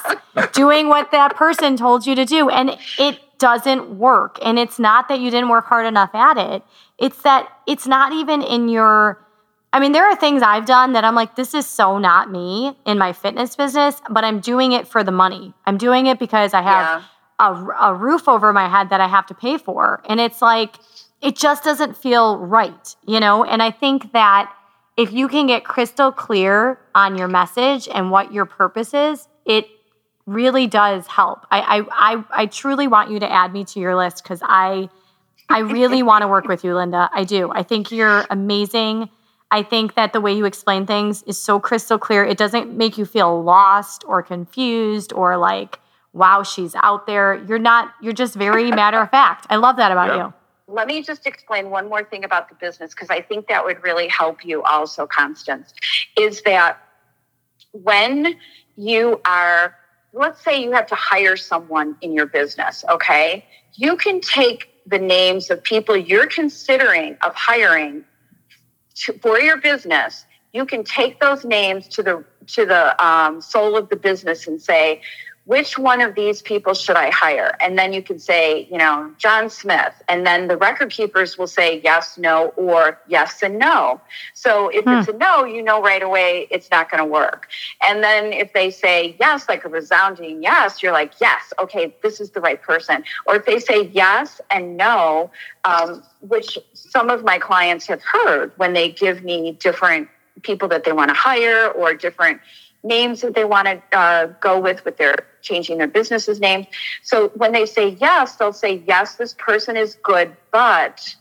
doing 0.52 0.88
what 0.88 1.10
that 1.12 1.36
person 1.36 1.78
told 1.78 2.06
you 2.06 2.14
to 2.16 2.26
do, 2.26 2.50
and 2.50 2.76
it 2.98 3.18
doesn't 3.38 3.98
work. 3.98 4.38
And 4.42 4.58
it's 4.58 4.78
not 4.78 5.08
that 5.08 5.20
you 5.20 5.30
didn't 5.30 5.48
work 5.48 5.64
hard 5.64 5.86
enough 5.86 6.14
at 6.14 6.36
it. 6.36 6.62
It's 6.98 7.22
that 7.22 7.48
it's 7.66 7.86
not 7.86 8.12
even 8.12 8.42
in 8.42 8.68
your 8.68 9.23
I 9.74 9.80
mean, 9.80 9.90
there 9.90 10.08
are 10.08 10.14
things 10.14 10.40
I've 10.40 10.66
done 10.66 10.92
that 10.92 11.02
I'm 11.02 11.16
like, 11.16 11.34
this 11.34 11.52
is 11.52 11.66
so 11.66 11.98
not 11.98 12.30
me 12.30 12.78
in 12.86 12.96
my 12.96 13.12
fitness 13.12 13.56
business, 13.56 14.00
but 14.08 14.22
I'm 14.22 14.38
doing 14.38 14.70
it 14.70 14.86
for 14.86 15.02
the 15.02 15.10
money. 15.10 15.52
I'm 15.66 15.78
doing 15.78 16.06
it 16.06 16.20
because 16.20 16.54
I 16.54 16.62
have 16.62 17.02
a, 17.40 17.52
a 17.80 17.92
roof 17.92 18.28
over 18.28 18.52
my 18.52 18.68
head 18.68 18.90
that 18.90 19.00
I 19.00 19.08
have 19.08 19.26
to 19.26 19.34
pay 19.34 19.58
for. 19.58 20.00
And 20.08 20.20
it's 20.20 20.40
like, 20.40 20.76
it 21.20 21.34
just 21.34 21.64
doesn't 21.64 21.96
feel 21.96 22.38
right, 22.38 22.94
you 23.04 23.18
know? 23.18 23.42
And 23.42 23.60
I 23.60 23.72
think 23.72 24.12
that 24.12 24.54
if 24.96 25.12
you 25.12 25.26
can 25.26 25.48
get 25.48 25.64
crystal 25.64 26.12
clear 26.12 26.78
on 26.94 27.18
your 27.18 27.26
message 27.26 27.88
and 27.92 28.12
what 28.12 28.32
your 28.32 28.44
purpose 28.44 28.94
is, 28.94 29.26
it 29.44 29.66
really 30.24 30.68
does 30.68 31.08
help. 31.08 31.48
I, 31.50 31.80
I, 31.80 32.14
I, 32.14 32.24
I 32.30 32.46
truly 32.46 32.86
want 32.86 33.10
you 33.10 33.18
to 33.18 33.28
add 33.28 33.52
me 33.52 33.64
to 33.64 33.80
your 33.80 33.96
list 33.96 34.22
because 34.22 34.38
I, 34.40 34.88
I 35.48 35.58
really 35.58 36.02
want 36.10 36.22
to 36.22 36.28
work 36.28 36.46
with 36.46 36.62
you, 36.62 36.76
Linda. 36.76 37.10
I 37.12 37.24
do. 37.24 37.50
I 37.50 37.64
think 37.64 37.90
you're 37.90 38.24
amazing. 38.30 39.08
I 39.54 39.62
think 39.62 39.94
that 39.94 40.12
the 40.12 40.20
way 40.20 40.32
you 40.32 40.46
explain 40.46 40.84
things 40.84 41.22
is 41.28 41.38
so 41.38 41.60
crystal 41.60 41.96
clear. 41.96 42.24
It 42.24 42.36
doesn't 42.36 42.76
make 42.76 42.98
you 42.98 43.04
feel 43.04 43.40
lost 43.40 44.04
or 44.04 44.20
confused 44.20 45.12
or 45.12 45.36
like, 45.36 45.78
wow, 46.12 46.42
she's 46.42 46.74
out 46.74 47.06
there. 47.06 47.36
You're 47.46 47.60
not, 47.60 47.94
you're 48.02 48.12
just 48.14 48.34
very 48.34 48.70
matter 48.82 48.98
of 49.00 49.12
fact. 49.12 49.46
I 49.50 49.54
love 49.56 49.76
that 49.76 49.92
about 49.92 50.08
Yeah. 50.08 50.26
you. 50.26 50.34
Let 50.66 50.88
me 50.88 51.02
just 51.04 51.24
explain 51.24 51.70
one 51.70 51.88
more 51.88 52.02
thing 52.02 52.24
about 52.24 52.48
the 52.48 52.56
business 52.56 52.94
because 52.94 53.10
I 53.10 53.20
think 53.20 53.46
that 53.46 53.64
would 53.64 53.80
really 53.84 54.08
help 54.08 54.44
you 54.44 54.64
also, 54.64 55.06
Constance. 55.06 55.72
Is 56.18 56.42
that 56.42 56.78
when 57.70 58.34
you 58.74 59.20
are, 59.24 59.76
let's 60.12 60.42
say 60.42 60.60
you 60.60 60.72
have 60.72 60.88
to 60.88 60.96
hire 60.96 61.36
someone 61.36 61.96
in 62.00 62.12
your 62.12 62.26
business, 62.26 62.84
okay? 62.90 63.44
You 63.74 63.96
can 63.96 64.20
take 64.20 64.70
the 64.84 64.98
names 64.98 65.48
of 65.48 65.62
people 65.62 65.96
you're 65.96 66.26
considering 66.26 67.18
of 67.22 67.36
hiring 67.36 68.04
to, 68.94 69.18
for 69.18 69.38
your 69.38 69.56
business. 69.56 70.26
You 70.52 70.64
can 70.66 70.84
take 70.84 71.20
those 71.20 71.44
names 71.44 71.88
to 71.88 72.02
the 72.02 72.24
to 72.48 72.66
the 72.66 73.04
um, 73.04 73.40
soul 73.40 73.76
of 73.76 73.88
the 73.88 73.96
business 73.96 74.46
and 74.46 74.60
say, 74.60 75.00
which 75.46 75.78
one 75.78 76.00
of 76.00 76.14
these 76.14 76.40
people 76.40 76.72
should 76.72 76.96
I 76.96 77.10
hire? 77.10 77.54
And 77.60 77.78
then 77.78 77.92
you 77.92 78.02
can 78.02 78.18
say, 78.18 78.66
you 78.70 78.78
know, 78.78 79.12
John 79.18 79.50
Smith. 79.50 79.92
And 80.08 80.26
then 80.26 80.48
the 80.48 80.56
record 80.56 80.90
keepers 80.90 81.36
will 81.36 81.46
say 81.46 81.82
yes, 81.84 82.16
no, 82.16 82.48
or 82.56 82.98
yes 83.08 83.42
and 83.42 83.58
no. 83.58 84.00
So 84.32 84.68
if 84.68 84.86
it's 84.86 85.08
a 85.08 85.12
no, 85.12 85.44
you 85.44 85.62
know 85.62 85.82
right 85.82 86.02
away 86.02 86.48
it's 86.50 86.70
not 86.70 86.90
going 86.90 87.02
to 87.02 87.04
work. 87.04 87.48
And 87.86 88.02
then 88.02 88.32
if 88.32 88.54
they 88.54 88.70
say 88.70 89.16
yes, 89.20 89.46
like 89.48 89.64
a 89.64 89.68
resounding 89.68 90.42
yes, 90.42 90.82
you're 90.82 90.92
like, 90.92 91.12
yes, 91.20 91.52
okay, 91.58 91.94
this 92.02 92.20
is 92.20 92.30
the 92.30 92.40
right 92.40 92.60
person. 92.60 93.04
Or 93.26 93.36
if 93.36 93.44
they 93.44 93.58
say 93.58 93.88
yes 93.88 94.40
and 94.50 94.78
no, 94.78 95.30
um, 95.64 96.02
which 96.20 96.58
some 96.72 97.10
of 97.10 97.22
my 97.22 97.38
clients 97.38 97.86
have 97.86 98.02
heard 98.02 98.52
when 98.56 98.72
they 98.72 98.90
give 98.90 99.22
me 99.22 99.52
different 99.52 100.08
people 100.42 100.68
that 100.68 100.84
they 100.84 100.92
want 100.92 101.10
to 101.10 101.14
hire 101.14 101.68
or 101.68 101.94
different 101.94 102.40
names 102.84 103.22
that 103.22 103.34
they 103.34 103.44
want 103.44 103.66
to 103.66 103.98
uh, 103.98 104.26
go 104.40 104.60
with 104.60 104.84
with 104.84 104.96
their 104.98 105.26
changing 105.42 105.78
their 105.78 105.88
business's 105.88 106.40
names. 106.40 106.66
so 107.02 107.28
when 107.30 107.52
they 107.52 107.66
say 107.66 107.88
yes 108.00 108.36
they'll 108.36 108.52
say 108.52 108.82
yes 108.86 109.16
this 109.16 109.34
person 109.38 109.76
is 109.76 109.96
good 110.02 110.36
but 110.52 111.16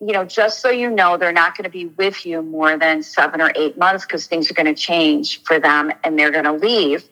you 0.00 0.12
know 0.12 0.24
just 0.24 0.60
so 0.60 0.70
you 0.70 0.90
know 0.90 1.16
they're 1.16 1.32
not 1.32 1.56
going 1.56 1.64
to 1.64 1.70
be 1.70 1.86
with 1.86 2.26
you 2.26 2.42
more 2.42 2.76
than 2.78 3.02
seven 3.02 3.40
or 3.40 3.52
eight 3.56 3.78
months 3.78 4.04
because 4.04 4.26
things 4.26 4.50
are 4.50 4.54
going 4.54 4.66
to 4.66 4.74
change 4.74 5.42
for 5.44 5.60
them 5.60 5.92
and 6.02 6.18
they're 6.18 6.32
going 6.32 6.44
to 6.44 6.52
leave 6.52 7.04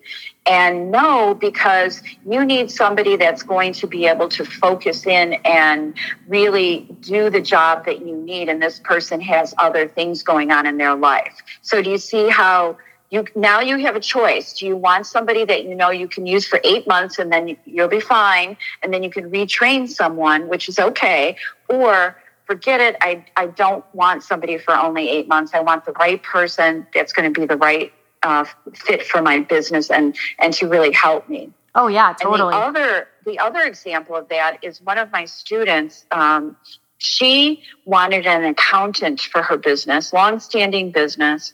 And 0.47 0.91
no, 0.91 1.35
because 1.35 2.03
you 2.27 2.45
need 2.45 2.71
somebody 2.71 3.17
that's 3.17 3.43
going 3.43 3.75
to 3.75 3.87
be 3.87 4.07
able 4.07 4.29
to 4.31 4.45
focus 4.45 5.07
in 5.07 5.35
and 5.45 5.95
really 6.27 6.89
do 7.01 7.31
the 7.31 7.41
job 7.41 7.85
that 7.87 8.05
you 8.05 8.17
need. 8.17 8.49
And 8.49 8.61
this 8.61 8.81
person 8.81 9.21
has 9.21 9.55
other 9.59 9.87
things 9.87 10.23
going 10.25 10.51
on 10.51 10.67
in 10.67 10.79
their 10.79 10.97
life. 10.97 11.37
So 11.63 11.81
do 11.81 11.91
you 11.91 11.99
see 11.99 12.29
how 12.29 12.77
you 13.13 13.27
now 13.37 13.61
you 13.61 13.77
have 13.79 13.95
a 13.95 14.01
choice. 14.01 14.55
Do 14.55 14.67
you 14.67 14.75
want 14.75 15.07
somebody 15.07 15.45
that 15.45 15.65
you 15.65 15.75
know 15.75 15.91
you 15.91 16.09
can 16.09 16.27
use 16.27 16.47
for 16.47 16.59
eight 16.65 16.89
months 16.89 17.19
and 17.19 17.31
then 17.31 17.57
you'll 17.67 17.89
be 17.89 18.01
fine, 18.01 18.57
and 18.83 18.93
then 18.93 19.03
you 19.03 19.11
can 19.11 19.31
retrain 19.31 19.89
someone, 19.89 20.49
which 20.49 20.69
is 20.69 20.79
okay, 20.79 21.37
or 21.69 22.17
forget 22.47 22.81
it. 22.81 22.97
I, 23.01 23.25
I 23.37 23.47
don't 23.47 23.85
want 23.95 24.23
somebody 24.23 24.57
for 24.59 24.75
only 24.75 25.11
eight 25.11 25.29
months. 25.29 25.53
I 25.55 25.61
want 25.61 25.85
the 25.85 25.93
right 25.93 26.23
person 26.23 26.87
that's 26.95 27.13
going 27.13 27.33
to 27.33 27.39
be 27.39 27.47
the 27.47 27.57
right 27.57 27.93
uh, 28.23 28.47
fit 28.75 29.07
for 29.07 29.21
my 29.21 29.41
business 29.41 29.91
and 29.91 30.17
and 30.39 30.55
to 30.55 30.67
really 30.67 30.93
help 30.93 31.29
me. 31.29 31.51
Oh 31.75 31.89
yeah, 31.89 32.15
totally. 32.15 32.55
And 32.55 32.75
the 32.75 32.81
other 32.81 33.09
the 33.27 33.39
other 33.39 33.61
example 33.61 34.17
of 34.17 34.29
that 34.31 34.59
is 34.63 34.81
one 34.81 34.97
of 34.97 35.13
my 35.13 35.27
students. 35.27 36.07
Um, 36.11 36.57
she 36.97 37.63
wanted 37.85 38.27
an 38.27 38.45
accountant 38.45 39.21
for 39.21 39.43
her 39.43 39.59
business, 39.59 40.13
long-standing 40.13 40.93
business. 40.93 41.53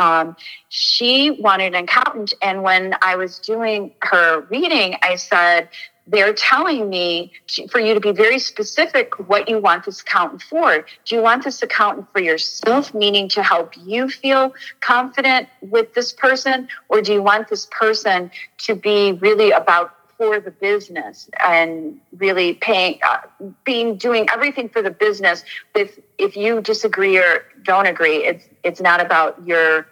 Um, 0.00 0.34
she 0.70 1.30
wanted 1.30 1.74
an 1.74 1.84
accountant, 1.84 2.32
and 2.40 2.62
when 2.62 2.96
I 3.02 3.16
was 3.16 3.38
doing 3.38 3.92
her 4.00 4.40
reading, 4.48 4.96
I 5.02 5.16
said, 5.16 5.68
they're 6.06 6.32
telling 6.32 6.88
me 6.88 7.32
for 7.70 7.78
you 7.78 7.92
to 7.94 8.00
be 8.00 8.10
very 8.10 8.38
specific 8.38 9.28
what 9.28 9.48
you 9.48 9.58
want 9.58 9.84
this 9.84 10.00
accountant 10.00 10.42
for. 10.42 10.86
Do 11.04 11.14
you 11.14 11.20
want 11.20 11.44
this 11.44 11.62
accountant 11.62 12.06
for 12.12 12.20
yourself, 12.20 12.94
meaning 12.94 13.28
to 13.30 13.42
help 13.42 13.76
you 13.76 14.08
feel 14.08 14.54
confident 14.80 15.48
with 15.60 15.92
this 15.94 16.12
person, 16.12 16.68
or 16.88 17.02
do 17.02 17.12
you 17.12 17.22
want 17.22 17.48
this 17.48 17.66
person 17.70 18.30
to 18.58 18.74
be 18.74 19.12
really 19.12 19.50
about 19.50 19.94
for 20.20 20.38
the 20.38 20.50
business 20.50 21.30
and 21.42 21.98
really 22.18 22.52
paying, 22.52 22.98
uh, 23.02 23.20
being 23.64 23.96
doing 23.96 24.28
everything 24.34 24.68
for 24.68 24.82
the 24.82 24.90
business? 24.90 25.42
With 25.74 25.98
if 26.18 26.36
you 26.36 26.60
disagree 26.60 27.16
or 27.16 27.42
don't 27.62 27.86
agree, 27.86 28.18
it's 28.26 28.44
it's 28.62 28.82
not 28.82 29.00
about 29.00 29.46
your 29.46 29.86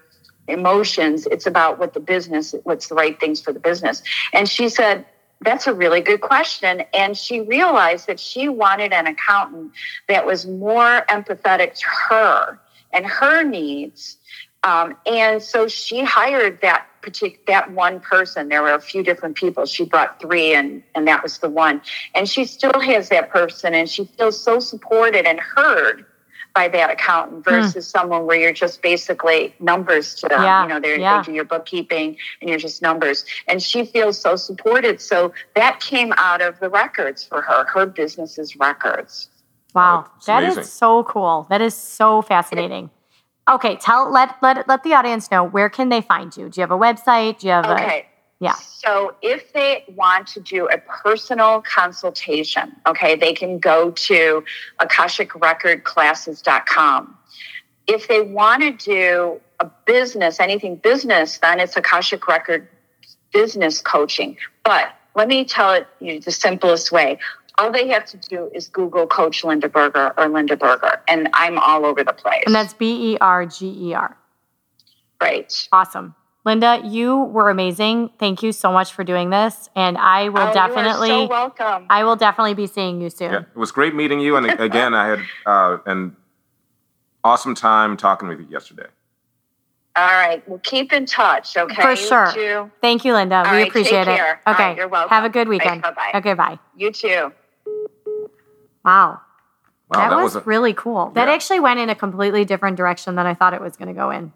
emotions; 0.46 1.26
it's 1.26 1.46
about 1.46 1.78
what 1.78 1.94
the 1.94 2.00
business, 2.00 2.54
what's 2.64 2.88
the 2.88 2.94
right 2.94 3.18
things 3.18 3.40
for 3.40 3.54
the 3.54 3.60
business. 3.60 4.02
And 4.34 4.46
she 4.46 4.68
said 4.68 5.06
that's 5.40 5.66
a 5.66 5.72
really 5.72 6.02
good 6.02 6.20
question. 6.20 6.82
And 6.92 7.16
she 7.16 7.40
realized 7.40 8.06
that 8.08 8.20
she 8.20 8.50
wanted 8.50 8.92
an 8.92 9.06
accountant 9.06 9.72
that 10.08 10.26
was 10.26 10.44
more 10.46 11.06
empathetic 11.08 11.74
to 11.78 11.86
her 12.10 12.60
and 12.92 13.06
her 13.06 13.42
needs. 13.44 14.18
Um, 14.62 14.96
and 15.06 15.42
so 15.42 15.68
she 15.68 16.02
hired 16.04 16.61
that 16.62 16.86
particular 17.02 17.42
that 17.46 17.72
one 17.72 18.00
person. 18.00 18.48
There 18.48 18.62
were 18.62 18.74
a 18.74 18.80
few 18.80 19.02
different 19.02 19.36
people. 19.36 19.66
She 19.66 19.84
brought 19.84 20.20
three, 20.20 20.54
and 20.54 20.82
and 20.94 21.06
that 21.06 21.22
was 21.22 21.38
the 21.38 21.48
one. 21.48 21.80
And 22.14 22.28
she 22.28 22.44
still 22.44 22.80
has 22.80 23.09
that 23.11 23.30
person, 23.30 23.74
and 23.74 23.88
she 23.88 24.04
feels 24.04 24.42
so 24.42 24.61
supported 24.61 25.26
and 25.26 25.38
heard 25.40 26.04
by 26.54 26.66
that 26.68 26.90
accountant 26.90 27.44
hmm. 27.44 27.50
versus 27.50 27.86
hmm. 27.86 27.98
someone 27.98 28.26
where 28.26 28.38
you're 28.38 28.52
just 28.52 28.82
basically 28.82 29.54
numbers 29.61 30.14
to 30.16 30.28
them. 30.28 30.42
Yeah. 30.42 30.62
You 30.62 30.68
know, 30.68 30.88
yeah. 30.88 31.22
they 31.22 31.26
do 31.26 31.32
your 31.32 31.44
bookkeeping 31.44 32.16
and 32.40 32.50
you're 32.50 32.59
just 32.59 32.82
numbers. 32.82 33.24
And 33.46 33.62
she 33.62 33.84
feels 33.84 34.20
so 34.20 34.34
supported. 34.34 35.00
So 35.00 35.32
that 35.54 35.78
came 35.80 36.12
out 36.16 36.40
of 36.40 36.59
the 36.59 36.68
records 36.68 37.24
for 37.24 37.42
her, 37.42 37.64
her 37.66 37.86
business's 37.86 38.56
records. 38.56 39.28
Wow. 39.74 40.06
Oh, 40.06 40.12
that 40.26 40.42
amazing. 40.42 40.62
is 40.62 40.72
so 40.72 41.04
cool. 41.04 41.46
That 41.50 41.61
is 41.61 41.74
so 41.74 42.22
fascinating. 42.22 42.90
Okay, 43.49 43.76
tell 43.76 44.11
let 44.11 44.36
let 44.42 44.68
let 44.68 44.82
the 44.82 44.94
audience 44.94 45.30
know 45.30 45.44
where 45.44 45.70
can 45.70 45.88
they 45.88 46.03
find 46.03 46.36
you? 46.36 46.49
Do 46.49 46.61
you 46.61 46.62
have 46.62 46.70
a 46.70 46.78
website? 46.78 47.38
Do 47.38 47.46
you 47.46 47.53
have 47.55 47.64
a 47.64 47.74
okay. 47.74 48.01
a 48.01 48.07
yeah. 48.40 48.55
So 48.55 49.16
if 49.20 49.53
they 49.53 49.84
want 49.96 50.28
to 50.28 50.40
do 50.40 50.68
a 50.68 50.78
personal 50.78 51.61
consultation, 51.62 52.76
okay, 52.86 53.16
they 53.16 53.32
can 53.32 53.59
go 53.59 53.90
to 53.90 54.44
akashicrecordclasses.com. 54.80 57.18
If 57.88 58.07
they 58.07 58.20
want 58.20 58.62
to 58.62 58.70
do 58.70 59.40
a 59.59 59.68
business, 59.86 60.38
anything 60.38 60.76
business, 60.76 61.38
then 61.38 61.59
it's 61.59 61.76
Akashic 61.76 62.28
Record 62.28 62.68
business 63.32 63.80
coaching. 63.80 64.36
But 64.62 64.94
let 65.16 65.26
me 65.26 65.44
tell 65.44 65.72
it 65.72 65.88
you 66.01 66.20
the 66.20 66.30
simplest 66.30 66.92
way. 66.92 67.18
All 67.59 67.72
they 67.72 67.88
have 67.88 68.04
to 68.06 68.16
do 68.16 68.50
is 68.54 68.68
Google 68.68 69.06
Coach 69.06 69.42
Linda 69.42 69.68
Berger 69.68 70.14
or 70.16 70.28
Linda 70.28 70.56
Berger, 70.56 71.02
and 71.09 71.28
I'm 71.34 71.59
all 71.59 71.84
over 71.84 72.04
the 72.04 72.12
place. 72.12 72.44
And 72.46 72.54
that's 72.54 72.72
B 72.72 73.14
E 73.14 73.18
R 73.20 73.46
G 73.46 73.88
E 73.88 73.94
R. 73.94 74.16
Right. 75.20 75.68
Awesome. 75.72 76.14
Linda, 76.44 76.80
you 76.84 77.24
were 77.24 77.50
amazing. 77.50 78.11
Thank 78.18 78.42
you 78.42 78.52
so 78.52 78.72
much 78.72 78.92
for 78.92 79.02
doing 79.02 79.30
this, 79.30 79.68
and 79.74 79.98
I 79.98 80.28
will 80.28 80.48
oh, 80.48 80.54
definitely. 80.54 81.09
so 81.09 81.26
welcome. 81.26 81.86
I 81.90 82.04
will 82.04 82.16
definitely 82.16 82.54
be 82.54 82.66
seeing 82.66 83.00
you 83.02 83.11
soon. 83.11 83.32
Yeah, 83.32 83.40
it 83.40 83.56
was 83.56 83.72
great 83.72 83.94
meeting 83.94 84.20
you, 84.20 84.36
and 84.36 84.46
again, 84.61 84.94
I 84.94 85.09
had 85.09 85.20
uh, 85.44 85.78
an 85.84 86.16
awesome 87.24 87.54
time 87.54 87.96
talking 87.96 88.28
with 88.28 88.38
you 88.38 88.46
yesterday. 88.48 88.86
All 89.96 90.06
right, 90.06 90.48
well, 90.48 90.61
keep 90.62 90.92
in 90.92 91.06
touch, 91.06 91.56
okay? 91.56 91.82
For 91.82 91.96
sure. 91.96 92.32
You 92.36 92.70
Thank 92.80 93.04
you, 93.04 93.14
Linda. 93.14 93.38
All 93.38 93.42
we 93.50 93.59
right, 93.59 93.68
appreciate 93.68 94.06
it. 94.06 94.12
Okay, 94.12 94.36
right, 94.46 94.76
you're 94.76 94.86
welcome. 94.86 95.11
Have 95.11 95.24
a 95.24 95.28
good 95.28 95.48
weekend. 95.48 95.82
Right, 95.82 95.94
bye-bye. 95.94 96.18
Okay, 96.20 96.34
bye. 96.34 96.59
You 96.76 96.92
too. 96.92 97.32
Wow. 98.89 99.20
Wow, 99.91 100.01
that, 100.01 100.11
that 100.11 100.16
was, 100.16 100.34
was 100.34 100.43
a, 100.43 100.47
really 100.47 100.74
cool. 100.74 101.12
Yeah. 101.14 101.24
That 101.24 101.32
actually 101.32 101.61
went 101.61 101.80
in 101.80 101.89
a 101.89 101.95
completely 101.95 102.45
different 102.45 102.76
direction 102.76 103.14
than 103.14 103.26
I 103.26 103.34
thought 103.34 103.55
it 103.55 103.61
was 103.61 103.76
going 103.76 103.89
to 103.89 103.95
go 103.95 104.11
in 104.11 104.32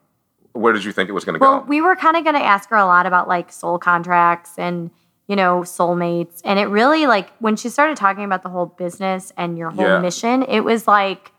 where 0.53 0.73
did 0.73 0.85
you 0.85 0.93
think 0.93 1.09
it 1.09 1.13
was 1.13 1.25
going 1.25 1.35
to 1.35 1.41
well, 1.41 1.61
go? 1.61 1.67
we 1.67 1.81
were 1.81 1.97
kind 1.97 2.17
of 2.17 2.25
going 2.25 2.37
to 2.37 2.43
ask 2.43 2.69
her 2.71 2.77
a 2.77 2.85
lot 2.85 3.07
about 3.07 3.29
like 3.29 3.53
soul 3.53 3.79
contracts 3.79 4.59
and 4.59 4.91
you 5.29 5.37
know 5.37 5.61
soulmates, 5.61 6.41
and 6.45 6.59
it 6.59 6.67
really 6.67 7.07
like 7.07 7.31
when 7.39 7.57
she 7.57 7.69
started 7.69 7.97
talking 7.97 8.25
about 8.25 8.43
the 8.43 8.49
whole 8.49 8.67
business 8.67 9.33
and 9.37 9.57
your 9.57 9.71
whole 9.71 9.85
Yeah. 9.85 9.99
mission, 10.01 10.43
it 10.43 10.61
was 10.61 10.87
like 10.87 11.33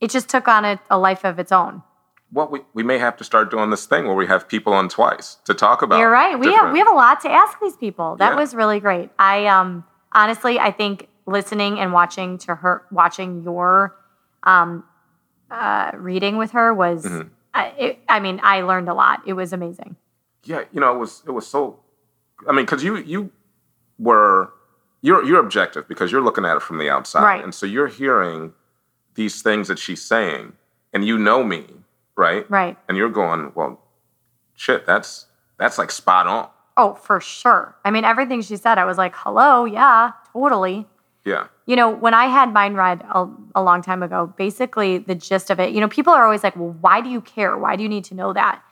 it 0.00 0.10
just 0.10 0.28
took 0.28 0.48
on 0.48 0.64
a, 0.64 0.80
a 0.90 0.98
life 0.98 1.24
of 1.24 1.38
its 1.38 1.50
own. 1.50 1.82
Well, 2.32 2.48
we, 2.48 2.60
we 2.74 2.82
may 2.82 2.98
have 2.98 3.16
to 3.18 3.24
start 3.24 3.50
doing 3.50 3.70
this 3.70 3.86
thing 3.86 4.06
where 4.06 4.16
we 4.16 4.26
have 4.26 4.48
people 4.48 4.72
on 4.72 4.88
twice 4.88 5.36
to 5.44 5.54
talk 5.54 5.82
about. 5.82 5.98
You're 5.98 6.10
right. 6.10 6.38
We 6.38 6.52
have 6.52 6.72
we 6.72 6.78
have 6.78 6.88
a 6.88 6.94
lot 6.94 7.20
to 7.22 7.30
ask 7.30 7.58
these 7.60 7.76
people. 7.76 8.16
That 8.16 8.32
Yeah. 8.32 8.40
was 8.40 8.54
really 8.54 8.80
great. 8.80 9.10
I 9.18 9.46
um 9.46 9.84
honestly, 10.12 10.58
I 10.58 10.70
think 10.70 11.08
listening 11.26 11.78
and 11.78 11.92
watching 11.92 12.38
to 12.38 12.54
her, 12.56 12.84
watching 12.90 13.42
your 13.42 13.96
um 14.42 14.84
uh, 15.50 15.90
reading 15.94 16.36
with 16.36 16.50
her 16.52 16.72
was. 16.74 17.04
Mhm. 17.04 17.30
I, 17.56 17.66
it, 17.78 17.98
I 18.08 18.18
mean, 18.18 18.40
I 18.42 18.62
learned 18.62 18.88
a 18.88 18.94
lot. 18.94 19.22
It 19.26 19.34
was 19.34 19.52
amazing. 19.52 19.94
Yeah, 20.42 20.64
you 20.72 20.80
know, 20.80 20.92
it 20.94 20.98
was 20.98 21.22
it 21.26 21.30
was 21.30 21.46
so. 21.46 21.78
I 22.48 22.52
mean, 22.52 22.64
because 22.64 22.82
you 22.82 22.96
you 22.96 23.30
were 23.98 24.52
you're 25.02 25.24
you're 25.24 25.38
objective 25.40 25.86
because 25.86 26.10
you're 26.10 26.22
looking 26.22 26.44
at 26.44 26.56
it 26.56 26.62
from 26.62 26.78
the 26.78 26.90
outside, 26.90 27.22
Right. 27.22 27.44
and 27.44 27.54
so 27.54 27.64
you're 27.66 27.86
hearing 27.86 28.52
these 29.14 29.40
things 29.42 29.68
that 29.68 29.78
she's 29.78 30.02
saying, 30.02 30.54
and 30.92 31.04
you 31.06 31.16
know 31.16 31.44
me, 31.44 31.66
right? 32.16 32.50
Right. 32.50 32.76
And 32.88 32.96
you're 32.98 33.10
going, 33.10 33.52
well, 33.54 33.80
shit, 34.54 34.84
that's 34.86 35.26
that's 35.58 35.78
like 35.78 35.92
spot 35.92 36.26
on. 36.26 36.48
Oh, 36.76 36.94
for 36.94 37.20
sure. 37.20 37.76
I 37.84 37.92
mean, 37.92 38.04
everything 38.04 38.42
she 38.42 38.56
said, 38.56 38.78
I 38.78 38.84
was 38.84 38.98
like, 38.98 39.14
hello, 39.14 39.64
yeah, 39.64 40.10
totally. 40.32 40.88
Yeah, 41.24 41.46
You 41.64 41.74
know, 41.74 41.88
when 41.88 42.12
I 42.12 42.26
had 42.26 42.52
Mind 42.52 42.76
Read 42.76 43.02
a, 43.10 43.26
a 43.54 43.62
long 43.62 43.80
time 43.80 44.02
ago, 44.02 44.32
basically 44.36 44.98
the 44.98 45.14
gist 45.14 45.48
of 45.50 45.58
it, 45.58 45.72
you 45.72 45.80
know, 45.80 45.88
people 45.88 46.12
are 46.12 46.22
always 46.24 46.44
like, 46.44 46.54
well, 46.54 46.76
why 46.80 47.00
do 47.00 47.08
you 47.08 47.22
care? 47.22 47.56
Why 47.56 47.76
do 47.76 47.82
you 47.82 47.88
need 47.88 48.04
to 48.04 48.14
know 48.14 48.34
that? 48.34 48.62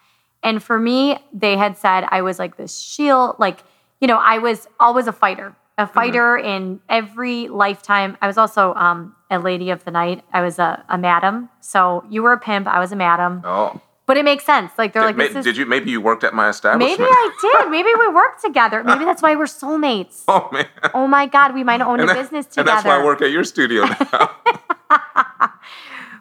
And 0.42 0.62
for 0.62 0.78
me, 0.78 1.18
they 1.32 1.56
had 1.56 1.78
said 1.78 2.04
I 2.10 2.20
was 2.22 2.38
like 2.38 2.56
this 2.56 2.78
shield, 2.78 3.36
like, 3.38 3.60
you 4.00 4.08
know, 4.08 4.18
I 4.18 4.38
was 4.38 4.66
always 4.78 5.06
a 5.06 5.12
fighter, 5.12 5.54
a 5.78 5.86
fighter 5.86 6.36
in 6.36 6.80
every 6.88 7.48
lifetime. 7.48 8.18
I 8.20 8.26
was 8.26 8.36
also 8.36 8.74
um, 8.74 9.14
a 9.30 9.38
lady 9.38 9.70
of 9.70 9.84
the 9.84 9.90
night. 9.90 10.22
I 10.32 10.42
was 10.42 10.58
a, 10.58 10.84
a 10.88 10.98
madam. 10.98 11.48
So 11.60 12.04
you 12.10 12.22
were 12.22 12.32
a 12.32 12.38
pimp, 12.38 12.66
I 12.66 12.80
was 12.80 12.92
a 12.92 12.96
madam. 12.96 13.40
Oh, 13.44 13.80
But 14.04 14.16
it 14.16 14.24
makes 14.24 14.44
sense. 14.44 14.72
Like, 14.76 14.92
they're 14.92 15.02
did, 15.02 15.06
like, 15.06 15.16
ma- 15.16 15.22
this 15.24 15.36
is. 15.36 15.44
did 15.44 15.56
you? 15.56 15.64
Maybe 15.64 15.90
you 15.90 16.00
worked 16.00 16.24
at 16.24 16.34
my 16.34 16.48
establishment. 16.48 16.98
Maybe 16.98 17.08
I 17.10 17.30
did. 17.40 17.70
Maybe 17.70 17.88
we 17.98 18.08
worked 18.08 18.42
together. 18.42 18.82
Maybe 18.82 19.04
that's 19.04 19.22
why 19.22 19.36
we're 19.36 19.44
soulmates. 19.44 20.24
oh 20.28 20.48
man. 20.52 20.66
Oh 20.92 21.06
my 21.06 21.26
God, 21.26 21.54
we 21.54 21.62
might 21.62 21.80
own 21.80 21.98
a 22.00 22.02
And 22.02 22.08
that- 22.10 22.16
business 22.16 22.46
And 22.46 22.52
together. 22.54 22.70
that's 22.72 22.84
why 22.84 22.98
I 23.00 23.04
work 23.04 23.22
at 23.22 23.30
your 23.30 23.44
studio 23.44 23.84
now. 23.84 24.30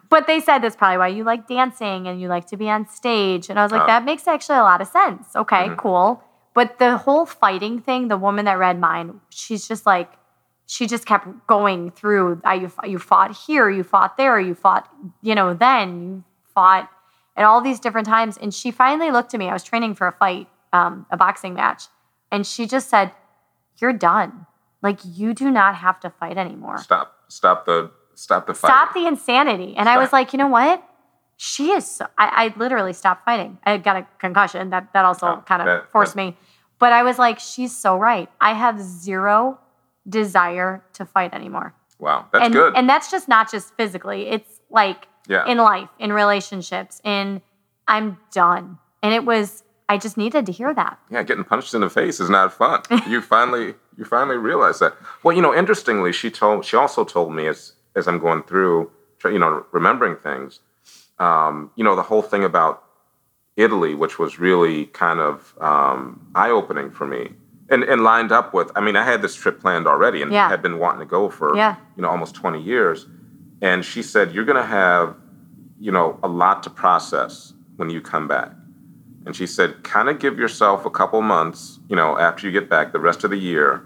But 0.08 0.26
they 0.26 0.40
said 0.40 0.58
that's 0.58 0.76
probably 0.76 0.98
why 0.98 1.08
you 1.08 1.24
like 1.24 1.48
dancing 1.48 2.06
and 2.06 2.20
you 2.20 2.28
like 2.28 2.46
to 2.48 2.58
be 2.58 2.68
on 2.68 2.86
stage. 2.86 3.48
And 3.48 3.58
I 3.58 3.62
was 3.62 3.72
like, 3.72 3.82
Oh. 3.84 3.86
that 3.86 4.04
makes 4.04 4.28
actually 4.28 4.58
a 4.58 4.62
lot 4.62 4.82
of 4.82 4.88
sense. 4.88 5.34
Okay, 5.34 5.70
Mhm. 5.70 5.78
cool. 5.78 6.22
But 6.52 6.78
the 6.78 6.98
whole 6.98 7.24
fighting 7.24 7.80
thing, 7.80 8.08
the 8.08 8.18
woman 8.18 8.44
that 8.44 8.58
read 8.58 8.78
mine, 8.78 9.22
she's 9.30 9.66
just 9.66 9.86
like, 9.86 10.12
she 10.66 10.86
just 10.86 11.06
kept 11.06 11.26
going 11.46 11.92
through. 11.92 12.42
I, 12.44 12.54
you, 12.56 12.70
you 12.84 12.98
fought 12.98 13.34
here, 13.46 13.70
you 13.70 13.82
fought 13.84 14.18
there, 14.18 14.38
you 14.38 14.54
fought, 14.54 14.86
you 15.22 15.34
know, 15.34 15.54
then 15.54 16.02
you 16.02 16.24
fought 16.54 16.90
at 17.42 17.46
all 17.48 17.60
these 17.60 17.80
different 17.80 18.06
times. 18.06 18.36
And 18.36 18.54
she 18.54 18.70
finally 18.70 19.10
looked 19.10 19.34
at 19.34 19.38
me. 19.38 19.48
I 19.48 19.52
was 19.52 19.64
training 19.64 19.94
for 19.94 20.06
a 20.06 20.12
fight, 20.12 20.46
um, 20.72 21.06
a 21.10 21.16
boxing 21.16 21.54
match. 21.54 21.84
And 22.30 22.46
she 22.46 22.66
just 22.66 22.88
said, 22.88 23.12
You're 23.78 23.92
done. 23.92 24.46
Like, 24.80 24.98
you 25.04 25.34
do 25.34 25.50
not 25.50 25.74
have 25.76 26.00
to 26.00 26.10
fight 26.10 26.38
anymore. 26.38 26.78
stop, 26.78 27.14
stop 27.28 27.66
the, 27.66 27.90
stop 28.14 28.46
the 28.46 28.54
fight. 28.54 28.68
Stop 28.68 28.94
the 28.94 29.06
insanity. 29.06 29.74
And 29.76 29.88
I 29.88 29.98
was 29.98 30.12
like, 30.12 30.32
you 30.32 30.38
know 30.38 30.48
what? 30.48 30.82
She 31.36 31.70
is. 31.70 31.88
So, 31.88 32.06
I, 32.18 32.26
I 32.46 32.58
literally 32.58 32.92
stopped 32.92 33.24
fighting. 33.24 33.58
I 33.64 33.76
got 33.76 33.96
a 33.96 34.06
concussion. 34.18 34.70
That 34.70 34.92
that 34.92 35.04
also 35.04 35.26
Oh, 35.26 35.44
kind 35.46 35.62
of 35.62 35.66
that- 35.66 35.90
forced 35.92 36.14
that- 36.14 36.24
me. 36.24 36.36
But 36.78 36.92
I 36.92 37.04
was 37.04 37.16
like, 37.18 37.38
she's 37.38 37.76
so 37.76 37.96
right. 37.96 38.28
I 38.40 38.54
have 38.54 38.80
zero 38.80 39.60
desire 40.08 40.82
to 40.94 41.04
fight 41.04 41.32
anymore. 41.32 41.74
Wow, 42.00 42.26
that's 42.32 42.44
and, 42.46 42.52
good. 42.54 42.76
And 42.76 42.88
that's 42.88 43.08
just 43.10 43.28
not 43.28 43.48
just 43.50 43.72
physically. 43.76 44.28
It's 44.28 44.60
like 44.68 45.06
Yeah. 45.28 45.46
in 45.46 45.58
life, 45.58 45.88
in 45.98 46.12
relationships, 46.12 47.00
in 47.04 47.42
I'm 47.88 48.18
done. 48.32 48.78
And 49.02 49.12
it 49.14 49.24
was 49.24 49.62
I 49.88 49.98
just 49.98 50.16
needed 50.16 50.46
to 50.46 50.52
hear 50.52 50.72
that. 50.74 50.98
yeah, 51.10 51.22
getting 51.22 51.44
punched 51.44 51.74
in 51.74 51.80
the 51.82 51.90
face 51.90 52.18
is 52.20 52.30
not 52.30 52.52
fun. 52.52 52.80
you 53.08 53.20
finally 53.20 53.74
you 53.98 54.04
finally 54.04 54.36
realize 54.38 54.78
that. 54.78 54.94
Well, 55.22 55.36
you 55.36 55.42
know, 55.42 55.54
interestingly, 55.54 56.12
she 56.12 56.30
told 56.30 56.64
she 56.64 56.76
also 56.76 57.04
told 57.04 57.34
me 57.34 57.46
as 57.46 57.72
as 57.94 58.08
I'm 58.08 58.18
going 58.18 58.42
through, 58.44 58.90
you 59.24 59.38
know, 59.38 59.66
remembering 59.72 60.16
things. 60.16 60.60
Um, 61.18 61.70
you 61.76 61.84
know, 61.84 61.94
the 61.94 62.02
whole 62.02 62.22
thing 62.22 62.42
about 62.42 62.82
Italy, 63.56 63.94
which 63.94 64.18
was 64.18 64.38
really 64.38 64.86
kind 64.86 65.20
of 65.20 65.54
um, 65.60 66.26
eye 66.34 66.48
opening 66.50 66.90
for 66.90 67.06
me, 67.06 67.32
and 67.68 67.82
and 67.84 68.02
lined 68.02 68.32
up 68.32 68.54
with. 68.54 68.70
I 68.74 68.80
mean, 68.80 68.96
I 68.96 69.04
had 69.04 69.20
this 69.20 69.34
trip 69.34 69.60
planned 69.60 69.86
already, 69.86 70.22
and 70.22 70.32
Yeah. 70.32 70.48
had 70.48 70.62
been 70.62 70.78
wanting 70.78 71.00
to 71.00 71.06
go 71.06 71.28
for 71.28 71.54
Yeah. 71.54 71.76
you 71.96 72.02
know 72.02 72.08
almost 72.08 72.34
20 72.34 72.60
years. 72.62 73.06
And 73.62 73.82
she 73.84 74.02
said, 74.02 74.32
"You're 74.34 74.44
going 74.44 74.56
to 74.60 74.66
have, 74.68 75.16
you 75.80 75.90
know, 75.92 76.18
a 76.22 76.28
lot 76.28 76.62
to 76.64 76.70
process 76.70 77.54
when 77.76 77.88
you 77.88 78.00
come 78.02 78.28
back." 78.28 78.50
And 79.24 79.36
she 79.36 79.46
said, 79.46 79.84
kind 79.84 80.08
of 80.08 80.18
give 80.18 80.36
yourself 80.36 80.84
a 80.84 80.90
couple 80.90 81.22
months, 81.22 81.78
you 81.88 81.94
know, 81.94 82.18
after 82.18 82.44
you 82.44 82.52
get 82.52 82.68
back, 82.68 82.92
the 82.92 82.98
rest 82.98 83.22
of 83.22 83.30
the 83.30 83.36
year. 83.36 83.84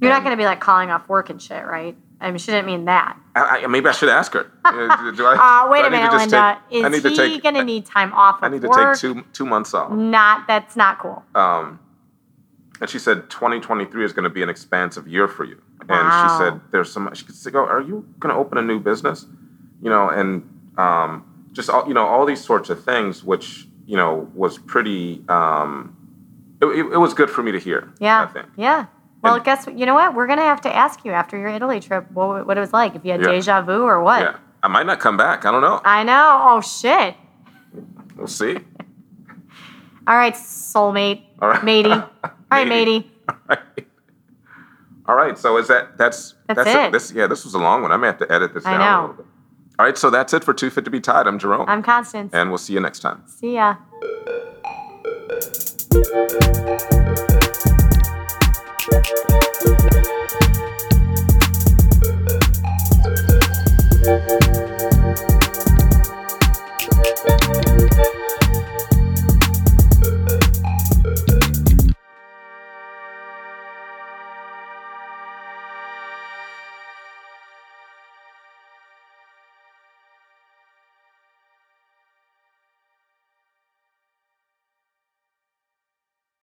You're 0.00 0.12
not 0.12 0.22
gonna 0.22 0.36
be 0.36 0.44
like 0.44 0.60
calling 0.60 0.88
off 0.90 1.08
work 1.08 1.30
and 1.30 1.42
shit, 1.42 1.66
right? 1.66 1.96
I 2.20 2.30
mean 2.30 2.38
she 2.38 2.52
didn't 2.52 2.66
mean 2.66 2.84
that. 2.84 3.18
I, 3.34 3.62
I, 3.64 3.66
maybe 3.66 3.88
I 3.88 3.92
should 3.92 4.08
ask 4.08 4.32
her. 4.34 4.50
Uh, 4.64 5.10
do 5.10 5.26
I- 5.26 5.64
Uh, 5.64 5.68
wait 5.68 5.84
a 5.84 5.90
minute, 5.90 6.12
Linda. 6.12 6.58
take- 6.70 6.84
Is 6.84 7.02
he 7.02 7.16
take- 7.16 7.42
gonna 7.42 7.64
need 7.64 7.86
time 7.86 8.12
off 8.12 8.38
I 8.40 8.48
need 8.48 8.62
to 8.62 8.68
work? 8.68 8.94
take 8.94 9.00
two 9.00 9.24
two 9.32 9.44
months 9.46 9.74
off. 9.74 9.90
Not 9.90 10.46
that's 10.46 10.76
not 10.76 11.00
cool. 11.00 11.24
Um, 11.34 11.80
and 12.80 12.88
she 12.88 13.00
said 13.00 13.28
2023 13.30 14.04
is 14.04 14.12
going 14.12 14.22
to 14.24 14.30
be 14.30 14.42
an 14.44 14.48
expansive 14.48 15.06
year 15.08 15.26
for 15.28 15.44
you. 15.44 15.60
And 15.82 15.90
Wow. 15.90 16.28
she 16.38 16.44
said 16.44 16.60
there's 16.70 16.92
some. 16.92 17.10
She 17.14 17.24
could 17.24 17.34
say, 17.34 17.50
go, 17.50 17.64
are 17.64 17.80
you 17.80 18.06
going 18.18 18.32
to 18.34 18.38
open 18.40 18.58
a 18.58 18.62
new 18.62 18.78
business? 18.80 19.26
You 19.82 19.90
know, 19.90 20.08
and 20.08 20.42
um, 20.78 21.24
just 21.52 21.68
all, 21.70 21.86
you 21.88 21.94
know 21.94 22.06
all 22.06 22.24
these 22.26 22.42
sorts 22.44 22.70
of 22.70 22.84
things, 22.84 23.24
which 23.24 23.66
you 23.86 23.96
know 23.96 24.30
was 24.34 24.58
pretty. 24.58 25.24
Um, 25.28 25.96
it, 26.62 26.66
it, 26.66 26.92
it 26.92 26.98
was 26.98 27.14
good 27.14 27.30
for 27.30 27.42
me 27.42 27.52
to 27.52 27.58
hear. 27.58 27.92
Yeah. 27.98 28.22
I 28.22 28.26
think. 28.26 28.46
Yeah. 28.56 28.86
Well, 29.22 29.36
And- 29.36 29.44
guess? 29.44 29.66
You 29.66 29.86
know 29.86 29.94
what? 29.94 30.14
We're 30.14 30.26
gonna 30.26 30.42
have 30.42 30.60
to 30.62 30.74
ask 30.74 31.04
you 31.04 31.12
after 31.12 31.36
your 31.38 31.48
Italy 31.48 31.80
trip 31.80 32.10
what, 32.12 32.46
what 32.46 32.56
it 32.56 32.60
was 32.60 32.72
like. 32.72 32.94
If 32.94 33.04
you 33.04 33.12
had 33.12 33.20
Yeah. 33.22 33.28
deja 33.32 33.62
vu 33.62 33.82
or 33.82 34.02
what. 34.02 34.20
Yeah, 34.22 34.36
I 34.62 34.68
might 34.68 34.86
not 34.86 35.00
come 35.00 35.16
back. 35.16 35.44
I 35.44 35.50
don't 35.50 35.62
know. 35.62 35.80
I 35.84 36.04
know. 36.04 36.40
Oh 36.48 36.60
shit. 36.60 37.14
We'll 38.16 38.26
see. 38.26 38.58
All 40.06 40.16
right, 40.16 40.34
soulmate. 40.34 41.22
All 41.40 41.48
right. 41.48 41.62
Matey. 41.64 41.90
All 41.90 42.04
right, 42.50 42.66
Matey. 42.68 43.10
matey. 43.48 43.86
All 45.10 45.16
right. 45.16 45.36
So 45.36 45.56
is 45.56 45.66
that 45.66 45.98
that's 45.98 46.36
that's, 46.46 46.62
that's 46.62 46.70
it. 46.70 46.76
it. 46.76 46.92
This 46.92 47.10
yeah, 47.10 47.26
this 47.26 47.44
was 47.44 47.54
a 47.54 47.58
long 47.58 47.82
one. 47.82 47.90
I 47.90 47.96
may 47.96 48.06
have 48.06 48.18
to 48.18 48.30
edit 48.32 48.54
this 48.54 48.64
I 48.64 48.78
down 48.78 48.80
know. 48.80 48.86
a 48.86 49.00
little 49.00 49.16
bit. 49.16 49.26
All 49.80 49.86
right, 49.86 49.98
so 49.98 50.08
that's 50.08 50.32
it 50.32 50.44
for 50.44 50.54
Too 50.54 50.70
Fit 50.70 50.84
to 50.84 50.90
Be 50.90 51.00
Tied. 51.00 51.26
I'm 51.26 51.38
Jerome. 51.38 51.68
I'm 51.68 51.82
Constance. 51.82 52.32
And 52.32 52.50
we'll 52.50 52.58
see 52.58 52.74
you 52.74 52.80
next 52.80 53.00
time. 53.00 53.24
See 53.26 53.54
ya. 53.54 53.76